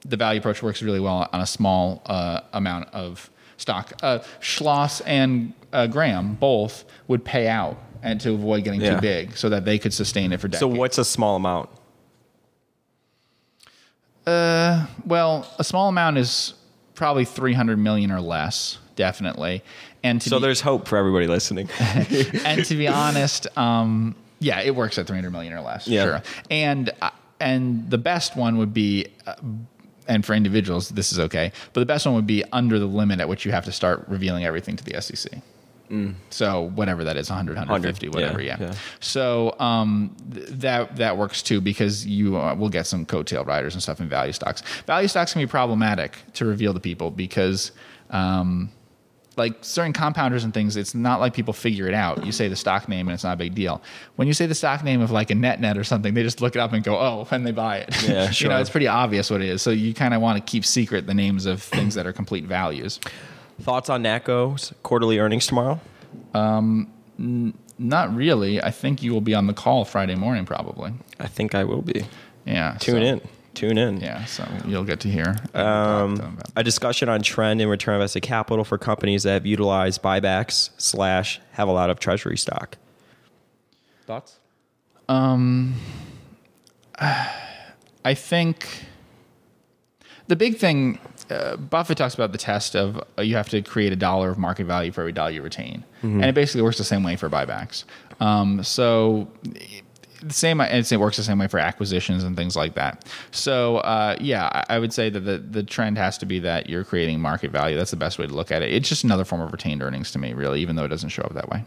the 0.04 0.16
value 0.16 0.38
approach 0.38 0.62
works 0.62 0.82
really 0.82 1.00
well 1.00 1.28
on 1.32 1.40
a 1.40 1.46
small 1.46 2.02
uh, 2.06 2.40
amount 2.52 2.88
of 2.92 3.30
stock. 3.56 3.92
Uh, 4.02 4.20
Schloss 4.40 5.00
and 5.06 5.54
uh, 5.74 5.86
Graham 5.86 6.34
both 6.34 6.84
would 7.08 7.24
pay 7.24 7.48
out 7.48 7.76
and 8.02 8.20
to 8.22 8.32
avoid 8.32 8.64
getting 8.64 8.80
Yeah. 8.80 8.94
too 8.96 9.00
big, 9.00 9.36
so 9.36 9.48
that 9.50 9.64
they 9.64 9.78
could 9.78 9.92
sustain 9.92 10.32
it 10.32 10.40
for 10.40 10.48
decades. 10.48 10.60
so 10.60 10.68
what's 10.68 10.98
a 10.98 11.04
small 11.04 11.36
amount? 11.36 11.68
Uh, 14.26 14.86
Well, 15.06 15.46
a 15.58 15.64
small 15.64 15.88
amount 15.88 16.18
is 16.18 16.54
probably 16.94 17.24
300 17.24 17.76
million 17.78 18.10
or 18.10 18.20
less, 18.20 18.78
definitely. 18.96 19.62
And 20.02 20.20
to 20.20 20.28
So 20.28 20.38
be, 20.38 20.42
there's 20.42 20.60
hope 20.60 20.86
for 20.88 20.96
everybody 20.98 21.26
listening. 21.26 21.68
and 21.80 22.64
to 22.66 22.74
be 22.76 22.88
honest, 22.88 23.46
um, 23.56 24.14
yeah, 24.38 24.60
it 24.60 24.74
works 24.74 24.98
at 24.98 25.06
300 25.06 25.30
million 25.30 25.52
or 25.52 25.60
less. 25.60 25.86
Yeah. 25.88 26.04
Sure. 26.04 26.22
And 26.50 26.90
uh, 27.02 27.10
and 27.40 27.90
the 27.90 27.98
best 27.98 28.36
one 28.36 28.58
would 28.58 28.72
be 28.72 29.06
uh, 29.26 29.34
and 30.06 30.24
for 30.24 30.34
individuals 30.34 30.90
this 30.90 31.10
is 31.12 31.18
okay, 31.18 31.52
but 31.72 31.80
the 31.80 31.86
best 31.86 32.04
one 32.06 32.14
would 32.14 32.26
be 32.26 32.44
under 32.52 32.78
the 32.78 32.86
limit 32.86 33.20
at 33.20 33.28
which 33.28 33.44
you 33.44 33.52
have 33.52 33.64
to 33.64 33.72
start 33.72 34.04
revealing 34.08 34.44
everything 34.44 34.76
to 34.76 34.84
the 34.84 35.00
SEC. 35.00 35.32
So 36.30 36.70
whatever 36.74 37.04
that 37.04 37.16
is, 37.16 37.28
100, 37.28 37.56
150, 37.56 38.08
100, 38.08 38.14
whatever, 38.14 38.42
yeah, 38.42 38.56
yeah. 38.58 38.72
yeah. 38.72 38.78
So 39.00 39.54
um, 39.58 40.16
th- 40.32 40.46
that 40.48 40.96
that 40.96 41.16
works 41.16 41.42
too 41.42 41.60
because 41.60 42.06
you 42.06 42.36
uh, 42.36 42.54
will 42.54 42.70
get 42.70 42.86
some 42.86 43.04
coattail 43.06 43.46
riders 43.46 43.74
and 43.74 43.82
stuff 43.82 44.00
in 44.00 44.08
value 44.08 44.32
stocks. 44.32 44.62
Value 44.86 45.08
stocks 45.08 45.32
can 45.32 45.42
be 45.42 45.46
problematic 45.46 46.18
to 46.34 46.44
reveal 46.44 46.74
to 46.74 46.80
people 46.80 47.10
because. 47.10 47.72
Um, 48.10 48.70
like 49.36 49.56
certain 49.62 49.92
compounders 49.92 50.44
and 50.44 50.54
things, 50.54 50.76
it's 50.76 50.94
not 50.94 51.18
like 51.18 51.34
people 51.34 51.52
figure 51.52 51.88
it 51.88 51.94
out. 51.94 52.24
You 52.24 52.32
say 52.32 52.46
the 52.46 52.56
stock 52.56 52.88
name 52.88 53.08
and 53.08 53.14
it's 53.14 53.24
not 53.24 53.34
a 53.34 53.36
big 53.36 53.54
deal. 53.54 53.82
When 54.16 54.28
you 54.28 54.34
say 54.34 54.46
the 54.46 54.54
stock 54.54 54.84
name 54.84 55.00
of 55.00 55.10
like 55.10 55.30
a 55.30 55.34
net 55.34 55.60
net 55.60 55.76
or 55.76 55.82
something, 55.82 56.14
they 56.14 56.22
just 56.22 56.40
look 56.40 56.54
it 56.54 56.60
up 56.60 56.72
and 56.72 56.84
go, 56.84 56.96
oh, 56.96 57.26
and 57.30 57.44
they 57.44 57.50
buy 57.50 57.78
it. 57.78 58.08
Yeah, 58.08 58.30
sure. 58.30 58.46
you 58.48 58.54
know, 58.54 58.60
it's 58.60 58.70
pretty 58.70 58.86
obvious 58.86 59.30
what 59.30 59.40
it 59.40 59.48
is. 59.48 59.62
So 59.62 59.70
you 59.70 59.92
kind 59.92 60.14
of 60.14 60.20
want 60.20 60.38
to 60.38 60.50
keep 60.50 60.64
secret 60.64 61.06
the 61.06 61.14
names 61.14 61.46
of 61.46 61.62
things 61.62 61.94
that 61.94 62.06
are 62.06 62.12
complete 62.12 62.44
values. 62.44 63.00
Thoughts 63.60 63.88
on 63.88 64.02
NACCO's 64.02 64.72
quarterly 64.82 65.18
earnings 65.18 65.46
tomorrow? 65.46 65.80
Not 67.78 68.14
really. 68.14 68.62
I 68.62 68.70
think 68.70 69.02
you 69.02 69.12
will 69.12 69.20
be 69.20 69.34
on 69.34 69.46
the 69.46 69.52
call 69.52 69.84
Friday 69.84 70.14
morning, 70.14 70.44
probably. 70.44 70.92
I 71.18 71.26
think 71.26 71.54
I 71.54 71.64
will 71.64 71.82
be. 71.82 72.04
Yeah. 72.44 72.76
Tune 72.78 73.02
so- 73.02 73.06
in. 73.06 73.20
Tune 73.54 73.78
in. 73.78 74.00
Yeah. 74.00 74.24
So 74.24 74.44
you'll 74.66 74.82
get 74.82 74.98
to 75.00 75.08
hear. 75.08 75.36
Um, 75.54 76.38
a 76.56 76.64
discussion 76.64 77.08
on 77.08 77.22
trend 77.22 77.60
and 77.60 77.70
return 77.70 77.94
on 77.94 78.00
invested 78.00 78.22
capital 78.22 78.64
for 78.64 78.78
companies 78.78 79.22
that 79.22 79.32
have 79.32 79.46
utilized 79.46 80.02
buybacks 80.02 80.70
slash 80.76 81.40
have 81.52 81.68
a 81.68 81.72
lot 81.72 81.88
of 81.88 82.00
treasury 82.00 82.36
stock. 82.36 82.76
Thoughts? 84.06 84.40
Um, 85.08 85.76
I 86.98 88.14
think 88.14 88.86
the 90.26 90.34
big 90.34 90.56
thing, 90.56 90.98
uh, 91.34 91.56
Buffett 91.56 91.98
talks 91.98 92.14
about 92.14 92.32
the 92.32 92.38
test 92.38 92.74
of 92.76 93.02
uh, 93.18 93.22
you 93.22 93.36
have 93.36 93.48
to 93.50 93.62
create 93.62 93.92
a 93.92 93.96
dollar 93.96 94.30
of 94.30 94.38
market 94.38 94.64
value 94.64 94.92
for 94.92 95.00
every 95.02 95.12
dollar 95.12 95.30
you 95.30 95.42
retain, 95.42 95.84
and 96.02 96.24
it 96.24 96.34
basically 96.34 96.62
works 96.62 96.78
the 96.78 96.84
same 96.84 97.02
way 97.02 97.16
for 97.16 97.28
buybacks. 97.28 97.84
Um, 98.20 98.62
so 98.62 99.28
the 100.22 100.32
same, 100.32 100.60
and 100.60 100.92
it 100.92 100.96
works 100.98 101.16
the 101.16 101.22
same 101.22 101.38
way 101.38 101.48
for 101.48 101.58
acquisitions 101.58 102.24
and 102.24 102.36
things 102.36 102.56
like 102.56 102.74
that. 102.74 103.04
So 103.30 103.78
uh, 103.78 104.16
yeah, 104.20 104.48
I, 104.68 104.76
I 104.76 104.78
would 104.78 104.92
say 104.92 105.10
that 105.10 105.20
the 105.20 105.38
the 105.38 105.62
trend 105.62 105.98
has 105.98 106.16
to 106.18 106.26
be 106.26 106.38
that 106.40 106.68
you're 106.68 106.84
creating 106.84 107.20
market 107.20 107.50
value. 107.50 107.76
That's 107.76 107.90
the 107.90 107.96
best 107.96 108.18
way 108.18 108.26
to 108.26 108.34
look 108.34 108.50
at 108.50 108.62
it. 108.62 108.72
It's 108.72 108.88
just 108.88 109.04
another 109.04 109.24
form 109.24 109.42
of 109.42 109.52
retained 109.52 109.82
earnings 109.82 110.12
to 110.12 110.18
me, 110.18 110.32
really, 110.32 110.60
even 110.60 110.76
though 110.76 110.84
it 110.84 110.88
doesn't 110.88 111.10
show 111.10 111.22
up 111.22 111.34
that 111.34 111.48
way. 111.50 111.64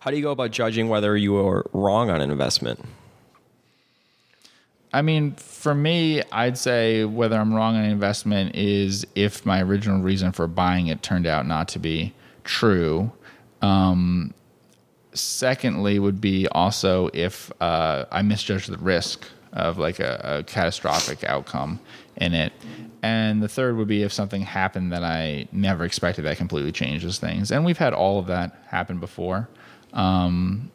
How 0.00 0.10
do 0.10 0.16
you 0.16 0.22
go 0.22 0.30
about 0.30 0.52
judging 0.52 0.88
whether 0.88 1.16
you 1.16 1.36
are 1.36 1.66
wrong 1.72 2.08
on 2.10 2.20
an 2.20 2.30
investment? 2.30 2.84
I 4.92 5.02
mean, 5.02 5.32
for 5.32 5.74
me, 5.74 6.22
I'd 6.32 6.56
say 6.56 7.04
whether 7.04 7.38
I'm 7.38 7.52
wrong 7.52 7.76
on 7.76 7.84
an 7.84 7.90
investment 7.90 8.54
is 8.54 9.06
if 9.14 9.44
my 9.44 9.62
original 9.62 10.00
reason 10.00 10.32
for 10.32 10.46
buying 10.46 10.86
it 10.86 11.02
turned 11.02 11.26
out 11.26 11.46
not 11.46 11.68
to 11.68 11.78
be 11.78 12.14
true. 12.44 13.12
Um, 13.60 14.32
secondly, 15.12 15.98
would 15.98 16.20
be 16.20 16.48
also 16.48 17.10
if 17.12 17.52
uh, 17.60 18.06
I 18.10 18.22
misjudged 18.22 18.70
the 18.70 18.78
risk 18.78 19.26
of 19.52 19.78
like 19.78 19.98
a, 20.00 20.38
a 20.38 20.42
catastrophic 20.44 21.24
outcome 21.24 21.80
in 22.16 22.32
it. 22.32 22.52
And 23.02 23.42
the 23.42 23.48
third 23.48 23.76
would 23.76 23.88
be 23.88 24.02
if 24.02 24.12
something 24.12 24.42
happened 24.42 24.92
that 24.92 25.04
I 25.04 25.48
never 25.52 25.84
expected 25.84 26.24
that 26.24 26.36
completely 26.36 26.72
changes 26.72 27.18
things. 27.18 27.50
And 27.50 27.64
we've 27.64 27.78
had 27.78 27.92
all 27.92 28.18
of 28.18 28.26
that 28.26 28.56
happen 28.66 28.98
before. 28.98 29.48
Um, 29.92 30.70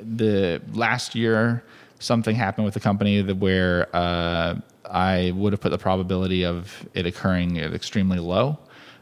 the 0.00 0.60
last 0.72 1.14
year, 1.14 1.64
something 2.02 2.34
happened 2.34 2.64
with 2.64 2.74
the 2.74 2.80
company 2.80 3.22
that 3.22 3.36
where 3.36 3.88
uh, 3.94 4.56
I 4.84 5.32
would 5.34 5.52
have 5.52 5.60
put 5.60 5.70
the 5.70 5.78
probability 5.78 6.44
of 6.44 6.86
it 6.94 7.06
occurring 7.06 7.58
at 7.58 7.72
extremely 7.72 8.18
low. 8.18 8.58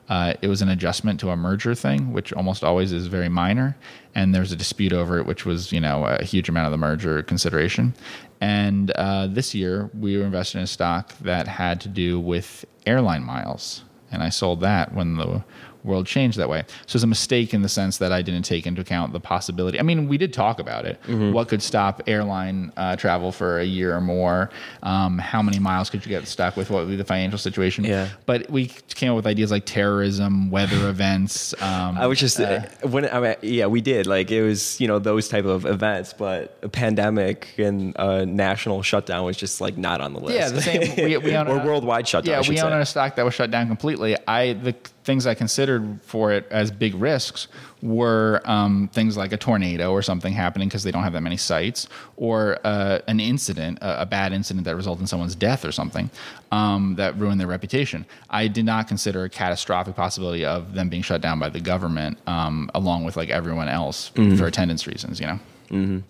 Uh, 0.09 0.35
it 0.43 0.49
was 0.49 0.61
an 0.61 0.69
adjustment 0.69 1.21
to 1.21 1.31
a 1.31 1.37
merger 1.37 1.73
thing, 1.75 2.13
which 2.13 2.33
almost 2.33 2.65
always 2.65 2.91
is 2.91 3.07
very 3.07 3.29
minor, 3.29 3.77
and 4.15 4.35
there's 4.35 4.51
a 4.51 4.57
dispute 4.57 4.93
over 4.93 5.19
it, 5.19 5.27
which 5.27 5.47
was 5.47 5.71
you 5.71 5.81
know 5.81 6.05
a 6.05 6.25
huge 6.25 6.49
amount 6.49 6.67
of 6.67 6.73
the 6.73 6.79
merger 6.79 7.23
consideration. 7.23 7.95
And 8.41 8.91
uh, 8.93 9.29
this 9.29 9.55
year, 9.55 9.89
we 9.99 10.17
were 10.17 10.25
invested 10.25 10.59
in 10.59 10.65
a 10.65 10.67
stock 10.67 11.17
that 11.19 11.47
had 11.47 11.81
to 11.83 11.89
do 11.89 12.19
with 12.19 12.65
airline 12.87 13.23
miles, 13.23 13.85
and 14.11 14.23
I 14.23 14.31
sold 14.31 14.61
that 14.63 14.95
when 14.95 15.17
the 15.17 15.45
world 15.85 16.07
changed 16.07 16.38
that 16.38 16.49
way. 16.49 16.64
So 16.87 16.97
it's 16.97 17.05
a 17.05 17.07
mistake 17.07 17.55
in 17.55 17.62
the 17.62 17.69
sense 17.69 17.99
that 17.99 18.12
I 18.12 18.23
didn't 18.23 18.43
take 18.43 18.66
into 18.66 18.81
account 18.81 19.12
the 19.12 19.21
possibility. 19.21 19.79
I 19.79 19.83
mean, 19.83 20.09
we 20.09 20.19
did 20.19 20.33
talk 20.33 20.59
about 20.59 20.85
it. 20.85 21.01
Mm-hmm. 21.05 21.33
What 21.33 21.49
could 21.49 21.62
stop 21.62 22.03
airline 22.07 22.73
uh, 22.77 22.97
travel 22.97 23.33
for 23.33 23.59
a 23.59 23.64
year 23.64 23.95
or 23.95 24.01
more? 24.01 24.51
Um, 24.83 25.19
how 25.19 25.43
many 25.43 25.59
miles 25.59 25.90
could 25.90 26.05
you 26.05 26.11
get 26.11 26.27
stuck 26.27 26.57
with? 26.57 26.71
What 26.71 26.85
would 26.85 26.90
be 26.90 26.97
the 26.97 27.05
financial 27.05 27.38
situation? 27.38 27.85
Yeah. 27.85 28.09
But 28.27 28.51
we 28.51 28.66
came 28.88 29.11
up 29.11 29.16
with 29.16 29.27
ideas 29.27 29.51
like 29.51 29.66
terrorism, 29.66 30.51
weather 30.51 30.88
events. 30.90 31.55
Um, 31.62 31.97
I 31.99 32.07
was 32.07 32.19
just 32.19 32.40
uh, 32.40 32.62
when 32.83 33.09
I 33.09 33.21
mean, 33.21 33.35
yeah, 33.43 33.66
we 33.66 33.81
did 33.81 34.07
like 34.07 34.31
it 34.31 34.43
was 34.43 34.81
you 34.81 34.88
know 34.88 34.99
those 34.99 35.29
type 35.29 35.45
of 35.45 35.66
events, 35.66 36.12
but 36.12 36.59
a 36.62 36.69
pandemic 36.69 37.49
and 37.59 37.95
a 37.97 38.27
national 38.27 38.83
shutdown 38.83 39.25
was 39.25 39.37
just 39.37 39.61
like 39.61 39.77
not 39.77 40.01
on 40.01 40.12
the 40.12 40.21
list. 40.21 40.38
Yeah, 40.38 40.49
the 40.51 40.62
same. 40.62 40.97
We, 40.97 41.16
we 41.19 41.37
own 41.37 41.49
or 41.49 41.61
a- 41.61 41.64
worldwide 41.64 42.07
shutdown. 42.07 42.43
Yeah, 42.43 42.49
we 42.49 42.57
say. 42.57 42.62
own 42.62 42.73
a 42.73 42.87
stock 42.87 43.16
that 43.16 43.25
was 43.25 43.35
shut 43.35 43.51
down 43.51 43.66
completely. 43.69 44.16
I 44.27 44.55
the 44.55 44.75
things 45.05 45.27
I 45.27 45.35
considered 45.35 46.01
for 46.03 46.31
it 46.33 46.47
as 46.51 46.71
big 46.71 46.95
risks 46.95 47.49
were 47.83 48.43
um, 48.45 48.89
things 48.93 49.17
like 49.17 49.33
a 49.33 49.37
tornado 49.37 49.93
or 49.93 50.03
something 50.03 50.33
happening 50.35 50.69
because 50.69 50.83
they 50.83 50.91
don't 50.91 51.03
have 51.03 51.15
that 51.15 51.23
many 51.23 51.39
sites, 51.39 51.89
or 52.17 52.59
uh, 52.65 52.99
an 53.09 53.19
incident, 53.21 53.79
a, 53.81 54.03
a 54.03 54.07
bad 54.07 54.33
incident 54.33 54.65
that 54.67 54.77
resulted 54.77 55.01
in 55.01 55.07
someone's 55.07 55.35
death 55.35 55.65
or 55.65 55.73
something 55.73 56.11
um, 56.53 56.95
that 56.97 57.17
ruined 57.19 57.41
their 57.41 57.47
reputation. 57.47 58.05
I 58.29 58.49
did 58.49 58.65
not 58.67 58.89
consider 58.89 59.25
a 59.25 59.29
catastrophic 59.31 59.97
possibility 59.97 60.45
of 60.45 60.75
them 60.75 60.89
being 60.91 61.03
shut 61.03 61.21
down 61.23 61.39
by 61.39 61.49
the 61.49 61.61
government, 61.61 62.19
um, 62.27 62.71
along 62.75 63.05
with 63.05 63.17
like 63.17 63.31
everyone 63.31 63.69
else 63.69 64.11
for 64.37 64.47
attendance 64.47 64.87
reasons. 64.87 65.19
You 65.21 65.27
know. 65.27 66.03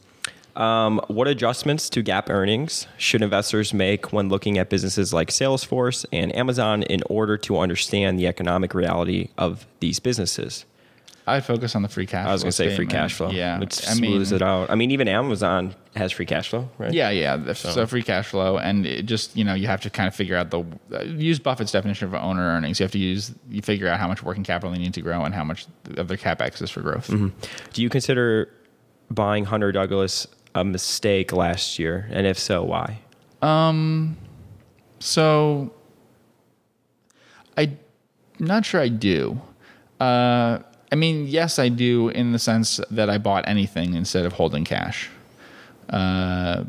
Um, 0.56 1.00
what 1.08 1.28
adjustments 1.28 1.88
to 1.90 2.02
GAAP 2.02 2.28
earnings 2.28 2.86
should 2.96 3.22
investors 3.22 3.72
make 3.72 4.12
when 4.12 4.28
looking 4.28 4.58
at 4.58 4.68
businesses 4.68 5.12
like 5.12 5.28
Salesforce 5.28 6.04
and 6.12 6.34
Amazon 6.34 6.82
in 6.84 7.02
order 7.08 7.36
to 7.38 7.58
understand 7.58 8.18
the 8.18 8.26
economic 8.26 8.74
reality 8.74 9.28
of 9.38 9.66
these 9.80 10.00
businesses? 10.00 10.64
I'd 11.26 11.44
focus 11.44 11.76
on 11.76 11.82
the 11.82 11.88
free 11.88 12.06
cash. 12.06 12.24
Flow. 12.24 12.30
I 12.30 12.32
was 12.32 12.42
going 12.42 12.50
to 12.50 12.56
say 12.56 12.74
free 12.74 12.86
cash 12.86 13.14
flow. 13.14 13.30
Yeah, 13.30 13.60
which 13.60 13.86
I 13.86 13.92
smooths 13.92 14.32
mean, 14.32 14.40
it 14.40 14.42
out. 14.42 14.70
I 14.70 14.74
mean, 14.74 14.90
even 14.90 15.06
Amazon 15.06 15.74
has 15.94 16.10
free 16.12 16.26
cash 16.26 16.48
flow, 16.48 16.68
right? 16.78 16.92
Yeah, 16.92 17.10
yeah. 17.10 17.36
the- 17.36 17.54
So, 17.54 17.86
free 17.86 18.02
cash 18.02 18.26
flow, 18.26 18.58
and 18.58 18.84
it 18.86 19.06
just 19.06 19.36
you 19.36 19.44
know 19.44 19.54
you 19.54 19.66
have 19.68 19.80
to 19.82 19.90
kind 19.90 20.08
of 20.08 20.14
figure 20.14 20.36
out 20.36 20.50
the 20.50 20.64
uh, 20.92 21.02
use 21.02 21.38
Buffett's 21.38 21.72
definition 21.72 22.08
of 22.08 22.14
owner 22.14 22.42
earnings. 22.42 22.80
You 22.80 22.84
have 22.84 22.92
to 22.92 22.98
use 22.98 23.32
you 23.48 23.62
figure 23.62 23.86
out 23.86 24.00
how 24.00 24.08
much 24.08 24.22
working 24.22 24.42
capital 24.44 24.72
they 24.72 24.78
need 24.78 24.94
to 24.94 25.02
grow 25.02 25.24
and 25.24 25.34
how 25.34 25.44
much 25.44 25.66
of 25.96 26.08
their 26.08 26.16
capex 26.16 26.60
is 26.62 26.70
for 26.70 26.80
growth. 26.80 27.08
Mm-hmm. 27.08 27.28
Do 27.72 27.82
you 27.82 27.90
consider 27.90 28.50
buying 29.10 29.44
Hunter 29.44 29.72
Douglas 29.72 30.26
a 30.54 30.64
mistake 30.64 31.32
last 31.32 31.78
year, 31.78 32.08
and 32.10 32.26
if 32.26 32.38
so, 32.38 32.62
why? 32.62 32.98
So 35.00 35.72
I'm 38.40 38.46
not 38.46 38.64
sure 38.64 38.80
I 38.80 38.88
do. 38.88 39.40
Uh, 39.98 40.60
I 40.92 40.96
mean, 40.96 41.26
yes, 41.26 41.58
I 41.58 41.68
do 41.68 42.08
in 42.08 42.32
the 42.32 42.38
sense 42.38 42.80
that 42.90 43.08
I 43.10 43.18
bought 43.18 43.46
anything 43.46 43.94
instead 43.94 44.24
of 44.24 44.32
holding 44.32 44.64
cash. 44.64 45.08
Uh, 45.88 46.64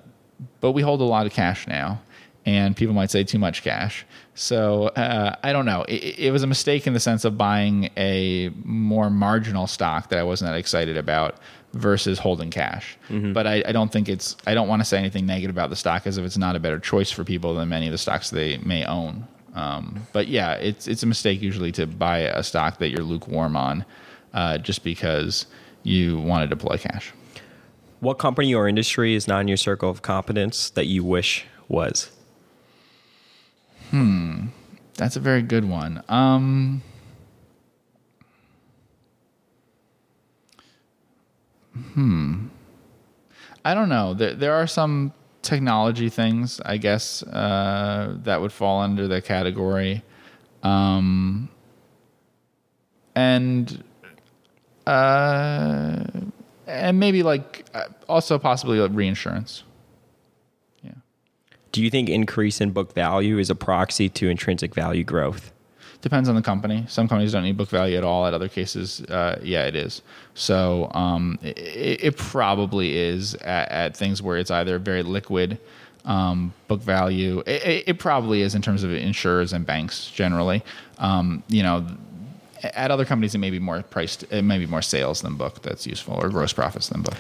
but 0.59 0.71
we 0.71 0.81
hold 0.81 1.01
a 1.01 1.05
lot 1.05 1.25
of 1.25 1.33
cash 1.33 1.67
now, 1.67 2.01
and 2.45 2.75
people 2.75 2.93
might 2.93 3.11
say 3.11 3.23
too 3.23 3.39
much 3.39 3.63
cash. 3.63 4.05
So 4.35 4.87
uh, 4.89 5.35
I 5.43 5.51
don't 5.53 5.65
know. 5.65 5.83
It, 5.83 6.19
it 6.19 6.31
was 6.31 6.43
a 6.43 6.47
mistake 6.47 6.87
in 6.87 6.93
the 6.93 6.99
sense 6.99 7.25
of 7.25 7.37
buying 7.37 7.89
a 7.97 8.49
more 8.63 9.09
marginal 9.09 9.67
stock 9.67 10.09
that 10.09 10.19
I 10.19 10.23
wasn't 10.23 10.51
that 10.51 10.57
excited 10.57 10.97
about 10.97 11.37
versus 11.73 12.19
holding 12.19 12.49
cash. 12.51 12.97
But 13.33 13.47
I, 13.47 13.63
I 13.65 13.71
don't 13.71 13.91
think 13.91 14.09
it's. 14.09 14.35
I 14.45 14.53
don't 14.53 14.67
want 14.67 14.81
to 14.81 14.85
say 14.85 14.97
anything 14.97 15.25
negative 15.25 15.55
about 15.55 15.69
the 15.69 15.75
stock 15.75 16.05
as 16.05 16.17
if 16.17 16.25
it's 16.25 16.37
not 16.37 16.55
a 16.55 16.59
better 16.59 16.79
choice 16.79 17.11
for 17.11 17.23
people 17.23 17.55
than 17.55 17.69
many 17.69 17.87
of 17.87 17.91
the 17.91 17.97
stocks 17.97 18.29
they 18.29 18.57
may 18.57 18.85
own. 18.85 19.27
Um, 19.53 20.07
but 20.13 20.27
yeah, 20.27 20.53
it's 20.53 20.87
it's 20.87 21.03
a 21.03 21.07
mistake 21.07 21.41
usually 21.41 21.71
to 21.73 21.85
buy 21.87 22.19
a 22.19 22.43
stock 22.43 22.77
that 22.79 22.89
you're 22.89 23.03
lukewarm 23.03 23.55
on, 23.55 23.85
uh, 24.33 24.57
just 24.57 24.83
because 24.83 25.45
you 25.83 26.19
want 26.19 26.49
to 26.49 26.55
deploy 26.55 26.77
cash. 26.77 27.13
What 27.99 28.15
company 28.15 28.53
or 28.53 28.67
industry 28.67 29.13
is 29.13 29.27
not 29.27 29.41
in 29.41 29.47
your 29.47 29.57
circle 29.57 29.89
of 29.89 30.01
competence 30.01 30.69
that 30.71 30.87
you 30.87 31.03
wish 31.03 31.45
was? 31.67 32.09
Hmm, 33.91 34.47
that's 34.95 35.15
a 35.15 35.19
very 35.19 35.41
good 35.41 35.69
one. 35.69 36.01
Um, 36.09 36.81
hmm. 41.73 42.47
I 43.63 43.73
don't 43.73 43.89
know. 43.89 44.13
There, 44.13 44.33
there 44.33 44.53
are 44.53 44.67
some 44.67 45.13
technology 45.41 46.09
things, 46.09 46.61
I 46.65 46.77
guess, 46.77 47.23
uh, 47.23 48.15
that 48.23 48.41
would 48.41 48.51
fall 48.51 48.81
under 48.81 49.07
the 49.07 49.21
category. 49.21 50.03
Um, 50.63 51.49
and 53.15 53.83
uh, 54.87 56.03
and 56.67 56.99
maybe 56.99 57.23
like 57.23 57.65
uh, 57.73 57.85
also 58.07 58.39
possibly 58.39 58.79
like 58.79 58.91
reinsurance. 58.93 59.63
Yeah. 60.83 60.91
Do 61.71 61.83
you 61.83 61.89
think 61.89 62.09
increase 62.09 62.61
in 62.61 62.71
book 62.71 62.93
value 62.93 63.37
is 63.37 63.49
a 63.49 63.55
proxy 63.55 64.09
to 64.09 64.29
intrinsic 64.29 64.73
value 64.73 65.03
growth? 65.03 65.51
Depends 66.01 66.27
on 66.27 66.35
the 66.35 66.41
company. 66.41 66.83
Some 66.87 67.07
companies 67.07 67.31
don't 67.31 67.43
need 67.43 67.57
book 67.57 67.69
value 67.69 67.95
at 67.97 68.03
all. 68.03 68.25
At 68.25 68.33
other 68.33 68.49
cases, 68.49 69.01
uh, 69.01 69.39
yeah, 69.43 69.65
it 69.65 69.75
is. 69.75 70.01
So 70.33 70.89
um, 70.93 71.37
it, 71.43 72.03
it 72.03 72.17
probably 72.17 72.97
is 72.97 73.35
at, 73.35 73.69
at 73.71 73.95
things 73.97 74.21
where 74.21 74.37
it's 74.37 74.49
either 74.49 74.79
very 74.79 75.03
liquid 75.03 75.59
um, 76.05 76.53
book 76.67 76.81
value. 76.81 77.43
It, 77.45 77.83
it- 77.87 77.99
probably 77.99 78.41
is 78.41 78.55
in 78.55 78.63
terms 78.63 78.83
of 78.83 78.91
insurers 78.91 79.53
and 79.53 79.63
banks 79.65 80.09
generally. 80.09 80.63
Um, 80.97 81.43
you 81.47 81.61
know, 81.61 81.85
at 82.63 82.89
other 82.89 83.05
companies, 83.05 83.35
it 83.35 83.37
may 83.37 83.51
be 83.51 83.59
more 83.59 83.83
priced. 83.83 84.23
It 84.31 84.41
may 84.41 84.57
be 84.57 84.65
more 84.65 84.81
sales 84.81 85.21
than 85.21 85.35
book 85.35 85.61
that's 85.61 85.85
useful, 85.85 86.15
or 86.15 86.29
gross 86.29 86.53
profits 86.53 86.87
than 86.89 87.03
book. 87.03 87.17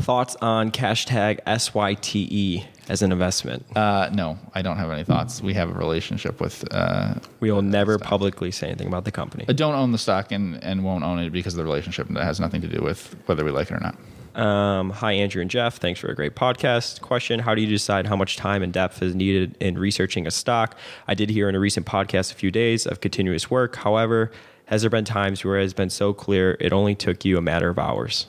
Thoughts 0.00 0.36
on 0.40 0.70
cash 0.70 1.04
tag 1.04 1.40
SYTE 1.46 2.64
as 2.90 3.02
an 3.02 3.12
investment? 3.12 3.64
Uh, 3.76 4.10
no, 4.12 4.36
I 4.52 4.62
don't 4.62 4.76
have 4.76 4.90
any 4.90 5.04
thoughts. 5.04 5.40
We 5.40 5.54
have 5.54 5.70
a 5.70 5.72
relationship 5.72 6.40
with. 6.40 6.64
Uh, 6.72 7.14
we 7.38 7.50
will 7.50 7.62
never 7.62 7.98
publicly 7.98 8.50
say 8.50 8.66
anything 8.66 8.88
about 8.88 9.04
the 9.04 9.12
company. 9.12 9.44
I 9.48 9.52
don't 9.52 9.74
own 9.74 9.92
the 9.92 9.98
stock 9.98 10.32
and, 10.32 10.62
and 10.62 10.84
won't 10.84 11.04
own 11.04 11.20
it 11.20 11.30
because 11.30 11.54
of 11.54 11.58
the 11.58 11.64
relationship. 11.64 12.08
That 12.08 12.24
has 12.24 12.40
nothing 12.40 12.60
to 12.62 12.68
do 12.68 12.82
with 12.82 13.16
whether 13.26 13.44
we 13.44 13.52
like 13.52 13.70
it 13.70 13.74
or 13.74 13.80
not. 13.80 13.96
Um, 14.34 14.90
hi, 14.90 15.12
Andrew 15.12 15.40
and 15.40 15.50
Geoff. 15.50 15.76
Thanks 15.76 16.00
for 16.00 16.08
a 16.08 16.14
great 16.14 16.34
podcast. 16.34 17.00
Question 17.00 17.40
How 17.40 17.54
do 17.54 17.62
you 17.62 17.68
decide 17.68 18.06
how 18.06 18.16
much 18.16 18.36
time 18.36 18.62
and 18.62 18.72
depth 18.72 19.02
is 19.02 19.14
needed 19.14 19.56
in 19.60 19.78
researching 19.78 20.26
a 20.26 20.30
stock? 20.32 20.76
I 21.06 21.14
did 21.14 21.30
hear 21.30 21.48
in 21.48 21.54
a 21.54 21.60
recent 21.60 21.86
podcast 21.86 22.32
a 22.32 22.34
few 22.34 22.50
days 22.50 22.86
of 22.86 23.00
continuous 23.00 23.50
work. 23.50 23.76
However, 23.76 24.32
has 24.66 24.82
there 24.82 24.90
been 24.90 25.04
times 25.04 25.44
where 25.44 25.58
it 25.58 25.62
has 25.62 25.74
been 25.74 25.90
so 25.90 26.12
clear 26.12 26.56
it 26.60 26.72
only 26.72 26.96
took 26.96 27.24
you 27.24 27.38
a 27.38 27.40
matter 27.40 27.68
of 27.68 27.78
hours? 27.78 28.26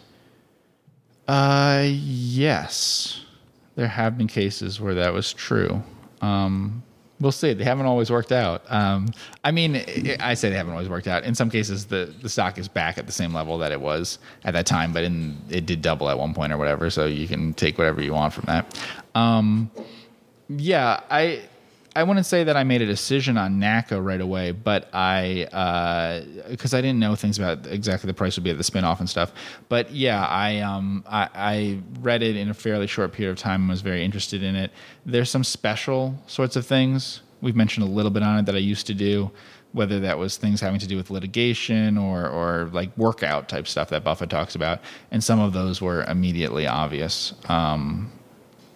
Uh, 1.27 1.85
yes, 1.87 3.21
there 3.75 3.87
have 3.87 4.17
been 4.17 4.27
cases 4.27 4.79
where 4.81 4.95
that 4.95 5.13
was 5.13 5.33
true. 5.33 5.81
Um, 6.21 6.83
we'll 7.19 7.31
see. 7.31 7.53
They 7.53 7.63
haven't 7.63 7.85
always 7.85 8.11
worked 8.11 8.31
out. 8.31 8.63
Um, 8.69 9.09
I 9.43 9.51
mean, 9.51 9.75
I 10.19 10.33
say 10.33 10.49
they 10.49 10.55
haven't 10.55 10.73
always 10.73 10.89
worked 10.89 11.07
out. 11.07 11.23
In 11.23 11.35
some 11.35 11.49
cases, 11.49 11.85
the 11.85 12.13
the 12.21 12.29
stock 12.29 12.57
is 12.57 12.67
back 12.67 12.97
at 12.97 13.05
the 13.05 13.11
same 13.11 13.33
level 13.33 13.57
that 13.59 13.71
it 13.71 13.79
was 13.79 14.19
at 14.43 14.53
that 14.53 14.65
time, 14.65 14.91
but 14.91 15.03
in 15.03 15.37
it 15.49 15.65
did 15.65 15.81
double 15.81 16.09
at 16.09 16.17
one 16.17 16.33
point 16.33 16.51
or 16.51 16.57
whatever. 16.57 16.89
So 16.89 17.05
you 17.05 17.27
can 17.27 17.53
take 17.53 17.77
whatever 17.77 18.01
you 18.01 18.13
want 18.13 18.33
from 18.33 18.45
that. 18.47 18.81
Um, 19.15 19.71
yeah, 20.49 21.01
I 21.09 21.43
I 21.93 22.03
wouldn't 22.03 22.25
say 22.25 22.45
that 22.45 22.55
I 22.55 22.63
made 22.63 22.81
a 22.81 22.85
decision 22.85 23.37
on 23.37 23.59
NACCO 23.59 24.03
right 24.03 24.21
away, 24.21 24.51
but 24.51 24.87
I 24.93 26.23
because 26.49 26.73
I 26.73 26.79
didn't 26.79 26.99
know 26.99 27.15
things 27.15 27.37
about 27.37 27.67
exactly 27.67 28.07
the 28.07 28.13
price 28.13 28.37
would 28.37 28.45
be 28.45 28.49
at 28.49 28.57
the 28.57 28.63
spinoff 28.63 28.99
and 28.99 29.09
stuff. 29.09 29.33
But 29.67 29.91
yeah, 29.91 30.25
I 30.25 30.59
um 30.59 31.03
I, 31.07 31.29
I 31.33 31.79
read 31.99 32.23
it 32.23 32.37
in 32.37 32.49
a 32.49 32.53
fairly 32.53 32.87
short 32.87 33.11
period 33.11 33.31
of 33.31 33.37
time 33.37 33.61
and 33.61 33.69
was 33.69 33.81
very 33.81 34.05
interested 34.05 34.41
in 34.41 34.55
it. 34.55 34.71
There's 35.05 35.29
some 35.29 35.43
special 35.43 36.15
sorts 36.27 36.55
of 36.55 36.65
things 36.65 37.21
we've 37.41 37.55
mentioned 37.55 37.85
a 37.85 37.89
little 37.89 38.11
bit 38.11 38.23
on 38.23 38.39
it 38.39 38.45
that 38.45 38.55
I 38.55 38.59
used 38.59 38.87
to 38.87 38.93
do. 38.93 39.31
Whether 39.73 40.01
that 40.01 40.17
was 40.17 40.35
things 40.35 40.59
having 40.59 40.81
to 40.81 40.87
do 40.87 40.97
with 40.97 41.09
litigation 41.09 41.97
or, 41.97 42.27
or 42.27 42.69
like 42.73 42.89
workout 42.97 43.47
type 43.47 43.67
stuff 43.67 43.87
that 43.91 44.03
Buffett 44.03 44.29
talks 44.29 44.53
about, 44.53 44.81
and 45.11 45.23
some 45.23 45.39
of 45.39 45.53
those 45.53 45.81
were 45.81 46.03
immediately 46.03 46.67
obvious, 46.67 47.33
um, 47.47 48.11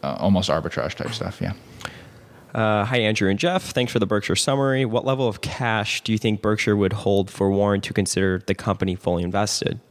uh, 0.04 0.16
almost 0.18 0.50
arbitrage 0.50 0.96
type 0.96 1.12
stuff. 1.12 1.42
Yeah. 1.42 1.52
Uh, 2.56 2.86
hi, 2.86 3.00
Andrew 3.00 3.30
and 3.30 3.38
Geoff. 3.38 3.72
Thanks 3.72 3.92
for 3.92 4.00
the 4.00 4.06
Berkshire 4.06 4.38
summary. 4.38 4.86
What 4.86 5.04
level 5.04 5.28
of 5.28 5.42
cash 5.42 6.00
do 6.00 6.14
you 6.14 6.18
think 6.18 6.42
Berkshire 6.42 6.78
would 6.78 6.94
hold 6.94 7.30
for 7.30 7.52
Warren 7.52 7.82
to 7.82 7.92
consider 7.92 8.42
the 8.48 8.56
company 8.56 8.96
fully 8.96 9.24
invested? 9.24 9.82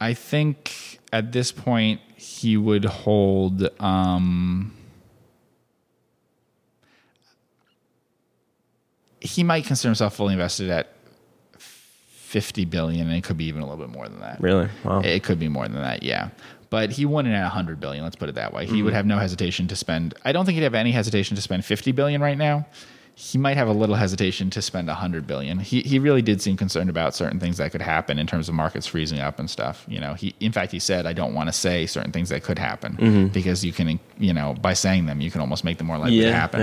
I 0.00 0.14
think 0.14 1.00
at 1.12 1.32
this 1.32 1.52
point 1.52 2.00
he 2.16 2.56
would 2.56 2.86
hold. 2.86 3.68
Um, 3.78 4.74
he 9.20 9.42
might 9.42 9.66
consider 9.66 9.90
himself 9.90 10.16
fully 10.16 10.32
invested 10.32 10.70
at 10.70 10.94
50 12.34 12.64
billion 12.64 13.06
and 13.06 13.16
it 13.16 13.22
could 13.22 13.36
be 13.36 13.44
even 13.44 13.60
a 13.60 13.68
little 13.68 13.86
bit 13.86 13.94
more 13.94 14.08
than 14.08 14.20
that. 14.20 14.40
Really? 14.40 14.68
Wow. 14.82 15.02
It 15.02 15.22
could 15.22 15.38
be 15.38 15.48
more 15.48 15.68
than 15.68 15.82
that, 15.82 16.02
yeah. 16.02 16.30
But 16.74 16.90
he 16.90 17.04
wouldn't 17.06 17.32
at 17.32 17.42
100 17.42 17.78
billion, 17.78 18.02
let's 18.02 18.16
put 18.16 18.28
it 18.28 18.34
that 18.34 18.52
way. 18.52 18.66
He 18.66 18.82
would 18.82 18.94
have 18.94 19.06
no 19.06 19.18
hesitation 19.18 19.68
to 19.68 19.76
spend 19.76 20.14
I 20.24 20.32
don't 20.32 20.44
think 20.44 20.56
he'd 20.56 20.64
have 20.64 20.74
any 20.74 20.90
hesitation 20.90 21.36
to 21.36 21.42
spend 21.42 21.64
50 21.64 21.92
billion 21.92 22.20
right 22.20 22.36
now. 22.36 22.66
He 23.16 23.38
might 23.38 23.56
have 23.56 23.68
a 23.68 23.72
little 23.72 23.94
hesitation 23.94 24.50
to 24.50 24.60
spend 24.60 24.88
100 24.88 25.24
billion. 25.24 25.60
He 25.60 25.82
he 25.82 26.00
really 26.00 26.20
did 26.30 26.42
seem 26.42 26.56
concerned 26.56 26.90
about 26.90 27.14
certain 27.14 27.38
things 27.38 27.58
that 27.58 27.70
could 27.70 27.80
happen 27.80 28.18
in 28.18 28.26
terms 28.26 28.48
of 28.48 28.56
markets 28.56 28.88
freezing 28.88 29.20
up 29.20 29.38
and 29.38 29.48
stuff. 29.48 29.84
You 29.86 30.00
know, 30.00 30.14
he 30.14 30.34
in 30.40 30.50
fact 30.50 30.72
he 30.72 30.80
said 30.80 31.06
I 31.06 31.12
don't 31.12 31.32
want 31.32 31.48
to 31.48 31.52
say 31.52 31.86
certain 31.86 32.10
things 32.10 32.28
that 32.30 32.42
could 32.42 32.58
happen 32.58 33.28
because 33.32 33.64
you 33.64 33.72
can, 33.72 34.00
you 34.18 34.32
know, 34.32 34.54
by 34.60 34.72
saying 34.74 35.06
them 35.06 35.20
you 35.20 35.30
can 35.30 35.40
almost 35.40 35.62
make 35.62 35.78
them 35.78 35.86
more 35.86 35.98
likely 35.98 36.18
to 36.18 36.26
Yeah, 36.26 36.40
happen. 36.44 36.60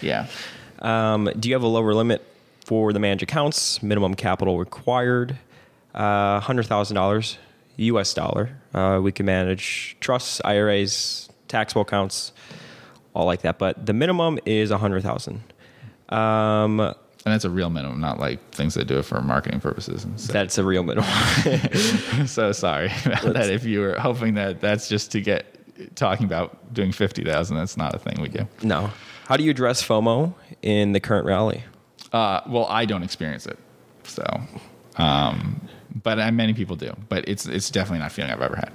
Yeah. 0.00 0.26
Um, 0.78 1.28
do 1.40 1.48
you 1.48 1.54
have 1.56 1.64
a 1.64 1.72
lower 1.78 1.92
limit 1.94 2.20
for 2.64 2.92
the 2.92 3.00
managed 3.00 3.24
accounts? 3.24 3.82
Minimum 3.82 4.14
capital 4.14 4.56
required, 4.60 5.36
uh, 5.96 6.38
hundred 6.38 6.66
thousand 6.66 6.94
dollars, 6.94 7.38
U.S. 7.78 8.12
dollar. 8.14 8.50
Uh, 8.74 9.00
we 9.02 9.12
can 9.12 9.26
manage 9.26 9.96
trusts, 10.00 10.40
IRAs, 10.44 11.28
taxable 11.48 11.82
accounts, 11.82 12.32
all 13.14 13.26
like 13.26 13.42
that. 13.42 13.58
But 13.58 13.86
the 13.86 13.92
minimum 13.92 14.38
is 14.44 14.70
a 14.70 14.78
hundred 14.78 15.02
thousand. 15.02 15.42
Um, 16.08 16.80
And 16.80 16.94
that's 17.34 17.44
a 17.44 17.50
real 17.50 17.68
minimum, 17.70 18.00
not 18.00 18.18
like 18.18 18.50
things 18.52 18.74
that 18.74 18.86
do 18.86 18.98
it 18.98 19.04
for 19.04 19.20
marketing 19.20 19.60
purposes. 19.60 20.06
That's 20.28 20.56
a 20.58 20.64
real 20.64 20.82
minimum. 20.82 21.08
so 22.26 22.52
sorry 22.52 22.86
about 23.04 23.34
that. 23.34 23.50
If 23.50 23.64
you 23.64 23.80
were 23.80 23.94
hoping 23.98 24.34
that 24.34 24.60
that's 24.60 24.88
just 24.88 25.12
to 25.12 25.20
get 25.20 25.44
talking 25.96 26.24
about 26.26 26.72
doing 26.74 26.92
fifty 26.92 27.22
thousand, 27.24 27.56
that's 27.56 27.76
not 27.76 27.94
a 27.94 27.98
thing 27.98 28.16
we 28.20 28.28
do. 28.28 28.46
no. 28.62 28.90
How 29.26 29.36
do 29.36 29.44
you 29.44 29.50
address 29.50 29.82
FOMO 29.86 30.32
in 30.62 30.92
the 30.92 31.00
current 31.00 31.26
rally? 31.26 31.62
Uh, 32.14 32.40
well, 32.46 32.64
I 32.70 32.86
don't 32.86 33.02
experience 33.02 33.44
it, 33.46 33.58
so, 34.04 34.24
um, 34.96 35.60
but 36.02 36.18
uh, 36.18 36.30
many 36.30 36.54
people 36.54 36.76
do. 36.76 36.94
But 37.08 37.28
it's 37.28 37.46
it's 37.46 37.70
definitely 37.70 38.00
not 38.00 38.12
a 38.12 38.14
feeling 38.14 38.30
I've 38.30 38.42
ever 38.42 38.56
had. 38.56 38.72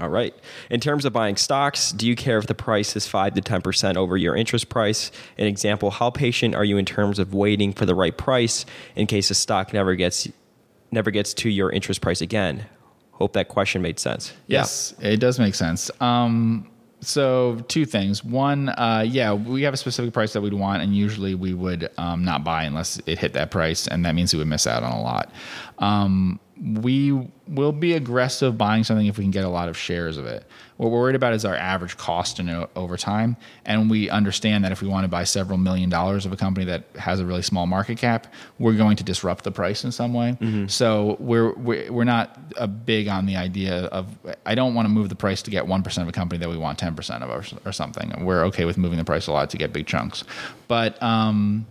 All 0.00 0.08
right. 0.08 0.34
In 0.70 0.80
terms 0.80 1.04
of 1.04 1.12
buying 1.12 1.36
stocks, 1.36 1.92
do 1.92 2.06
you 2.06 2.16
care 2.16 2.38
if 2.38 2.46
the 2.46 2.54
price 2.54 2.96
is 2.96 3.06
5 3.06 3.34
to 3.34 3.42
10% 3.42 3.96
over 3.96 4.16
your 4.16 4.34
interest 4.34 4.68
price? 4.68 5.12
An 5.38 5.46
example, 5.46 5.90
how 5.90 6.10
patient 6.10 6.54
are 6.54 6.64
you 6.64 6.78
in 6.78 6.84
terms 6.84 7.18
of 7.18 7.34
waiting 7.34 7.72
for 7.72 7.84
the 7.86 7.94
right 7.94 8.16
price 8.16 8.64
in 8.96 9.06
case 9.06 9.28
the 9.28 9.34
stock 9.34 9.72
never 9.72 9.94
gets 9.94 10.28
never 10.90 11.10
gets 11.10 11.34
to 11.34 11.50
your 11.50 11.70
interest 11.70 12.00
price 12.00 12.20
again? 12.20 12.66
Hope 13.12 13.34
that 13.34 13.48
question 13.48 13.82
made 13.82 13.98
sense. 13.98 14.32
Yes, 14.46 14.94
it 15.00 15.18
does 15.18 15.38
make 15.38 15.54
sense. 15.54 15.90
Um, 16.00 16.68
so 17.00 17.62
two 17.68 17.84
things. 17.84 18.24
One, 18.24 18.70
uh, 18.70 19.04
yeah, 19.06 19.32
we 19.32 19.62
have 19.62 19.74
a 19.74 19.76
specific 19.76 20.12
price 20.12 20.32
that 20.32 20.40
we'd 20.40 20.54
want, 20.54 20.82
and 20.82 20.96
usually 20.96 21.34
we 21.34 21.54
would 21.54 21.90
um, 21.98 22.24
not 22.24 22.42
buy 22.42 22.64
unless 22.64 23.00
it 23.06 23.18
hit 23.18 23.34
that 23.34 23.50
price, 23.50 23.86
and 23.86 24.04
that 24.04 24.14
means 24.14 24.32
we 24.32 24.38
would 24.38 24.48
miss 24.48 24.66
out 24.66 24.82
on 24.82 24.92
a 24.92 25.00
lot. 25.00 25.30
Um, 25.78 26.40
we 26.62 27.28
will 27.48 27.72
be 27.72 27.94
aggressive 27.94 28.56
buying 28.56 28.84
something 28.84 29.06
if 29.06 29.18
we 29.18 29.24
can 29.24 29.30
get 29.30 29.44
a 29.44 29.48
lot 29.48 29.68
of 29.68 29.76
shares 29.76 30.16
of 30.16 30.24
it. 30.26 30.44
What 30.76 30.90
we're 30.90 30.98
worried 31.00 31.16
about 31.16 31.34
is 31.34 31.44
our 31.44 31.54
average 31.54 31.96
cost 31.96 32.40
in 32.40 32.48
o- 32.48 32.68
over 32.74 32.96
time, 32.96 33.36
and 33.64 33.88
we 33.90 34.08
understand 34.10 34.64
that 34.64 34.72
if 34.72 34.80
we 34.82 34.88
want 34.88 35.04
to 35.04 35.08
buy 35.08 35.24
several 35.24 35.58
million 35.58 35.88
dollars 35.90 36.26
of 36.26 36.32
a 36.32 36.36
company 36.36 36.66
that 36.66 36.84
has 36.98 37.20
a 37.20 37.26
really 37.26 37.42
small 37.42 37.66
market 37.66 37.98
cap, 37.98 38.32
we're 38.58 38.72
going 38.76 38.96
to 38.96 39.04
disrupt 39.04 39.44
the 39.44 39.52
price 39.52 39.84
in 39.84 39.92
some 39.92 40.14
way. 40.14 40.36
So 40.68 41.16
we're, 41.20 41.52
we're 41.54 41.92
we're 41.92 42.04
not 42.04 42.84
big 42.86 43.08
on 43.08 43.26
the 43.26 43.36
idea 43.36 43.84
of 43.86 44.06
I 44.46 44.54
don't 44.54 44.74
want 44.74 44.86
to 44.86 44.90
move 44.90 45.08
the 45.08 45.14
price 45.16 45.42
to 45.42 45.50
get 45.50 45.66
one 45.66 45.82
percent 45.82 46.02
of 46.02 46.08
a 46.08 46.12
company 46.12 46.38
that 46.40 46.48
we 46.48 46.56
want 46.56 46.78
ten 46.78 46.94
percent 46.96 47.22
of 47.22 47.30
or, 47.30 47.44
or 47.68 47.72
something. 47.72 48.12
We're 48.24 48.44
okay 48.46 48.64
with 48.64 48.76
moving 48.78 48.98
the 48.98 49.04
price 49.04 49.26
a 49.26 49.32
lot 49.32 49.50
to 49.50 49.56
get 49.56 49.72
big 49.72 49.86
chunks, 49.86 50.24
but. 50.68 51.00
Um, 51.02 51.66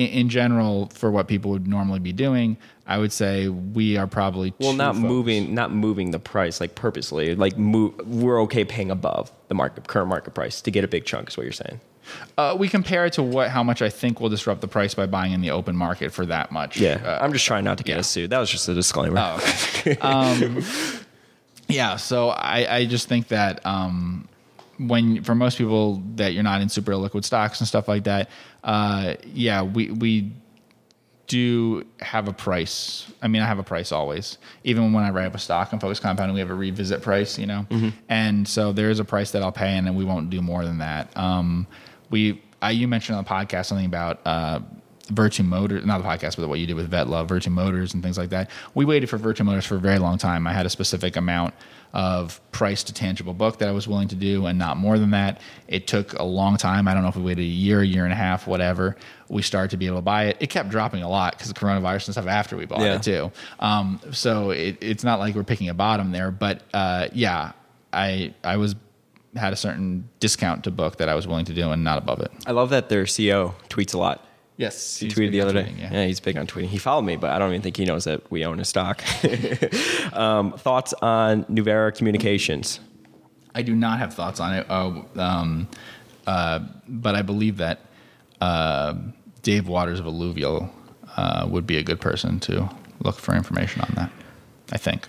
in, 0.00 0.08
in 0.08 0.28
general, 0.28 0.86
for 0.94 1.10
what 1.10 1.28
people 1.28 1.50
would 1.50 1.68
normally 1.68 1.98
be 1.98 2.12
doing, 2.12 2.56
I 2.86 2.98
would 2.98 3.12
say 3.12 3.48
we 3.48 3.96
are 3.96 4.06
probably 4.06 4.54
Well, 4.58 4.72
not 4.72 4.96
moving 4.96 5.54
not 5.54 5.72
moving 5.72 6.10
the 6.10 6.18
price 6.18 6.60
like 6.60 6.74
purposely. 6.74 7.34
Like 7.34 7.58
move, 7.58 7.94
we're 8.06 8.40
okay 8.42 8.64
paying 8.64 8.90
above 8.90 9.30
the 9.48 9.54
market 9.54 9.86
current 9.86 10.08
market 10.08 10.34
price 10.34 10.60
to 10.62 10.70
get 10.70 10.84
a 10.84 10.88
big 10.88 11.04
chunk 11.04 11.28
is 11.28 11.36
what 11.36 11.44
you're 11.44 11.52
saying. 11.52 11.80
Uh, 12.36 12.56
we 12.58 12.68
compare 12.68 13.06
it 13.06 13.12
to 13.12 13.22
what 13.22 13.50
how 13.50 13.62
much 13.62 13.82
I 13.82 13.90
think 13.90 14.20
will 14.20 14.30
disrupt 14.30 14.62
the 14.62 14.68
price 14.68 14.94
by 14.94 15.06
buying 15.06 15.32
in 15.32 15.42
the 15.42 15.50
open 15.50 15.76
market 15.76 16.12
for 16.12 16.26
that 16.26 16.50
much. 16.50 16.78
Yeah. 16.78 17.00
Uh, 17.04 17.18
I'm 17.22 17.32
just 17.32 17.44
trying 17.44 17.64
not 17.64 17.78
to 17.78 17.84
get 17.84 17.92
yeah. 17.92 18.00
us 18.00 18.08
sued. 18.08 18.30
That 18.30 18.38
was 18.38 18.50
just 18.50 18.68
a 18.68 18.74
disclaimer. 18.74 19.18
Oh, 19.18 19.36
okay. 19.80 19.96
um, 19.98 20.64
yeah, 21.68 21.96
so 21.96 22.30
I, 22.30 22.76
I 22.76 22.86
just 22.86 23.08
think 23.08 23.28
that 23.28 23.64
um, 23.64 24.28
when 24.86 25.22
for 25.22 25.34
most 25.34 25.58
people 25.58 26.02
that 26.16 26.32
you're 26.32 26.42
not 26.42 26.62
in 26.62 26.68
super 26.68 26.96
liquid 26.96 27.24
stocks 27.24 27.60
and 27.60 27.68
stuff 27.68 27.86
like 27.88 28.04
that, 28.04 28.30
uh, 28.64 29.14
yeah, 29.24 29.62
we 29.62 29.90
we 29.90 30.32
do 31.26 31.86
have 32.00 32.26
a 32.26 32.32
price. 32.32 33.06
I 33.22 33.28
mean, 33.28 33.40
I 33.42 33.46
have 33.46 33.58
a 33.58 33.62
price 33.62 33.92
always. 33.92 34.38
Even 34.64 34.92
when 34.92 35.04
I 35.04 35.10
write 35.10 35.26
up 35.26 35.34
a 35.34 35.38
stock 35.38 35.72
on 35.72 35.78
Focus 35.78 36.00
Compounding, 36.00 36.34
we 36.34 36.40
have 36.40 36.50
a 36.50 36.54
revisit 36.54 37.02
price, 37.02 37.38
you 37.38 37.46
know. 37.46 37.66
And 38.08 38.48
so 38.48 38.72
there 38.72 38.90
is 38.90 38.98
a 38.98 39.04
price 39.04 39.30
that 39.30 39.42
I'll 39.42 39.52
pay, 39.52 39.76
and 39.76 39.86
then 39.86 39.94
we 39.94 40.04
won't 40.04 40.28
do 40.30 40.42
more 40.42 40.64
than 40.64 40.78
that. 40.78 41.16
Um, 41.16 41.68
we, 42.10 42.42
I, 42.60 42.72
you 42.72 42.88
mentioned 42.88 43.16
on 43.16 43.22
the 43.24 43.30
podcast 43.30 43.66
something 43.66 43.86
about. 43.86 44.20
Uh, 44.24 44.60
Vertu 45.12 45.44
Motors, 45.44 45.84
not 45.84 46.02
the 46.02 46.08
podcast, 46.08 46.36
but 46.36 46.48
what 46.48 46.58
you 46.60 46.66
did 46.66 46.74
with 46.76 46.88
Vet 46.88 47.08
Love, 47.08 47.28
Vertu 47.28 47.48
Motors, 47.50 47.94
and 47.94 48.02
things 48.02 48.16
like 48.18 48.30
that. 48.30 48.50
We 48.74 48.84
waited 48.84 49.08
for 49.10 49.18
Vertu 49.18 49.44
Motors 49.44 49.66
for 49.66 49.76
a 49.76 49.80
very 49.80 49.98
long 49.98 50.18
time. 50.18 50.46
I 50.46 50.52
had 50.52 50.66
a 50.66 50.70
specific 50.70 51.16
amount 51.16 51.54
of 51.92 52.40
price 52.52 52.84
to 52.84 52.94
tangible 52.94 53.34
book 53.34 53.58
that 53.58 53.68
I 53.68 53.72
was 53.72 53.88
willing 53.88 54.06
to 54.08 54.14
do, 54.14 54.46
and 54.46 54.58
not 54.58 54.76
more 54.76 54.98
than 54.98 55.10
that. 55.10 55.40
It 55.66 55.86
took 55.88 56.12
a 56.14 56.22
long 56.22 56.56
time. 56.56 56.86
I 56.86 56.94
don't 56.94 57.02
know 57.02 57.08
if 57.08 57.16
we 57.16 57.22
waited 57.22 57.42
a 57.42 57.44
year, 57.44 57.80
a 57.80 57.86
year 57.86 58.04
and 58.04 58.12
a 58.12 58.16
half, 58.16 58.46
whatever. 58.46 58.96
We 59.28 59.42
started 59.42 59.70
to 59.72 59.76
be 59.76 59.86
able 59.86 59.96
to 59.98 60.02
buy 60.02 60.26
it. 60.26 60.36
It 60.40 60.50
kept 60.50 60.68
dropping 60.68 61.02
a 61.02 61.08
lot 61.08 61.32
because 61.36 61.50
of 61.50 61.56
coronavirus 61.56 62.06
and 62.06 62.14
stuff 62.14 62.26
after 62.28 62.56
we 62.56 62.66
bought 62.66 62.80
Yeah. 62.80 62.94
it 62.94 63.02
too. 63.02 63.32
Um, 63.58 64.00
so 64.12 64.50
it, 64.50 64.78
it's 64.80 65.02
not 65.02 65.18
like 65.18 65.34
we're 65.34 65.42
picking 65.44 65.68
a 65.68 65.74
bottom 65.74 66.12
there, 66.12 66.30
but 66.30 66.62
uh, 66.72 67.08
yeah, 67.12 67.52
I 67.92 68.34
I 68.44 68.56
was 68.56 68.76
had 69.36 69.52
a 69.52 69.56
certain 69.56 70.08
discount 70.18 70.64
to 70.64 70.70
book 70.72 70.96
that 70.98 71.08
I 71.08 71.14
was 71.14 71.26
willing 71.26 71.44
to 71.46 71.54
do, 71.54 71.70
and 71.70 71.82
not 71.84 71.98
above 71.98 72.20
it. 72.20 72.30
I 72.46 72.52
love 72.52 72.70
that 72.70 72.88
their 72.88 73.04
CEO 73.04 73.54
tweets 73.68 73.94
a 73.94 73.98
lot. 73.98 74.24
Yes, 74.60 74.98
He 74.98 75.08
tweeted 75.08 75.30
the 75.30 75.40
other 75.40 75.54
day. 75.54 75.72
Yeah. 75.78 76.04
he's 76.04 76.20
big 76.20 76.36
on 76.36 76.46
tweeting. 76.46 76.66
He 76.66 76.76
followed 76.76 77.06
me, 77.06 77.16
but 77.16 77.30
I 77.30 77.38
don't 77.38 77.48
even 77.48 77.62
think 77.62 77.78
he 77.78 77.86
knows 77.86 78.04
that 78.04 78.30
we 78.30 78.44
own 78.44 78.60
a 78.60 78.64
stock. 78.66 79.02
um, 80.12 80.52
thoughts 80.52 80.92
on 81.00 81.44
Nuvera 81.44 81.96
Communications? 81.96 82.78
I 83.54 83.62
do 83.62 83.74
not 83.74 84.00
have 84.00 84.12
thoughts 84.12 84.38
on 84.38 84.52
it, 84.52 84.66
uh, 84.68 85.00
um, 85.16 85.66
uh, 86.26 86.58
but 86.86 87.14
I 87.14 87.22
believe 87.22 87.56
that 87.56 87.80
uh, 88.42 88.96
Dave 89.40 89.66
Waters 89.66 89.98
of 89.98 90.04
Alluvial 90.04 90.68
uh, 91.16 91.46
would 91.48 91.66
be 91.66 91.78
a 91.78 91.82
good 91.82 91.98
person 91.98 92.38
to 92.40 92.68
look 93.02 93.16
for 93.16 93.34
information 93.34 93.80
on 93.80 93.94
that. 93.94 94.10
I 94.72 94.76
think. 94.76 95.08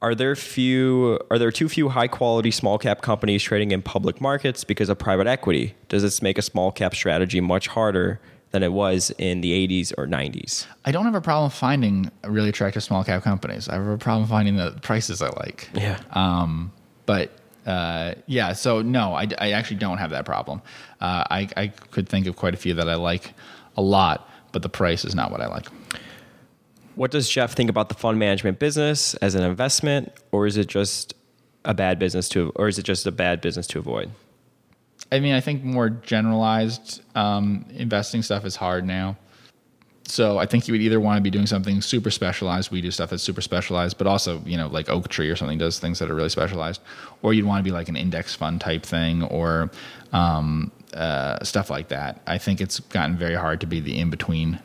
Are 0.00 0.14
there 0.14 0.34
few? 0.34 1.20
Are 1.30 1.38
there 1.38 1.52
too 1.52 1.68
few 1.68 1.90
high 1.90 2.08
quality 2.08 2.50
small 2.50 2.78
cap 2.78 3.02
companies 3.02 3.42
trading 3.42 3.72
in 3.72 3.82
public 3.82 4.22
markets 4.22 4.64
because 4.64 4.88
of 4.88 4.98
private 4.98 5.26
equity? 5.26 5.74
Does 5.90 6.00
this 6.02 6.22
make 6.22 6.38
a 6.38 6.42
small 6.42 6.72
cap 6.72 6.94
strategy 6.94 7.42
much 7.42 7.68
harder 7.68 8.20
than 8.50 8.62
it 8.62 8.72
was 8.72 9.10
in 9.18 9.40
the 9.40 9.66
80s 9.66 9.92
or 9.96 10.06
90s? 10.06 10.66
I 10.84 10.92
don't 10.92 11.04
have 11.04 11.14
a 11.14 11.20
problem 11.20 11.50
finding 11.50 12.10
really 12.24 12.48
attractive 12.48 12.82
small 12.82 13.04
cap 13.04 13.22
companies. 13.22 13.68
I 13.68 13.74
have 13.74 13.86
a 13.86 13.98
problem 13.98 14.28
finding 14.28 14.56
the 14.56 14.72
prices 14.82 15.22
I 15.22 15.28
like. 15.30 15.68
Yeah. 15.74 16.00
Um, 16.12 16.72
but 17.06 17.30
uh, 17.66 18.14
yeah, 18.26 18.52
so 18.52 18.82
no, 18.82 19.14
I, 19.14 19.28
I 19.38 19.52
actually 19.52 19.76
don't 19.76 19.98
have 19.98 20.10
that 20.10 20.24
problem. 20.24 20.62
Uh, 21.00 21.24
I, 21.30 21.48
I 21.56 21.68
could 21.68 22.08
think 22.08 22.26
of 22.26 22.36
quite 22.36 22.54
a 22.54 22.56
few 22.56 22.74
that 22.74 22.88
I 22.88 22.94
like 22.94 23.34
a 23.76 23.82
lot, 23.82 24.28
but 24.52 24.62
the 24.62 24.68
price 24.68 25.04
is 25.04 25.14
not 25.14 25.30
what 25.30 25.40
I 25.40 25.46
like. 25.46 25.68
What 26.96 27.10
does 27.12 27.28
Geoff 27.28 27.52
think 27.52 27.70
about 27.70 27.88
the 27.88 27.94
fund 27.94 28.18
management 28.18 28.58
business 28.58 29.14
as 29.14 29.34
an 29.34 29.42
investment, 29.42 30.12
or 30.32 30.46
is 30.46 30.56
it 30.56 30.66
just 30.66 31.14
a 31.64 31.72
bad 31.74 31.98
business 31.98 32.28
to, 32.30 32.52
or 32.56 32.68
is 32.68 32.78
it 32.78 32.82
just 32.82 33.06
a 33.06 33.12
bad 33.12 33.40
business 33.40 33.66
to 33.68 33.78
avoid? 33.78 34.10
I 35.12 35.20
mean, 35.20 35.34
I 35.34 35.40
think 35.40 35.64
more 35.64 35.90
generalized 35.90 37.02
um, 37.16 37.64
investing 37.70 38.22
stuff 38.22 38.44
is 38.44 38.56
hard 38.56 38.86
now. 38.86 39.16
So 40.04 40.38
I 40.38 40.46
think 40.46 40.66
you 40.66 40.72
would 40.72 40.80
either 40.80 40.98
want 40.98 41.18
to 41.18 41.22
be 41.22 41.30
doing 41.30 41.46
something 41.46 41.80
super 41.80 42.10
specialized. 42.10 42.72
We 42.72 42.80
do 42.80 42.90
stuff 42.90 43.10
that's 43.10 43.22
super 43.22 43.40
specialized, 43.40 43.96
but 43.96 44.06
also 44.06 44.42
you 44.44 44.56
know 44.56 44.66
like 44.66 44.88
Oaktree 44.88 45.30
or 45.30 45.36
something 45.36 45.58
does 45.58 45.78
things 45.78 45.98
that 46.00 46.10
are 46.10 46.14
really 46.14 46.28
specialized, 46.28 46.80
or 47.22 47.32
you'd 47.32 47.46
want 47.46 47.60
to 47.60 47.64
be 47.64 47.70
like 47.70 47.88
an 47.88 47.96
index 47.96 48.34
fund 48.34 48.60
type 48.60 48.82
thing 48.82 49.22
or 49.22 49.70
um, 50.12 50.72
uh, 50.94 51.42
stuff 51.44 51.70
like 51.70 51.88
that. 51.88 52.20
I 52.26 52.38
think 52.38 52.60
it's 52.60 52.80
gotten 52.80 53.16
very 53.16 53.36
hard 53.36 53.60
to 53.60 53.66
be 53.66 53.78
the 53.78 53.98
in 53.98 54.10
between 54.10 54.58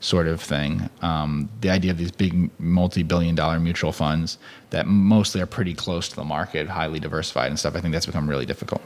sort 0.00 0.26
of 0.26 0.40
thing. 0.40 0.88
Um, 1.02 1.48
the 1.60 1.70
idea 1.70 1.90
of 1.90 1.98
these 1.98 2.10
big 2.10 2.50
multi-billion 2.58 3.34
dollar 3.34 3.58
mutual 3.58 3.92
funds 3.92 4.38
that 4.70 4.86
mostly 4.86 5.40
are 5.40 5.46
pretty 5.46 5.74
close 5.74 6.08
to 6.08 6.16
the 6.16 6.24
market, 6.24 6.68
highly 6.68 7.00
diversified 7.00 7.48
and 7.48 7.58
stuff. 7.58 7.74
I 7.74 7.80
think 7.80 7.92
that's 7.92 8.06
become 8.06 8.28
really 8.28 8.46
difficult. 8.46 8.82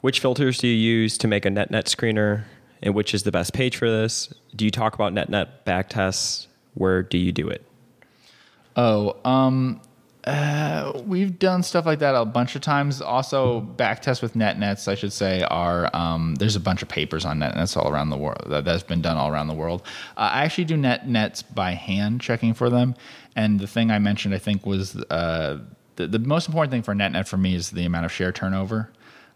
Which 0.00 0.20
filters 0.20 0.58
do 0.58 0.68
you 0.68 0.74
use 0.74 1.18
to 1.18 1.28
make 1.28 1.44
a 1.44 1.50
net 1.50 1.70
net 1.70 1.86
screener, 1.86 2.44
and 2.82 2.94
which 2.94 3.14
is 3.14 3.22
the 3.24 3.32
best 3.32 3.52
page 3.52 3.76
for 3.76 3.90
this? 3.90 4.32
Do 4.56 4.64
you 4.64 4.70
talk 4.70 4.94
about 4.94 5.12
net 5.12 5.28
net 5.28 5.64
back 5.64 5.88
tests? 5.88 6.48
Where 6.74 7.02
do 7.02 7.18
you 7.18 7.32
do 7.32 7.48
it? 7.48 7.64
Oh, 8.76 9.16
um, 9.24 9.80
uh, 10.24 10.92
we've 11.06 11.38
done 11.38 11.62
stuff 11.62 11.86
like 11.86 11.98
that 11.98 12.14
a 12.14 12.24
bunch 12.24 12.54
of 12.54 12.62
times. 12.62 13.00
Also, 13.00 13.60
back 13.60 14.02
tests 14.02 14.22
with 14.22 14.36
net 14.36 14.58
nets, 14.58 14.86
I 14.86 14.94
should 14.94 15.12
say, 15.12 15.42
are 15.44 15.94
um, 15.94 16.34
there's 16.36 16.56
a 16.56 16.60
bunch 16.60 16.82
of 16.82 16.88
papers 16.88 17.24
on 17.24 17.38
net 17.38 17.56
nets 17.56 17.76
all 17.76 17.90
around 17.90 18.10
the 18.10 18.18
world 18.18 18.42
that, 18.46 18.64
that's 18.64 18.82
been 18.82 19.02
done 19.02 19.16
all 19.16 19.30
around 19.30 19.48
the 19.48 19.54
world. 19.54 19.82
Uh, 20.16 20.30
I 20.32 20.44
actually 20.44 20.64
do 20.64 20.76
net 20.76 21.08
nets 21.08 21.42
by 21.42 21.72
hand, 21.72 22.20
checking 22.20 22.54
for 22.54 22.70
them. 22.70 22.94
And 23.34 23.60
the 23.60 23.66
thing 23.66 23.90
I 23.90 23.98
mentioned, 23.98 24.34
I 24.34 24.38
think, 24.38 24.66
was 24.66 24.96
uh, 25.10 25.58
the, 25.96 26.06
the 26.06 26.18
most 26.18 26.48
important 26.48 26.70
thing 26.70 26.82
for 26.82 26.94
net 26.94 27.12
net 27.12 27.26
for 27.26 27.36
me 27.36 27.54
is 27.54 27.70
the 27.70 27.84
amount 27.84 28.04
of 28.04 28.12
share 28.12 28.32
turnover. 28.32 28.90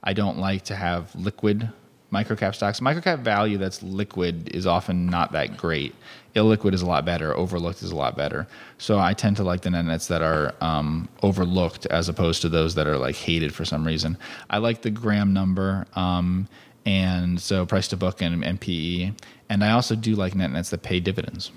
I 0.04 0.12
don't 0.12 0.38
like 0.38 0.64
to 0.64 0.76
have 0.76 1.14
liquid 1.16 1.70
microcap 2.12 2.54
stocks. 2.54 2.80
Microcap 2.80 3.20
value 3.20 3.58
that's 3.58 3.82
liquid 3.82 4.48
is 4.54 4.66
often 4.66 5.06
not 5.06 5.32
that 5.32 5.56
great. 5.56 5.94
Illiquid 6.36 6.72
is 6.72 6.82
a 6.82 6.86
lot 6.86 7.04
better. 7.04 7.36
Overlooked 7.36 7.82
is 7.82 7.90
a 7.90 7.96
lot 7.96 8.16
better. 8.16 8.46
So 8.78 8.98
I 8.98 9.14
tend 9.14 9.36
to 9.38 9.44
like 9.44 9.62
the 9.62 9.70
net 9.70 9.84
nets 9.84 10.06
that 10.08 10.22
are 10.22 10.54
um, 10.60 11.08
overlooked 11.22 11.86
as 11.86 12.08
opposed 12.08 12.42
to 12.42 12.48
those 12.48 12.74
that 12.76 12.86
are 12.86 12.98
like 12.98 13.16
hated 13.16 13.54
for 13.54 13.64
some 13.64 13.84
reason. 13.84 14.16
I 14.50 14.58
like 14.58 14.82
the 14.82 14.90
Graham 14.90 15.32
number. 15.32 15.86
Um, 15.94 16.48
and 16.86 17.40
so 17.40 17.66
price 17.66 17.88
to 17.88 17.96
book 17.96 18.20
and, 18.20 18.44
and 18.44 18.60
PE. 18.60 19.12
And 19.48 19.64
I 19.64 19.72
also 19.72 19.96
do 19.96 20.14
like 20.14 20.34
net 20.34 20.50
nets 20.50 20.70
that 20.70 20.82
pay 20.82 21.00
dividends. 21.00 21.50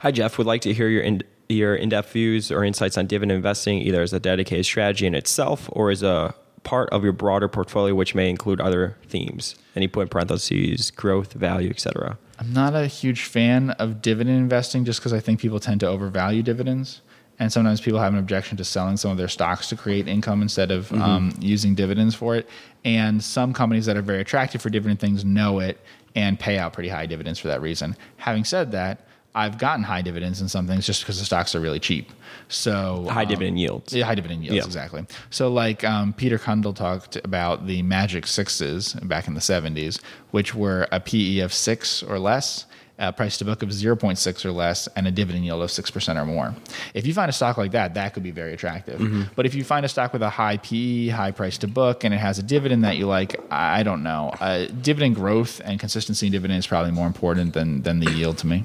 Hi, 0.00 0.10
Geoff. 0.10 0.38
Would 0.38 0.46
like 0.46 0.60
to 0.62 0.72
hear 0.72 0.88
your 0.88 1.02
in, 1.02 1.22
your 1.48 1.74
in-depth 1.74 2.12
views 2.12 2.50
or 2.50 2.64
insights 2.64 2.98
on 2.98 3.06
dividend 3.06 3.36
investing, 3.36 3.78
either 3.78 4.02
as 4.02 4.12
a 4.12 4.20
dedicated 4.20 4.66
strategy 4.66 5.06
in 5.06 5.14
itself 5.14 5.68
or 5.72 5.90
as 5.90 6.02
a 6.02 6.34
part 6.64 6.88
of 6.90 7.02
your 7.02 7.12
broader 7.12 7.48
portfolio, 7.48 7.94
which 7.94 8.14
may 8.14 8.30
include 8.30 8.60
other 8.60 8.96
themes. 9.08 9.54
And 9.74 9.82
you 9.82 9.88
put 9.88 10.02
in 10.02 10.08
parentheses 10.08 10.90
growth, 10.90 11.32
value, 11.32 11.70
etc. 11.70 12.18
I'm 12.38 12.52
not 12.52 12.74
a 12.74 12.86
huge 12.86 13.24
fan 13.24 13.70
of 13.70 14.00
dividend 14.02 14.36
investing 14.38 14.84
just 14.84 15.00
because 15.00 15.12
I 15.12 15.20
think 15.20 15.40
people 15.40 15.60
tend 15.60 15.80
to 15.80 15.88
overvalue 15.88 16.42
dividends. 16.42 17.00
And 17.38 17.52
sometimes 17.52 17.80
people 17.80 17.98
have 17.98 18.12
an 18.12 18.18
objection 18.18 18.56
to 18.58 18.64
selling 18.64 18.96
some 18.96 19.10
of 19.10 19.16
their 19.16 19.26
stocks 19.28 19.68
to 19.70 19.76
create 19.76 20.06
income 20.06 20.42
instead 20.42 20.70
of 20.70 20.88
Mm-hmm. 20.90 21.02
um, 21.02 21.32
using 21.40 21.74
dividends 21.74 22.14
for 22.14 22.36
it. 22.36 22.48
And 22.84 23.22
some 23.22 23.52
companies 23.52 23.86
that 23.86 23.96
are 23.96 24.02
very 24.02 24.20
attractive 24.20 24.60
for 24.62 24.70
dividend 24.70 25.00
things 25.00 25.24
know 25.24 25.58
it 25.60 25.80
and 26.14 26.38
pay 26.38 26.58
out 26.58 26.72
pretty 26.74 26.90
high 26.90 27.06
dividends 27.06 27.38
for 27.38 27.48
that 27.48 27.62
reason. 27.62 27.96
Having 28.18 28.44
said 28.44 28.72
that, 28.72 29.06
I've 29.34 29.56
gotten 29.58 29.82
high 29.84 30.02
dividends 30.02 30.40
in 30.42 30.48
some 30.48 30.66
things 30.66 30.84
just 30.86 31.02
because 31.02 31.18
the 31.18 31.24
stocks 31.24 31.54
are 31.54 31.60
really 31.60 31.80
cheap. 31.80 32.10
So 32.48 33.06
High 33.08 33.22
um, 33.22 33.28
dividend 33.28 33.58
yields. 33.58 33.92
yeah, 33.94 34.04
high 34.04 34.14
dividend 34.14 34.42
yields, 34.44 34.56
Yeah. 34.56 34.64
exactly. 34.64 35.06
So, 35.30 35.48
like 35.48 35.84
um, 35.84 36.12
Peter 36.12 36.38
Cundill 36.38 36.74
talked 36.76 37.16
about 37.24 37.66
the 37.66 37.82
Magic 37.82 38.26
Sixes 38.26 38.92
back 38.94 39.26
in 39.28 39.34
the 39.34 39.40
70s, 39.40 40.00
which 40.32 40.54
were 40.54 40.86
a 40.92 41.00
PE 41.00 41.38
of 41.38 41.52
six 41.54 42.02
or 42.02 42.18
less, 42.18 42.66
a 42.98 43.10
price 43.12 43.38
to 43.38 43.44
book 43.46 43.62
of 43.62 43.70
0.6 43.70 44.44
or 44.44 44.52
less, 44.52 44.86
and 44.96 45.06
a 45.08 45.10
dividend 45.10 45.44
yield 45.46 45.62
of 45.62 45.70
6% 45.70 46.16
or 46.20 46.26
more. 46.26 46.54
If 46.92 47.06
you 47.06 47.14
find 47.14 47.30
a 47.30 47.32
stock 47.32 47.56
like 47.56 47.72
that, 47.72 47.94
that 47.94 48.12
could 48.12 48.22
be 48.22 48.30
very 48.32 48.52
attractive. 48.52 49.00
But 49.34 49.46
if 49.46 49.54
you 49.54 49.64
find 49.64 49.84
a 49.86 49.88
stock 49.88 50.12
with 50.12 50.22
a 50.22 50.28
high 50.30 50.58
PE, 50.58 51.08
high 51.08 51.30
price 51.32 51.56
to 51.58 51.68
book, 51.68 52.04
and 52.04 52.12
it 52.12 52.18
has 52.18 52.38
a 52.38 52.42
dividend 52.42 52.84
that 52.84 52.98
you 52.98 53.06
like, 53.06 53.40
I 53.50 53.80
I 53.80 53.82
don't 53.82 54.02
know. 54.02 54.30
Uh, 54.38 54.66
dividend 54.66 55.14
growth 55.16 55.60
and 55.64 55.80
consistency 55.80 56.26
in 56.26 56.32
dividend 56.32 56.58
is 56.58 56.66
probably 56.66 56.92
more 56.92 57.06
important 57.06 57.54
than, 57.54 57.80
than 57.82 57.98
the 58.00 58.10
yield 58.12 58.36
to 58.38 58.46
me. 58.46 58.64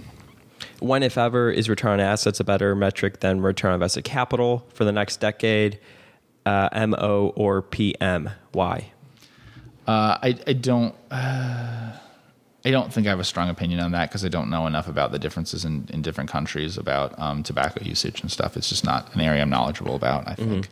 When, 0.79 1.03
if 1.03 1.17
ever, 1.17 1.49
is 1.49 1.69
return 1.69 1.93
on 1.93 1.99
assets 1.99 2.39
a 2.39 2.43
better 2.43 2.75
metric 2.75 3.19
than 3.19 3.41
return 3.41 3.71
on 3.71 3.75
invested 3.75 4.03
capital 4.03 4.65
for 4.73 4.83
the 4.83 4.91
next 4.91 5.17
decade? 5.17 5.79
Uh, 6.45 6.69
MO 6.87 7.33
or 7.35 7.61
PM? 7.61 8.29
Why? 8.53 8.91
Uh, 9.87 10.17
I, 10.21 10.37
I 10.47 10.53
don't. 10.53 10.95
Uh, 11.11 11.93
I 12.65 12.71
don't 12.71 12.91
think 12.91 13.07
I 13.07 13.11
have 13.11 13.19
a 13.19 13.23
strong 13.23 13.49
opinion 13.49 13.79
on 13.79 13.91
that 13.93 14.09
because 14.09 14.25
I 14.25 14.27
don't 14.27 14.49
know 14.49 14.67
enough 14.67 14.87
about 14.89 15.11
the 15.11 15.19
differences 15.19 15.63
in, 15.63 15.87
in 15.93 16.01
different 16.01 16.29
countries 16.29 16.77
about 16.77 17.17
um, 17.17 17.41
tobacco 17.43 17.81
usage 17.83 18.21
and 18.21 18.29
stuff. 18.31 18.57
It's 18.57 18.67
just 18.67 18.83
not 18.83 19.13
an 19.15 19.21
area 19.21 19.41
I'm 19.41 19.49
knowledgeable 19.49 19.95
about. 19.95 20.27
I 20.27 20.35
think. 20.35 20.67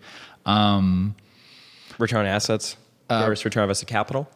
Return 1.97 2.21
on 2.21 2.25
assets 2.25 2.75
versus 3.25 3.45
return 3.45 3.61
on 3.61 3.65
invested 3.65 3.87
capital? 3.87 4.29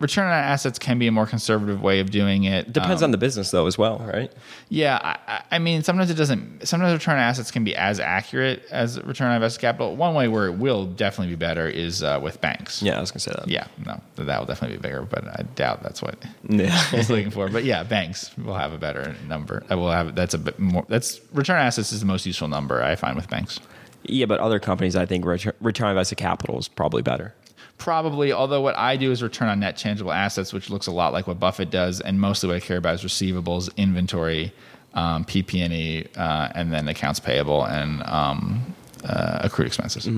Return 0.00 0.26
on 0.26 0.32
assets 0.32 0.78
can 0.78 0.98
be 0.98 1.08
a 1.08 1.12
more 1.12 1.26
conservative 1.26 1.82
way 1.82 1.98
of 1.98 2.10
doing 2.12 2.44
it. 2.44 2.72
Depends 2.72 3.02
on 3.02 3.10
the 3.10 3.18
business, 3.18 3.50
though, 3.50 3.66
as 3.66 3.76
well, 3.76 3.98
right? 3.98 4.32
Yeah, 4.68 4.98
I- 5.02 5.18
I, 5.26 5.42
I 5.52 5.58
mean, 5.58 5.82
sometimes 5.82 6.08
it 6.10 6.14
doesn't. 6.14 6.68
Sometimes 6.68 6.92
return 6.92 7.14
on 7.14 7.20
assets 7.20 7.50
can 7.50 7.64
be 7.64 7.74
as 7.74 7.98
accurate 7.98 8.62
as 8.70 9.02
return 9.02 9.28
on 9.28 9.34
invested 9.34 9.60
capital. 9.60 9.96
One 9.96 10.14
way 10.14 10.28
where 10.28 10.46
it 10.46 10.52
will 10.52 10.86
definitely 10.86 11.32
be 11.34 11.36
better 11.38 11.66
is 11.68 12.02
uh, 12.02 12.20
with 12.22 12.40
banks. 12.40 12.80
Yeah, 12.80 12.96
I 12.96 13.00
was 13.00 13.10
gonna 13.10 13.20
say 13.20 13.32
that. 13.36 13.48
Yeah, 13.48 13.66
no, 13.84 14.00
that 14.16 14.38
will 14.38 14.46
definitely 14.46 14.76
be 14.76 14.82
bigger, 14.82 15.02
but 15.02 15.26
I 15.26 15.42
doubt 15.56 15.82
that's 15.82 16.00
what 16.00 16.16
Yeah. 16.48 16.80
I 16.92 16.96
was 16.96 17.10
looking 17.10 17.30
for. 17.30 17.48
But 17.48 17.64
yeah, 17.64 17.82
banks 17.82 18.36
will 18.38 18.54
have 18.54 18.72
a 18.72 18.78
better 18.78 19.16
number. 19.26 19.64
I 19.68 19.74
will 19.74 19.90
have 19.90 20.14
that's 20.14 20.34
a 20.34 20.38
bit 20.38 20.58
more. 20.60 20.84
That's 20.88 21.20
return 21.32 21.56
on 21.58 21.66
assets 21.66 21.92
is 21.92 22.00
the 22.00 22.06
most 22.06 22.24
useful 22.24 22.46
number 22.48 22.82
I 22.84 22.94
find 22.94 23.16
with 23.16 23.28
banks. 23.28 23.58
Yeah, 24.04 24.26
but 24.26 24.38
other 24.40 24.60
companies, 24.60 24.94
I 24.96 25.06
think 25.06 25.24
return, 25.26 25.52
return 25.60 25.86
on 25.86 25.90
invested 25.92 26.16
capital 26.16 26.56
is 26.58 26.68
probably 26.68 27.02
better. 27.02 27.34
Probably, 27.78 28.32
although 28.32 28.60
what 28.60 28.76
I 28.76 28.96
do 28.96 29.12
is 29.12 29.22
return 29.22 29.48
on 29.48 29.60
net 29.60 29.76
tangible 29.76 30.12
assets, 30.12 30.52
which 30.52 30.70
looks 30.70 30.86
a 30.86 30.92
lot 30.92 31.12
like 31.12 31.26
what 31.26 31.38
Buffett 31.38 31.70
does, 31.70 32.00
and 32.00 32.20
mostly 32.20 32.48
what 32.48 32.56
I 32.56 32.60
care 32.60 32.76
about 32.76 32.94
is 32.94 33.02
receivables, 33.02 33.74
inventory, 33.76 34.52
um, 34.94 35.24
PP&E, 35.24 36.06
uh, 36.16 36.48
and 36.54 36.72
then 36.72 36.88
accounts 36.88 37.20
payable 37.20 37.64
and 37.64 38.02
um, 38.04 38.74
uh, 39.04 39.40
accrued 39.42 39.68
expenses. 39.68 40.08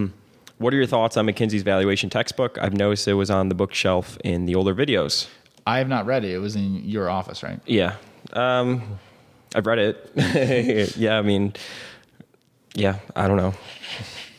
What 0.58 0.74
are 0.74 0.76
your 0.76 0.86
thoughts 0.86 1.16
on 1.16 1.26
McKinsey's 1.26 1.62
valuation 1.62 2.10
textbook? 2.10 2.58
I've 2.60 2.74
noticed 2.74 3.08
it 3.08 3.14
was 3.14 3.30
on 3.30 3.48
the 3.48 3.54
bookshelf 3.54 4.18
in 4.24 4.44
the 4.44 4.54
older 4.54 4.74
videos. 4.74 5.26
I 5.66 5.78
have 5.78 5.88
not 5.88 6.04
read 6.04 6.24
it. 6.24 6.32
It 6.32 6.38
was 6.38 6.56
in 6.56 6.84
your 6.84 7.08
office, 7.08 7.42
right? 7.42 7.60
Yeah, 7.64 7.96
um, 8.32 8.98
I've 9.54 9.66
read 9.66 9.78
it. 9.78 10.96
yeah, 10.96 11.18
I 11.18 11.22
mean, 11.22 11.54
yeah, 12.74 12.98
I 13.16 13.26
don't 13.26 13.36
know. 13.36 13.54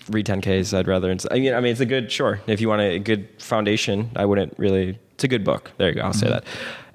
Read 0.09 0.25
10Ks. 0.25 0.77
I'd 0.77 0.87
rather. 0.87 1.15
I 1.29 1.39
mean, 1.39 1.53
I 1.53 1.59
mean, 1.59 1.71
it's 1.71 1.81
a 1.81 1.85
good. 1.85 2.11
Sure, 2.11 2.39
if 2.47 2.59
you 2.61 2.69
want 2.69 2.81
a 2.81 2.99
good 2.99 3.27
foundation, 3.39 4.09
I 4.15 4.25
wouldn't 4.25 4.57
really. 4.57 4.99
It's 5.13 5.23
a 5.23 5.27
good 5.27 5.43
book. 5.43 5.71
There 5.77 5.89
you 5.89 5.95
go. 5.95 6.01
I'll 6.01 6.13
say 6.13 6.27
mm-hmm. 6.27 6.33
that. 6.33 6.45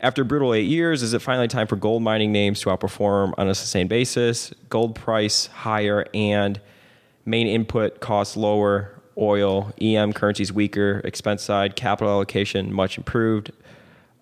After 0.01 0.25
brutal 0.25 0.53
eight 0.53 0.67
years, 0.67 1.03
is 1.03 1.15
it 1.15 1.23
finally 1.23 1.49
time 1.49 1.67
for 1.67 1.77
gold 1.77 2.03
mining 2.03 2.33
names 2.33 2.61
to 2.61 2.71
outperform 2.71 3.33
on 3.39 3.49
a 3.49 3.55
sustained 3.55 3.89
basis? 3.89 4.53
Gold 4.69 4.95
price 4.95 5.47
higher 5.47 6.07
and 6.13 6.61
main 7.25 7.47
input 7.47 8.01
costs 8.01 8.37
lower. 8.37 8.93
Oil, 9.19 9.73
EM 9.81 10.13
currencies 10.13 10.53
weaker. 10.53 11.01
Expense 11.05 11.43
side, 11.43 11.77
capital 11.77 12.13
allocation 12.13 12.73
much 12.73 12.99
improved. 12.99 13.51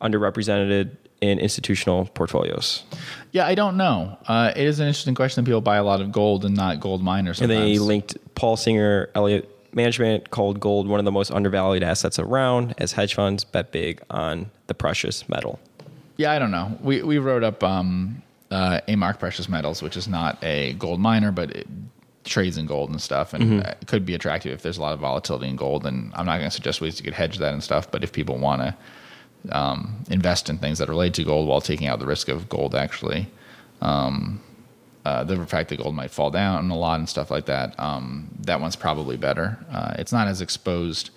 Underrepresented 0.00 0.96
in 1.20 1.38
institutional 1.38 2.06
portfolios. 2.14 2.84
Yeah, 3.32 3.46
I 3.46 3.54
don't 3.54 3.76
know. 3.76 4.18
Uh, 4.26 4.52
it 4.54 4.64
is 4.64 4.80
an 4.80 4.86
interesting 4.86 5.14
question 5.14 5.44
people 5.44 5.60
buy 5.60 5.76
a 5.76 5.84
lot 5.84 6.00
of 6.00 6.12
gold 6.12 6.44
and 6.44 6.54
not 6.54 6.80
gold 6.80 7.02
miners. 7.02 7.40
And 7.40 7.50
they 7.50 7.78
linked 7.78 8.16
Paul 8.34 8.56
Singer, 8.56 9.10
Elliott 9.14 9.50
Management, 9.74 10.30
called 10.30 10.60
gold 10.60 10.86
one 10.86 10.98
of 10.98 11.04
the 11.04 11.12
most 11.12 11.30
undervalued 11.30 11.82
assets 11.82 12.18
around 12.18 12.74
as 12.78 12.92
hedge 12.92 13.14
funds 13.14 13.42
bet 13.44 13.72
big 13.72 14.00
on 14.10 14.50
the 14.66 14.74
precious 14.74 15.28
metal. 15.28 15.58
Yeah, 16.16 16.30
I 16.32 16.38
don't 16.38 16.52
know. 16.52 16.78
We 16.80 17.02
we 17.02 17.18
wrote 17.18 17.42
up 17.42 17.64
um, 17.64 18.22
uh, 18.50 18.80
A-Mark 18.86 19.18
Precious 19.18 19.48
Metals, 19.48 19.82
which 19.82 19.96
is 19.96 20.06
not 20.06 20.42
a 20.44 20.74
gold 20.74 21.00
miner, 21.00 21.32
but 21.32 21.50
it 21.50 21.66
trades 22.22 22.56
in 22.56 22.66
gold 22.66 22.90
and 22.90 23.02
stuff, 23.02 23.34
and 23.34 23.62
uh, 23.64 23.74
it 23.80 23.86
could 23.86 24.06
be 24.06 24.14
attractive 24.14 24.52
if 24.52 24.62
there's 24.62 24.78
a 24.78 24.80
lot 24.80 24.94
of 24.94 25.00
volatility 25.00 25.48
in 25.48 25.56
gold. 25.56 25.86
And 25.86 26.12
I'm 26.14 26.24
not 26.24 26.38
going 26.38 26.48
to 26.48 26.54
suggest 26.54 26.80
ways 26.80 26.98
you 26.98 27.04
could 27.04 27.14
hedge 27.14 27.38
that 27.38 27.52
and 27.52 27.62
stuff, 27.62 27.90
but 27.90 28.04
if 28.04 28.12
people 28.12 28.38
want 28.38 28.62
to 28.62 28.74
um, 29.50 30.04
invest 30.10 30.48
in 30.48 30.58
things 30.58 30.78
that 30.78 30.88
relate 30.88 31.14
to 31.14 31.24
gold 31.24 31.48
while 31.48 31.60
taking 31.60 31.86
out 31.86 31.98
the 31.98 32.06
risk 32.06 32.28
of 32.28 32.48
gold 32.48 32.74
actually, 32.74 33.28
um, 33.80 34.40
uh, 35.04 35.22
the 35.22 35.44
fact 35.46 35.68
that 35.68 35.76
gold 35.76 35.94
might 35.94 36.10
fall 36.10 36.30
down 36.30 36.70
a 36.70 36.76
lot 36.76 36.98
and 36.98 37.08
stuff 37.08 37.30
like 37.30 37.46
that, 37.46 37.78
um, 37.78 38.28
that 38.40 38.60
one's 38.60 38.76
probably 38.76 39.16
better. 39.16 39.58
Uh, 39.70 39.94
it's 39.98 40.12
not 40.12 40.28
as 40.28 40.40
exposed 40.40 41.10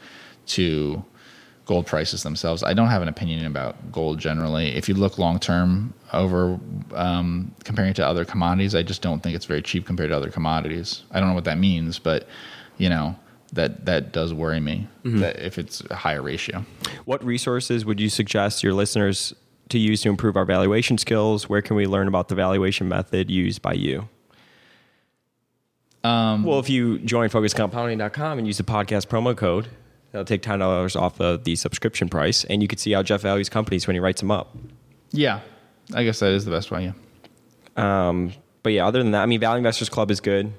to 0.46 1.04
gold 1.66 1.86
prices 1.86 2.24
themselves. 2.24 2.64
I 2.64 2.74
don't 2.74 2.88
have 2.88 3.02
an 3.02 3.08
opinion 3.08 3.46
about 3.46 3.92
gold 3.92 4.20
generally. 4.20 4.76
If 4.76 4.88
you 4.90 4.96
look 4.96 5.18
long 5.18 5.40
term 5.40 5.94
over 6.14 6.60
um, 6.94 7.54
comparing 7.64 7.94
to 7.96 8.06
other 8.06 8.26
commodities, 8.26 8.74
I 8.74 8.84
just 8.84 9.02
don't 9.02 9.22
think 9.22 9.36
it's 9.36 9.46
very 9.46 9.62
cheap 9.62 9.86
compared 9.86 10.10
to 10.10 10.16
other 10.16 10.30
commodities. 10.30 11.04
I 11.12 11.20
don't 11.20 11.30
know 11.30 11.36
what 11.36 11.44
that 11.46 11.58
means, 11.58 12.00
but 12.00 12.28
you 12.78 12.90
know, 12.90 13.16
that 13.54 13.86
that 13.86 14.12
does 14.12 14.34
worry 14.34 14.60
me. 14.60 14.88
Mm-hmm. 15.04 15.20
That 15.20 15.40
if 15.40 15.58
it's 15.58 15.82
a 15.90 15.96
higher 15.96 16.22
ratio. 16.22 16.66
What 17.06 17.24
resources 17.24 17.86
would 17.86 18.00
you 18.00 18.10
suggest 18.10 18.64
your 18.64 18.74
listeners 18.74 19.34
to 19.70 19.80
use 19.80 20.02
to 20.02 20.10
improve 20.10 20.36
our 20.38 20.46
valuation 20.46 20.98
skills? 20.98 21.50
Where 21.50 21.62
can 21.62 21.76
we 21.76 21.86
learn 21.86 22.08
about 22.08 22.28
the 22.28 22.36
valuation 22.36 22.88
method 22.88 23.30
used 23.30 23.62
by 23.62 23.74
you? 23.74 24.10
Um, 26.04 26.44
well, 26.44 26.60
if 26.60 26.70
you 26.70 27.00
join 27.00 27.30
focuscompounding.com 27.30 28.38
and 28.38 28.48
use 28.48 28.58
the 28.58 28.64
podcast 28.64 29.08
promo 29.08 29.36
code, 29.36 29.68
that'll 30.12 30.26
take 30.26 30.42
$10 30.42 31.00
off 31.00 31.20
of 31.20 31.44
the 31.44 31.56
subscription 31.56 32.08
price. 32.08 32.46
And 32.46 32.62
you 32.62 32.68
can 32.68 32.78
see 32.78 32.92
how 32.92 33.04
Geoff 33.04 33.22
values 33.22 33.50
companies 33.50 33.88
when 33.88 33.96
he 33.96 34.00
writes 34.00 34.22
them 34.22 34.32
up. 34.32 34.56
Yeah, 35.12 35.42
I 35.94 36.04
guess 36.04 36.20
that 36.20 36.32
is 36.32 36.46
the 36.46 36.52
best 36.52 36.72
way. 36.72 36.94
Yeah. 37.76 38.08
Um, 38.10 38.34
but 38.64 38.74
yeah, 38.74 38.88
other 38.88 39.00
than 39.00 39.12
that, 39.12 39.24
I 39.24 39.26
mean, 39.26 39.40
Value 39.40 39.58
Investors 39.58 39.90
Club 39.90 40.12
is 40.12 40.22
good 40.22 40.54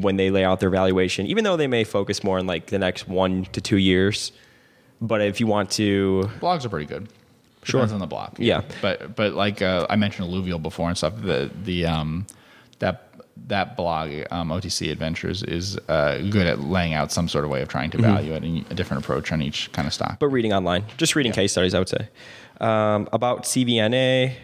when 0.00 0.16
they 0.16 0.30
lay 0.30 0.44
out 0.44 0.60
their 0.60 0.70
valuation, 0.70 1.26
even 1.26 1.44
though 1.44 1.56
they 1.56 1.66
may 1.66 1.84
focus 1.84 2.24
more 2.24 2.38
on 2.38 2.46
like 2.46 2.66
the 2.66 2.78
next 2.78 3.08
one 3.08 3.44
to 3.46 3.60
two 3.60 3.76
years. 3.76 4.32
But 5.00 5.20
if 5.20 5.40
you 5.40 5.46
want 5.46 5.70
to, 5.72 6.30
blogs 6.40 6.64
are 6.64 6.68
pretty 6.68 6.86
good. 6.86 7.08
Sure. 7.64 7.80
Depends 7.80 7.92
on 7.92 8.00
the 8.00 8.06
blog. 8.06 8.38
Yeah. 8.38 8.62
But 8.82 9.16
but 9.16 9.34
like 9.34 9.62
uh, 9.62 9.86
I 9.88 9.96
mentioned 9.96 10.28
alluvial 10.28 10.58
before 10.58 10.88
and 10.88 10.96
stuff. 10.96 11.14
The 11.20 11.50
the 11.64 11.86
um 11.86 12.26
that 12.78 13.10
that 13.48 13.76
blog 13.76 14.10
um, 14.30 14.50
OTC 14.50 14.90
Adventures 14.90 15.42
is 15.42 15.76
uh, 15.88 16.18
good 16.30 16.46
at 16.46 16.60
laying 16.60 16.94
out 16.94 17.10
some 17.12 17.28
sort 17.28 17.44
of 17.44 17.50
way 17.50 17.62
of 17.62 17.68
trying 17.68 17.90
to 17.90 17.98
value 17.98 18.32
it 18.32 18.42
and 18.42 18.64
a 18.70 18.74
different 18.74 19.02
approach 19.02 19.32
on 19.32 19.42
each 19.42 19.70
kind 19.72 19.86
of 19.86 19.92
stock. 19.92 20.18
but 20.18 20.28
reading 20.28 20.52
online, 20.52 20.84
just 20.96 21.16
reading 21.16 21.32
case 21.32 21.52
studies, 21.52 21.74
I 21.74 21.78
would 21.78 21.88
say. 21.88 22.08
Um, 22.60 23.08
about 23.12 23.42
CVNA, 23.42 24.34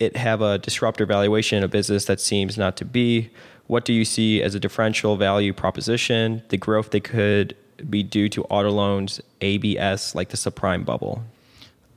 it 0.00 0.16
have 0.16 0.40
a 0.40 0.58
disruptor 0.58 1.06
valuation 1.06 1.58
in 1.58 1.64
a 1.64 1.68
business 1.68 2.06
that 2.06 2.20
seems 2.20 2.56
not 2.56 2.76
to 2.78 2.84
be. 2.84 3.30
What 3.66 3.84
do 3.84 3.92
you 3.92 4.04
see 4.04 4.42
as 4.42 4.54
a 4.54 4.60
differential 4.60 5.16
value 5.16 5.52
proposition? 5.52 6.42
The 6.48 6.56
growth 6.58 6.90
they 6.90 7.00
could 7.00 7.56
be 7.88 8.02
due 8.02 8.28
to 8.30 8.44
auto 8.44 8.70
loans, 8.70 9.20
ABS, 9.40 10.14
like 10.14 10.28
the 10.28 10.36
subprime 10.36 10.84
bubble. 10.84 11.22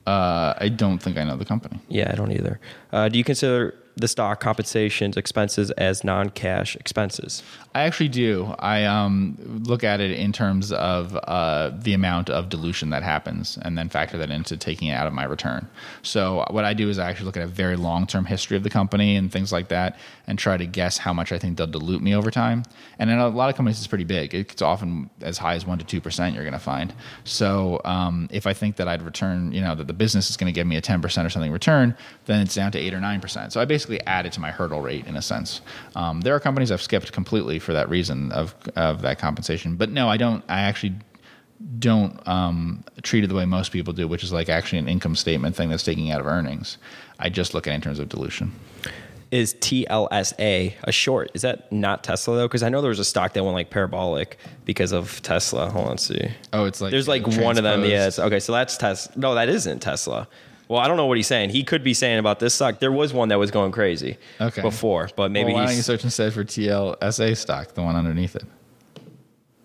uh, 0.06 0.54
I 0.58 0.68
don't 0.68 0.98
think 0.98 1.18
I 1.18 1.24
know 1.24 1.36
the 1.36 1.44
company. 1.44 1.80
Yeah, 1.88 2.10
I 2.10 2.16
don't 2.16 2.32
either. 2.32 2.58
Uh, 2.92 3.08
do 3.08 3.18
you 3.18 3.24
consider 3.24 3.74
the 4.00 4.08
stock 4.08 4.40
compensations 4.40 5.16
expenses 5.16 5.70
as 5.72 6.04
non-cash 6.04 6.76
expenses? 6.76 7.42
I 7.74 7.82
actually 7.82 8.08
do. 8.08 8.54
I 8.58 8.84
um, 8.84 9.36
look 9.64 9.84
at 9.84 10.00
it 10.00 10.12
in 10.12 10.32
terms 10.32 10.72
of 10.72 11.14
uh, 11.16 11.70
the 11.76 11.94
amount 11.94 12.30
of 12.30 12.48
dilution 12.48 12.90
that 12.90 13.02
happens, 13.02 13.58
and 13.62 13.76
then 13.76 13.88
factor 13.88 14.18
that 14.18 14.30
into 14.30 14.56
taking 14.56 14.88
it 14.88 14.94
out 14.94 15.06
of 15.06 15.12
my 15.12 15.24
return. 15.24 15.68
So 16.02 16.44
what 16.50 16.64
I 16.64 16.74
do 16.74 16.88
is 16.88 16.98
I 16.98 17.08
actually 17.08 17.26
look 17.26 17.36
at 17.36 17.42
a 17.42 17.46
very 17.46 17.76
long-term 17.76 18.24
history 18.24 18.56
of 18.56 18.62
the 18.62 18.70
company 18.70 19.16
and 19.16 19.30
things 19.30 19.52
like 19.52 19.68
that, 19.68 19.98
and 20.26 20.38
try 20.38 20.56
to 20.56 20.66
guess 20.66 20.98
how 20.98 21.12
much 21.12 21.32
I 21.32 21.38
think 21.38 21.56
they'll 21.56 21.66
dilute 21.66 22.02
me 22.02 22.14
over 22.14 22.30
time. 22.30 22.62
And 22.98 23.10
in 23.10 23.18
a 23.18 23.28
lot 23.28 23.48
of 23.48 23.56
companies, 23.56 23.78
it's 23.78 23.86
pretty 23.86 24.04
big. 24.04 24.34
It's 24.34 24.62
often 24.62 25.10
as 25.22 25.38
high 25.38 25.54
as 25.54 25.64
one 25.66 25.78
to 25.78 25.84
two 25.84 26.00
percent. 26.00 26.34
You're 26.34 26.44
going 26.44 26.52
to 26.52 26.58
find. 26.58 26.92
So 27.24 27.80
um, 27.84 28.28
if 28.30 28.46
I 28.46 28.52
think 28.52 28.76
that 28.76 28.88
I'd 28.88 29.02
return, 29.02 29.52
you 29.52 29.60
know, 29.60 29.74
that 29.74 29.86
the 29.86 29.92
business 29.92 30.30
is 30.30 30.36
going 30.36 30.52
to 30.52 30.58
give 30.58 30.66
me 30.66 30.76
a 30.76 30.80
ten 30.80 31.00
percent 31.00 31.26
or 31.26 31.30
something 31.30 31.52
return, 31.52 31.96
then 32.26 32.40
it's 32.40 32.54
down 32.54 32.72
to 32.72 32.78
eight 32.78 32.92
or 32.92 33.00
nine 33.00 33.20
percent. 33.20 33.52
So 33.52 33.60
I 33.60 33.64
basically 33.64 33.87
add 34.00 34.26
it 34.26 34.32
to 34.32 34.40
my 34.40 34.50
hurdle 34.50 34.80
rate 34.80 35.06
in 35.06 35.16
a 35.16 35.22
sense. 35.22 35.60
Um, 35.96 36.20
there 36.20 36.34
are 36.34 36.40
companies 36.40 36.70
I've 36.70 36.82
skipped 36.82 37.12
completely 37.12 37.58
for 37.58 37.72
that 37.72 37.88
reason 37.88 38.30
of 38.32 38.54
of 38.76 39.02
that 39.02 39.18
compensation. 39.18 39.76
But 39.76 39.90
no, 39.90 40.08
I 40.08 40.16
don't. 40.16 40.44
I 40.48 40.60
actually 40.60 40.94
don't 41.78 42.26
um, 42.28 42.84
treat 43.02 43.24
it 43.24 43.26
the 43.28 43.34
way 43.34 43.44
most 43.44 43.72
people 43.72 43.92
do, 43.92 44.06
which 44.06 44.22
is 44.22 44.32
like 44.32 44.48
actually 44.48 44.78
an 44.78 44.88
income 44.88 45.16
statement 45.16 45.56
thing 45.56 45.68
that's 45.70 45.82
taking 45.82 46.10
out 46.10 46.20
of 46.20 46.26
earnings. 46.26 46.78
I 47.18 47.30
just 47.30 47.54
look 47.54 47.66
at 47.66 47.72
it 47.72 47.74
in 47.76 47.80
terms 47.80 47.98
of 47.98 48.08
dilution. 48.08 48.52
Is 49.30 49.54
TLSA 49.54 50.72
a 50.84 50.92
short? 50.92 51.30
Is 51.34 51.42
that 51.42 51.70
not 51.70 52.02
Tesla 52.02 52.36
though? 52.36 52.48
Because 52.48 52.62
I 52.62 52.68
know 52.70 52.80
there 52.80 52.88
was 52.88 52.98
a 52.98 53.04
stock 53.04 53.34
that 53.34 53.42
went 53.44 53.54
like 53.54 53.68
parabolic 53.70 54.38
because 54.64 54.92
of 54.92 55.20
Tesla. 55.22 55.68
Hold 55.68 55.88
on, 55.88 55.98
see. 55.98 56.30
Oh, 56.52 56.64
it's 56.64 56.80
like 56.80 56.92
There's 56.92 57.08
like 57.08 57.26
one 57.26 57.58
of 57.58 57.64
them. 57.64 57.80
transposed. 57.82 58.18
Yeah. 58.18 58.24
Okay, 58.24 58.40
so 58.40 58.52
that's 58.52 58.76
Tesla. 58.78 59.12
No, 59.16 59.34
that 59.34 59.48
isn't 59.50 59.80
Tesla. 59.80 60.28
Well, 60.68 60.80
I 60.80 60.86
don't 60.86 60.98
know 60.98 61.06
what 61.06 61.16
he's 61.16 61.26
saying. 61.26 61.50
He 61.50 61.64
could 61.64 61.82
be 61.82 61.94
saying 61.94 62.18
about 62.18 62.40
this 62.40 62.54
stock. 62.54 62.78
There 62.78 62.92
was 62.92 63.14
one 63.14 63.30
that 63.30 63.38
was 63.38 63.50
going 63.50 63.72
crazy. 63.72 64.18
Okay. 64.40 64.60
Before, 64.60 65.08
but 65.16 65.30
maybe 65.30 65.46
Well, 65.52 65.62
why 65.62 65.66
don't 65.66 65.76
you 65.76 65.82
search 65.82 66.04
instead 66.04 66.32
for 66.34 66.44
TLSA 66.44 67.36
stock, 67.38 67.72
the 67.74 67.82
one 67.82 67.96
underneath 67.96 68.36
it? 68.36 68.44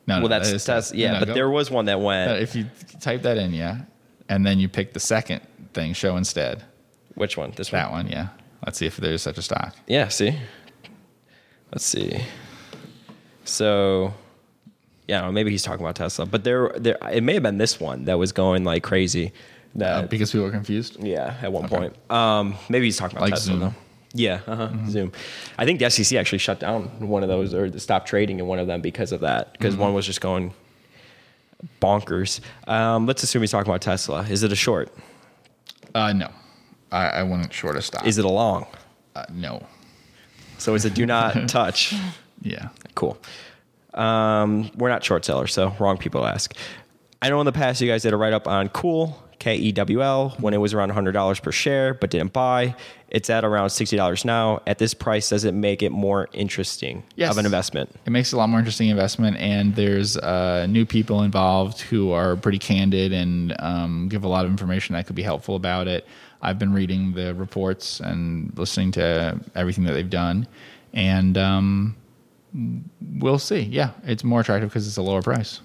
No, 0.08 0.16
Well, 0.16 0.22
no, 0.22 0.28
that's 0.30 0.50
that 0.50 0.56
is 0.56 0.66
Tesla. 0.66 0.98
Yeah, 0.98 1.14
no, 1.14 1.20
but 1.20 1.28
go- 1.30 1.34
there 1.34 1.50
was 1.50 1.70
one 1.70 1.86
that 1.86 2.00
went. 2.00 2.42
If 2.42 2.56
you 2.56 2.66
type 3.02 3.22
that 3.24 3.38
in, 3.38 3.54
yeah, 3.54 3.82
and 4.30 4.46
then 4.46 4.60
you 4.60 4.70
pick 4.70 4.94
the 4.94 5.00
second 5.00 5.42
thing, 5.74 5.94
show 5.94 6.16
instead. 6.18 6.64
which 7.16 7.36
one? 7.38 7.52
This 7.56 7.72
one. 7.72 7.82
That 7.82 7.92
one, 7.92 8.08
yeah. 8.08 8.28
Let's 8.66 8.78
see 8.78 8.86
if 8.86 8.96
there 8.98 9.12
is 9.14 9.22
such 9.22 9.38
a 9.38 9.42
stock. 9.42 9.76
Yeah, 9.88 10.08
see? 10.08 10.38
Let's 11.72 11.86
see. 11.86 12.22
So, 13.46 14.14
yeah, 15.08 15.30
maybe 15.32 15.52
he's 15.52 15.64
talking 15.64 15.84
about 15.86 15.96
Tesla, 15.96 16.26
but 16.26 16.44
there, 16.44 16.70
there, 16.78 16.98
it 17.12 17.24
may 17.24 17.34
have 17.34 17.44
been 17.44 17.58
this 17.58 17.80
one 17.80 18.06
that 18.06 18.18
was 18.18 18.32
going 18.32 18.64
like 18.64 18.84
crazy. 18.84 19.34
That, 19.76 19.92
Uh, 19.92 20.02
because 20.08 20.32
people 20.32 20.46
are 20.48 20.52
confused. 20.52 20.98
yeah, 21.04 21.36
at 21.42 21.52
one 21.52 21.68
point. 21.68 21.96
Um, 22.12 22.56
maybe 22.70 22.86
he's 22.86 22.98
talking 22.98 23.18
about 23.18 23.26
Like 23.30 23.34
Tesla. 23.34 23.52
Zoom. 23.54 23.60
though. 23.60 23.74
Yeah, 24.16 24.42
uh-huh, 24.46 24.70
Zoom. 24.90 25.12
I 25.58 25.66
think 25.66 25.80
the 25.80 25.90
SEC 25.90 26.16
actually 26.20 26.38
shut 26.38 26.60
down 26.60 26.84
one 27.08 27.24
of 27.24 27.30
those 27.30 27.54
or 27.56 27.80
stopped 27.80 28.08
trading 28.08 28.38
in 28.40 28.46
one 28.46 28.60
of 28.60 28.68
them 28.68 28.80
because 28.82 29.12
of 29.12 29.22
that, 29.22 29.54
because 29.54 29.76
one 29.76 29.96
was 29.96 30.06
just 30.06 30.22
going 30.22 30.54
bonkers. 31.82 32.40
Um, 32.68 33.06
let's 33.06 33.24
assume 33.24 33.42
he's 33.42 33.52
talking 33.52 33.70
about 33.72 33.82
Tesla. 33.82 34.22
Is 34.24 34.44
it 34.44 34.52
a 34.52 34.56
short? 34.56 34.94
Uh, 35.96 36.14
no, 36.14 36.30
I, 36.92 37.08
I 37.08 37.24
wouldn't 37.24 37.52
short 37.54 37.76
a 37.76 37.82
stock. 37.82 38.06
Is 38.06 38.18
it 38.20 38.26
a 38.26 38.30
long? 38.30 38.68
uh, 39.16 39.26
no? 39.32 39.66
So 40.60 40.76
it's 40.76 40.86
a 40.86 40.90
do 40.90 41.06
not 41.06 41.48
touch. 41.50 41.94
Yeah. 42.42 42.70
Cool. 42.96 43.18
Um, 43.94 44.72
we're 44.76 44.90
not 44.90 45.04
short 45.04 45.26
sellers, 45.26 45.54
so 45.54 45.76
wrong 45.80 45.98
people 45.98 46.26
ask. 46.26 46.54
I 47.22 47.30
know 47.30 47.40
in 47.42 47.46
the 47.46 47.52
past 47.52 47.80
you 47.82 47.88
guys 47.88 48.04
did 48.04 48.14
a 48.14 48.18
write 48.18 48.34
up 48.34 48.48
on 48.48 48.70
Cool, 48.70 49.22
K 49.44 49.56
E 49.58 49.74
W 49.74 50.02
L, 50.02 50.30
when 50.40 50.54
it 50.54 50.58
was 50.58 50.74
around 50.74 50.90
$100 50.94 51.42
per 51.44 51.52
share, 51.52 51.94
but 51.94 52.10
didn't 52.10 52.32
buy. 52.32 52.76
It's 53.10 53.30
at 53.30 53.44
around 53.44 53.68
$60 53.68 54.24
now. 54.24 54.62
At 54.66 54.78
this 54.78 54.94
price, 54.94 55.28
does 55.30 55.44
it 55.44 55.54
make 55.54 55.84
it 55.84 55.92
more 55.92 56.30
interesting 56.32 57.04
Yes. 57.18 57.30
of 57.30 57.38
an 57.40 57.46
investment? 57.46 57.90
It 58.06 58.12
makes 58.12 58.32
it 58.32 58.38
a 58.38 58.40
lot 58.40 58.48
more 58.48 58.60
interesting 58.60 58.88
investment, 58.88 59.36
and 59.36 59.76
there's 59.76 60.16
uh, 60.16 60.66
new 60.70 60.86
people 60.86 61.24
involved 61.24 61.82
who 61.82 62.12
are 62.12 62.38
pretty 62.38 62.58
candid 62.58 63.12
and 63.12 63.54
um, 63.60 64.08
give 64.08 64.24
a 64.24 64.30
lot 64.30 64.46
of 64.46 64.52
information 64.52 64.94
that 64.94 65.08
could 65.08 65.16
be 65.18 65.24
helpful 65.24 65.58
about 65.58 65.90
it. 65.90 66.08
I've 66.42 66.58
been 66.58 66.72
reading 66.74 67.12
the 67.14 67.34
reports 67.36 68.00
and 68.00 68.54
listening 68.58 68.92
to 68.94 69.40
everything 69.56 69.84
that 69.84 69.92
they've 69.94 70.10
done, 70.10 70.48
and 70.94 71.38
um, 71.38 71.96
we'll 73.20 73.40
see. 73.40 73.60
Yeah, 73.60 73.92
it's 74.06 74.24
more 74.24 74.40
attractive 74.40 74.70
because 74.70 74.88
it's 74.88 74.96
a 74.98 75.02
lower 75.02 75.22
price. 75.22 75.60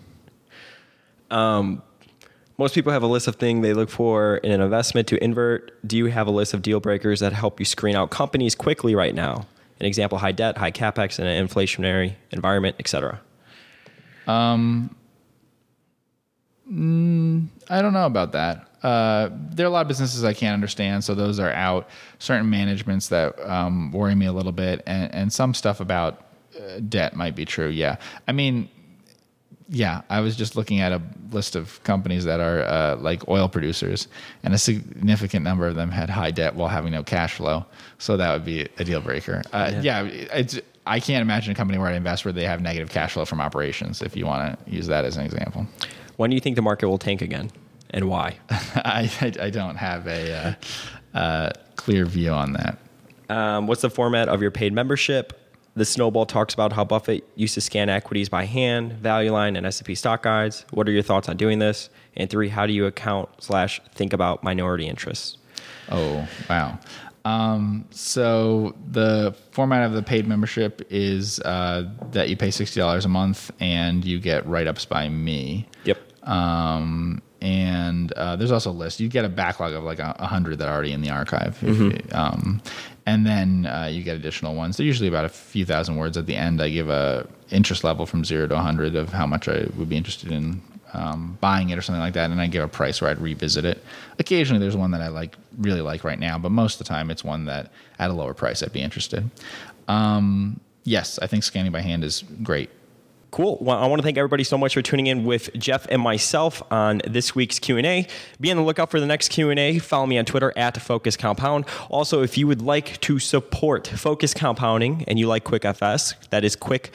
Most 2.58 2.74
people 2.74 2.92
have 2.92 3.04
a 3.04 3.06
list 3.06 3.28
of 3.28 3.36
things 3.36 3.62
they 3.62 3.72
look 3.72 3.88
for 3.88 4.38
in 4.38 4.50
an 4.50 4.60
investment 4.60 5.06
to 5.08 5.22
invert. 5.22 5.78
Do 5.86 5.96
you 5.96 6.06
have 6.06 6.26
a 6.26 6.32
list 6.32 6.54
of 6.54 6.62
deal 6.62 6.80
breakers 6.80 7.20
that 7.20 7.32
help 7.32 7.60
you 7.60 7.64
screen 7.64 7.94
out 7.94 8.10
companies 8.10 8.56
quickly 8.56 8.96
right 8.96 9.14
now? 9.14 9.46
An 9.78 9.86
example: 9.86 10.18
high 10.18 10.32
debt, 10.32 10.58
high 10.58 10.72
capex, 10.72 11.20
in 11.20 11.26
an 11.26 11.46
inflationary 11.46 12.14
environment, 12.32 12.76
etc. 12.80 13.20
Um 14.26 14.94
I 16.70 17.80
don't 17.80 17.94
know 17.94 18.06
about 18.06 18.32
that. 18.32 18.68
Uh, 18.82 19.30
there 19.32 19.64
are 19.64 19.68
a 19.68 19.72
lot 19.72 19.82
of 19.82 19.88
businesses 19.88 20.22
I 20.22 20.34
can't 20.34 20.54
understand, 20.54 21.02
so 21.02 21.14
those 21.14 21.40
are 21.40 21.50
out. 21.50 21.88
Certain 22.18 22.48
managements 22.50 23.08
that 23.08 23.38
um, 23.48 23.90
worry 23.90 24.14
me 24.14 24.26
a 24.26 24.32
little 24.32 24.52
bit, 24.52 24.82
and, 24.86 25.12
and 25.14 25.32
some 25.32 25.54
stuff 25.54 25.80
about 25.80 26.26
uh, 26.58 26.80
debt 26.88 27.16
might 27.16 27.34
be 27.34 27.44
true. 27.44 27.68
Yeah, 27.68 27.96
I 28.28 28.32
mean, 28.32 28.68
yeah, 29.68 30.00
I 30.08 30.20
was 30.20 30.34
just 30.34 30.56
looking 30.56 30.80
at 30.80 30.92
a 30.92 31.02
list 31.30 31.54
of 31.54 31.82
companies 31.84 32.24
that 32.24 32.40
are 32.40 32.62
uh, 32.62 32.96
like 32.96 33.28
oil 33.28 33.48
producers, 33.48 34.08
and 34.42 34.54
a 34.54 34.58
significant 34.58 35.44
number 35.44 35.66
of 35.66 35.74
them 35.74 35.90
had 35.90 36.08
high 36.08 36.30
debt 36.30 36.54
while 36.54 36.68
having 36.68 36.92
no 36.92 37.02
cash 37.02 37.34
flow. 37.34 37.66
So 37.98 38.16
that 38.16 38.32
would 38.32 38.44
be 38.44 38.68
a 38.78 38.84
deal 38.84 39.00
breaker. 39.00 39.42
Uh, 39.52 39.72
yeah. 39.82 40.04
it's. 40.04 40.58
I 40.86 41.00
can't 41.00 41.20
imagine 41.20 41.52
a 41.52 41.54
company 41.54 41.78
where 41.78 41.88
I 41.88 41.92
invest 41.92 42.24
where 42.24 42.32
they 42.32 42.46
have 42.46 42.62
negative 42.62 42.88
cash 42.88 43.12
flow 43.12 43.26
from 43.26 43.42
operations. 43.42 44.00
If 44.00 44.16
you 44.16 44.24
want 44.24 44.58
to 44.58 44.70
use 44.70 44.86
that 44.86 45.04
as 45.04 45.18
an 45.18 45.26
example. 45.26 45.66
When 46.16 46.30
do 46.30 46.34
you 46.34 46.40
think 46.40 46.56
the 46.56 46.62
market 46.62 46.88
will 46.88 46.96
tank 46.96 47.20
again, 47.20 47.50
and 47.90 48.08
why? 48.08 48.38
I, 48.50 49.10
I, 49.20 49.32
I 49.44 49.50
don't 49.50 49.76
have 49.76 50.06
a 50.06 50.32
uh, 51.14 51.18
uh, 51.18 51.50
clear 51.76 52.06
view 52.06 52.30
on 52.30 52.54
that. 52.54 52.78
Um, 53.28 53.66
what's 53.66 53.82
the 53.82 53.90
format 53.90 54.30
of 54.30 54.40
your 54.40 54.50
paid 54.50 54.72
membership? 54.72 55.38
The 55.78 55.84
Snowball 55.84 56.26
talks 56.26 56.54
about 56.54 56.72
how 56.72 56.84
Buffett 56.84 57.24
used 57.36 57.54
to 57.54 57.60
scan 57.60 57.88
equities 57.88 58.28
by 58.28 58.44
hand, 58.46 58.94
Value 58.94 59.30
Line, 59.32 59.54
and 59.54 59.64
S&P 59.64 59.94
stock 59.94 60.24
guides. 60.24 60.66
What 60.70 60.88
are 60.88 60.90
your 60.90 61.04
thoughts 61.04 61.28
on 61.28 61.36
doing 61.36 61.60
this? 61.60 61.88
And 62.16 62.28
three, 62.28 62.48
how 62.48 62.66
do 62.66 62.72
you 62.72 62.86
account 62.86 63.28
slash 63.38 63.80
think 63.94 64.12
about 64.12 64.42
minority 64.42 64.88
interests? 64.88 65.38
Oh, 65.88 66.28
wow. 66.50 66.80
Um, 67.24 67.84
so 67.90 68.74
the 68.90 69.36
format 69.52 69.84
of 69.84 69.92
the 69.92 70.02
paid 70.02 70.26
membership 70.26 70.84
is 70.90 71.38
uh, 71.40 71.88
that 72.10 72.28
you 72.28 72.36
pay 72.36 72.48
$60 72.48 73.04
a 73.04 73.08
month 73.08 73.52
and 73.60 74.04
you 74.04 74.18
get 74.18 74.46
write 74.46 74.66
ups 74.66 74.84
by 74.84 75.08
me. 75.08 75.68
Yep. 75.84 75.98
Um, 76.28 77.22
and 77.40 78.10
uh, 78.12 78.34
there's 78.34 78.50
also 78.50 78.70
a 78.70 78.72
list. 78.72 78.98
You 78.98 79.08
get 79.08 79.24
a 79.24 79.28
backlog 79.28 79.72
of 79.74 79.84
like 79.84 80.00
a, 80.00 80.26
hundred 80.26 80.58
that 80.58 80.68
are 80.68 80.74
already 80.74 80.92
in 80.92 81.02
the 81.02 81.10
archive, 81.10 81.56
if 81.62 81.78
you- 81.78 82.00
um, 82.12 82.60
and 83.08 83.24
then 83.24 83.64
uh, 83.64 83.86
you 83.90 84.02
get 84.02 84.16
additional 84.16 84.54
ones. 84.54 84.76
They're 84.76 84.84
usually 84.84 85.08
about 85.08 85.24
a 85.24 85.30
few 85.30 85.64
thousand 85.64 85.96
words. 85.96 86.18
At 86.18 86.26
the 86.26 86.36
end, 86.36 86.60
I 86.60 86.68
give 86.68 86.90
a 86.90 87.26
interest 87.50 87.82
level 87.82 88.04
from 88.04 88.22
zero 88.22 88.46
to 88.46 88.58
hundred 88.58 88.94
of 88.94 89.08
how 89.14 89.26
much 89.26 89.48
I 89.48 89.66
would 89.76 89.88
be 89.88 89.96
interested 89.96 90.30
in 90.30 90.60
um, 90.92 91.38
buying 91.40 91.70
it 91.70 91.78
or 91.78 91.82
something 91.82 92.02
like 92.02 92.12
that, 92.12 92.30
and 92.30 92.38
I 92.38 92.46
give 92.48 92.62
a 92.62 92.68
price 92.68 93.00
where 93.00 93.10
I'd 93.10 93.18
revisit 93.18 93.64
it. 93.64 93.82
Occasionally, 94.18 94.60
there's 94.60 94.76
one 94.76 94.90
that 94.90 95.00
I 95.00 95.08
like 95.08 95.36
really 95.56 95.80
like 95.80 96.04
right 96.04 96.18
now, 96.18 96.38
but 96.38 96.50
most 96.50 96.74
of 96.74 96.86
the 96.86 96.92
time, 96.92 97.10
it's 97.10 97.24
one 97.24 97.46
that 97.46 97.72
at 97.98 98.10
a 98.10 98.12
lower 98.12 98.34
price 98.34 98.62
I'd 98.62 98.74
be 98.74 98.82
interested. 98.82 99.30
Um, 99.88 100.60
yes, 100.84 101.18
I 101.18 101.26
think 101.26 101.44
scanning 101.44 101.72
by 101.72 101.80
hand 101.80 102.04
is 102.04 102.24
great. 102.42 102.68
Cool. 103.30 103.58
Well, 103.60 103.76
I 103.76 103.86
want 103.86 104.00
to 104.00 104.02
thank 104.02 104.16
everybody 104.16 104.42
so 104.42 104.56
much 104.56 104.72
for 104.72 104.80
tuning 104.80 105.06
in 105.06 105.24
with 105.24 105.52
Geoff 105.52 105.86
and 105.90 106.00
myself 106.00 106.62
on 106.72 107.02
this 107.06 107.34
week's 107.34 107.58
Q&A. 107.58 108.06
Be 108.40 108.50
on 108.50 108.56
the 108.56 108.62
lookout 108.62 108.90
for 108.90 109.00
the 109.00 109.06
next 109.06 109.28
Q&A. 109.28 109.78
Follow 109.78 110.06
me 110.06 110.16
on 110.18 110.24
Twitter 110.24 110.50
at 110.56 110.80
Focus 110.80 111.14
Compound. 111.14 111.66
Also, 111.90 112.22
if 112.22 112.38
you 112.38 112.46
would 112.46 112.62
like 112.62 112.98
to 113.02 113.18
support 113.18 113.86
Focus 113.86 114.32
Compounding 114.32 115.04
and 115.06 115.18
you 115.18 115.26
like 115.26 115.44
QuickFS, 115.44 116.14
that 116.30 116.42
is 116.42 116.56
quickfs.net, 116.56 116.94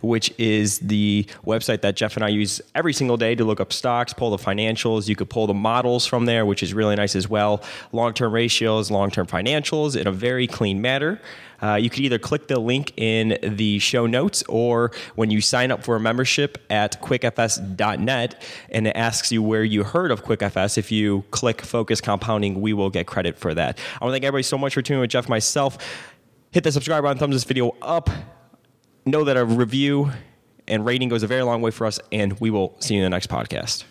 which 0.00 0.32
is 0.38 0.78
the 0.78 1.26
website 1.44 1.80
that 1.80 1.96
Geoff 1.96 2.14
and 2.14 2.24
I 2.24 2.28
use 2.28 2.60
every 2.76 2.92
single 2.92 3.16
day 3.16 3.34
to 3.34 3.44
look 3.44 3.58
up 3.58 3.72
stocks, 3.72 4.12
pull 4.12 4.30
the 4.30 4.38
financials. 4.42 5.08
You 5.08 5.16
could 5.16 5.28
pull 5.28 5.48
the 5.48 5.54
models 5.54 6.06
from 6.06 6.26
there, 6.26 6.46
which 6.46 6.62
is 6.62 6.72
really 6.72 6.94
nice 6.94 7.16
as 7.16 7.28
well. 7.28 7.64
Long-term 7.90 8.32
ratios, 8.32 8.92
long-term 8.92 9.26
financials 9.26 10.00
in 10.00 10.06
a 10.06 10.12
very 10.12 10.46
clean 10.46 10.80
manner. 10.80 11.20
Uh, 11.62 11.74
you 11.74 11.90
could 11.90 12.00
either 12.00 12.18
click 12.18 12.48
the 12.48 12.58
link 12.58 12.92
in 12.96 13.38
the 13.42 13.78
show 13.78 14.06
notes 14.06 14.42
or 14.48 14.90
when 15.14 15.30
you 15.30 15.40
sign 15.40 15.70
up 15.70 15.82
for 15.82 15.96
a 15.96 16.00
membership 16.00 16.58
at 16.70 17.00
quickfs.net 17.02 18.42
and 18.70 18.86
it 18.86 18.96
asks 18.96 19.32
you 19.32 19.42
where 19.42 19.64
you 19.64 19.84
heard 19.84 20.10
of 20.10 20.24
QuickFS. 20.24 20.78
If 20.78 20.90
you 20.90 21.24
click 21.30 21.60
Focus 21.62 22.00
Compounding, 22.00 22.60
we 22.60 22.72
will 22.72 22.90
get 22.90 23.06
credit 23.06 23.38
for 23.38 23.54
that. 23.54 23.78
I 24.00 24.04
want 24.04 24.10
to 24.10 24.14
thank 24.14 24.24
everybody 24.24 24.42
so 24.42 24.58
much 24.58 24.74
for 24.74 24.82
tuning 24.82 24.98
in 24.98 25.02
with 25.02 25.10
Geoff 25.10 25.28
myself. 25.28 25.78
Hit 26.50 26.64
the 26.64 26.72
subscribe 26.72 27.02
button, 27.02 27.18
thumbs 27.18 27.36
this 27.36 27.44
video 27.44 27.76
up. 27.82 28.10
Know 29.06 29.24
that 29.24 29.36
a 29.36 29.44
review 29.44 30.10
and 30.66 30.84
rating 30.84 31.08
goes 31.08 31.22
a 31.22 31.26
very 31.26 31.42
long 31.42 31.62
way 31.62 31.70
for 31.70 31.86
us, 31.86 31.98
and 32.12 32.38
we 32.40 32.50
will 32.50 32.76
see 32.80 32.94
you 32.94 33.00
in 33.00 33.04
the 33.04 33.10
next 33.10 33.28
podcast. 33.28 33.84